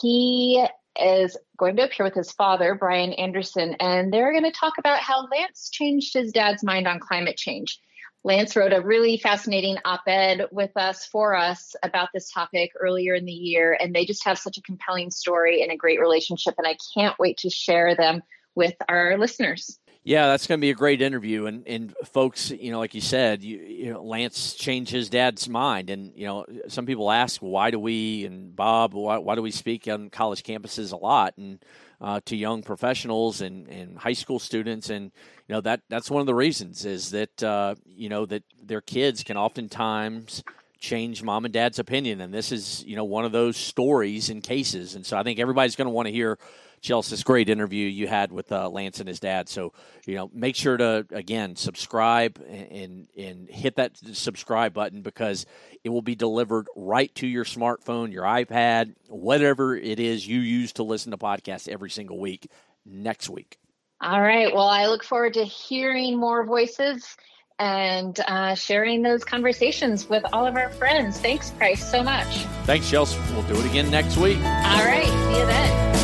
He 0.01 0.65
is 1.01 1.37
going 1.57 1.77
to 1.77 1.85
appear 1.85 2.05
with 2.05 2.15
his 2.15 2.33
father, 2.33 2.75
Brian 2.75 3.13
Anderson, 3.13 3.77
and 3.81 4.13
they're 4.13 4.33
going 4.33 4.51
to 4.51 4.59
talk 4.59 4.79
about 4.79 5.01
how 5.01 5.27
Lance 5.27 5.71
changed 5.71 6.15
his 6.15 6.33
dad's 6.33 6.65
mind 6.65 6.89
on 6.89 7.01
climate 7.01 7.37
change. 7.37 7.79
Lance 8.25 8.57
wrote 8.57 8.73
a 8.73 8.81
really 8.81 9.17
fascinating 9.17 9.77
op 9.85 10.03
ed 10.07 10.47
with 10.51 10.77
us 10.77 11.07
for 11.07 11.37
us 11.37 11.77
about 11.85 12.09
this 12.13 12.31
topic 12.31 12.73
earlier 12.79 13.15
in 13.15 13.25
the 13.25 13.33
year, 13.33 13.77
and 13.79 13.95
they 13.95 14.05
just 14.05 14.25
have 14.25 14.39
such 14.39 14.59
a 14.59 14.63
compelling 14.63 15.11
story 15.11 15.63
and 15.63 15.71
a 15.71 15.77
great 15.77 16.01
relationship. 16.01 16.55
And 16.59 16.67
I 16.67 16.77
can't 16.95 17.19
wait 17.19 17.39
to 17.39 17.51
share 17.51 17.95
them 17.95 18.23
with 18.55 18.75
our 18.89 19.17
listeners. 19.19 19.79
Yeah, 20.05 20.29
that's 20.29 20.47
going 20.47 20.59
to 20.59 20.63
be 20.65 20.71
a 20.71 20.75
great 20.75 21.03
interview, 21.03 21.47
and 21.47 21.67
and 21.67 21.95
folks, 22.07 22.51
you 22.51 22.71
know, 22.71 22.79
like 22.79 22.95
you 22.95 23.01
said, 23.01 23.43
you, 23.43 23.59
you 23.59 23.93
know, 23.93 24.03
Lance 24.03 24.55
changed 24.55 24.91
his 24.91 25.11
dad's 25.11 25.49
mind, 25.49 25.91
and 25.91 26.13
you 26.17 26.25
know, 26.25 26.47
some 26.69 26.87
people 26.87 27.11
ask 27.11 27.41
why 27.43 27.71
do 27.71 27.79
we 27.79 28.25
and 28.25 28.57
Bob 28.57 28.95
why, 28.95 29.19
why 29.19 29.35
do 29.35 29.43
we 29.43 29.51
speak 29.51 29.87
on 29.87 30.09
college 30.09 30.43
campuses 30.43 30.93
a 30.93 30.97
lot? 30.97 31.35
And 31.37 31.63
uh, 32.01 32.21
to 32.27 32.37
young 32.37 32.63
professionals 32.63 33.41
and, 33.43 33.69
and 33.69 33.99
high 33.99 34.13
school 34.15 34.39
students, 34.39 34.89
and 34.89 35.13
you 35.47 35.55
know 35.55 35.61
that 35.61 35.83
that's 35.91 36.11
one 36.11 36.21
of 36.21 36.27
the 36.27 36.35
reasons 36.35 36.87
is 36.87 37.11
that 37.11 37.43
uh, 37.43 37.75
you 37.85 38.09
know 38.09 38.25
that 38.27 38.45
their 38.63 38.81
kids 38.81 39.25
can 39.25 39.37
oftentimes 39.37 40.43
change 40.81 41.23
mom 41.23 41.45
and 41.45 41.53
dad's 41.53 41.79
opinion, 41.81 42.21
and 42.23 42.33
this 42.33 42.51
is 42.51 42.83
you 42.85 42.97
know 42.97 43.05
one 43.05 43.27
of 43.27 43.33
those 43.33 43.57
stories 43.59 44.31
and 44.31 44.43
cases, 44.43 44.95
and 44.95 45.05
so 45.05 45.19
I 45.19 45.23
think 45.23 45.39
everybody's 45.39 45.77
going 45.77 45.87
to 45.89 45.93
want 45.93 46.07
to 46.07 46.13
hear 46.13 46.39
Chelsea, 46.81 47.11
this 47.11 47.23
great 47.23 47.49
interview 47.49 47.87
you 47.87 48.07
had 48.07 48.33
with 48.33 48.51
uh, 48.53 48.69
Lance 48.69 49.01
and 49.01 49.09
his 49.09 49.21
dad. 49.21 49.49
So, 49.49 49.73
you 50.07 50.15
know, 50.15 50.31
make 50.33 50.57
sure 50.57 50.77
to 50.77 51.07
again 51.11 51.57
subscribe 51.57 52.41
and 52.49 53.09
and 53.17 53.49
hit 53.49 53.77
that 53.77 53.97
subscribe 54.13 54.75
button 54.75 55.03
because 55.03 55.47
it 55.85 55.91
will 55.91 56.03
be 56.03 56.15
delivered 56.15 56.67
right 56.77 57.15
to 57.17 57.27
your 57.27 57.45
smartphone, 57.45 58.13
your 58.13 58.25
iPad, 58.25 58.95
whatever 59.09 59.77
it 59.77 60.01
is 60.01 60.27
you 60.27 60.41
use 60.41 60.73
to 60.75 60.83
listen 60.83 61.13
to 61.13 61.19
podcasts 61.19 61.69
every 61.69 61.91
single 61.91 62.19
week 62.19 62.51
next 62.85 63.29
week. 63.29 63.59
All 64.01 64.21
right. 64.21 64.55
Well, 64.55 64.69
I 64.69 64.87
look 64.87 65.03
forward 65.03 65.35
to 65.35 65.45
hearing 65.45 66.17
more 66.17 66.45
voices 66.45 67.17
and 67.59 68.19
uh, 68.29 68.55
sharing 68.55 69.03
those 69.03 69.25
conversations 69.25 70.09
with 70.09 70.25
all 70.33 70.47
of 70.47 70.55
our 70.55 70.71
friends. 70.71 71.19
Thanks, 71.19 71.51
Price, 71.51 71.89
so 71.91 72.03
much. 72.03 72.45
Thanks, 72.65 72.89
Chelsea. 72.89 73.19
We'll 73.33 73.43
do 73.43 73.59
it 73.59 73.67
again 73.67 73.91
next 73.91 74.17
week. 74.17 74.39
All 74.39 74.45
right. 74.45 75.05
See 75.05 75.41
you 75.41 75.47
then. 75.47 75.98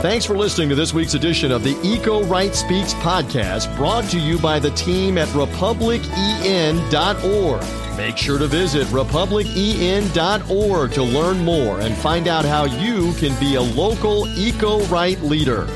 Thanks 0.00 0.24
for 0.24 0.36
listening 0.36 0.68
to 0.68 0.76
this 0.76 0.94
week's 0.94 1.14
edition 1.14 1.50
of 1.50 1.64
the 1.64 1.76
Eco 1.82 2.22
Right 2.22 2.54
Speaks 2.54 2.94
podcast, 2.94 3.76
brought 3.76 4.04
to 4.10 4.20
you 4.20 4.38
by 4.38 4.60
the 4.60 4.70
team 4.70 5.18
at 5.18 5.26
republicen.org. 5.30 7.96
Make 7.96 8.16
sure 8.16 8.38
to 8.38 8.46
visit 8.46 8.86
republicen.org 8.88 10.92
to 10.92 11.02
learn 11.02 11.44
more 11.44 11.80
and 11.80 11.96
find 11.96 12.28
out 12.28 12.44
how 12.44 12.66
you 12.66 13.12
can 13.14 13.36
be 13.40 13.56
a 13.56 13.60
local 13.60 14.28
eco 14.38 14.84
right 14.84 15.20
leader. 15.20 15.66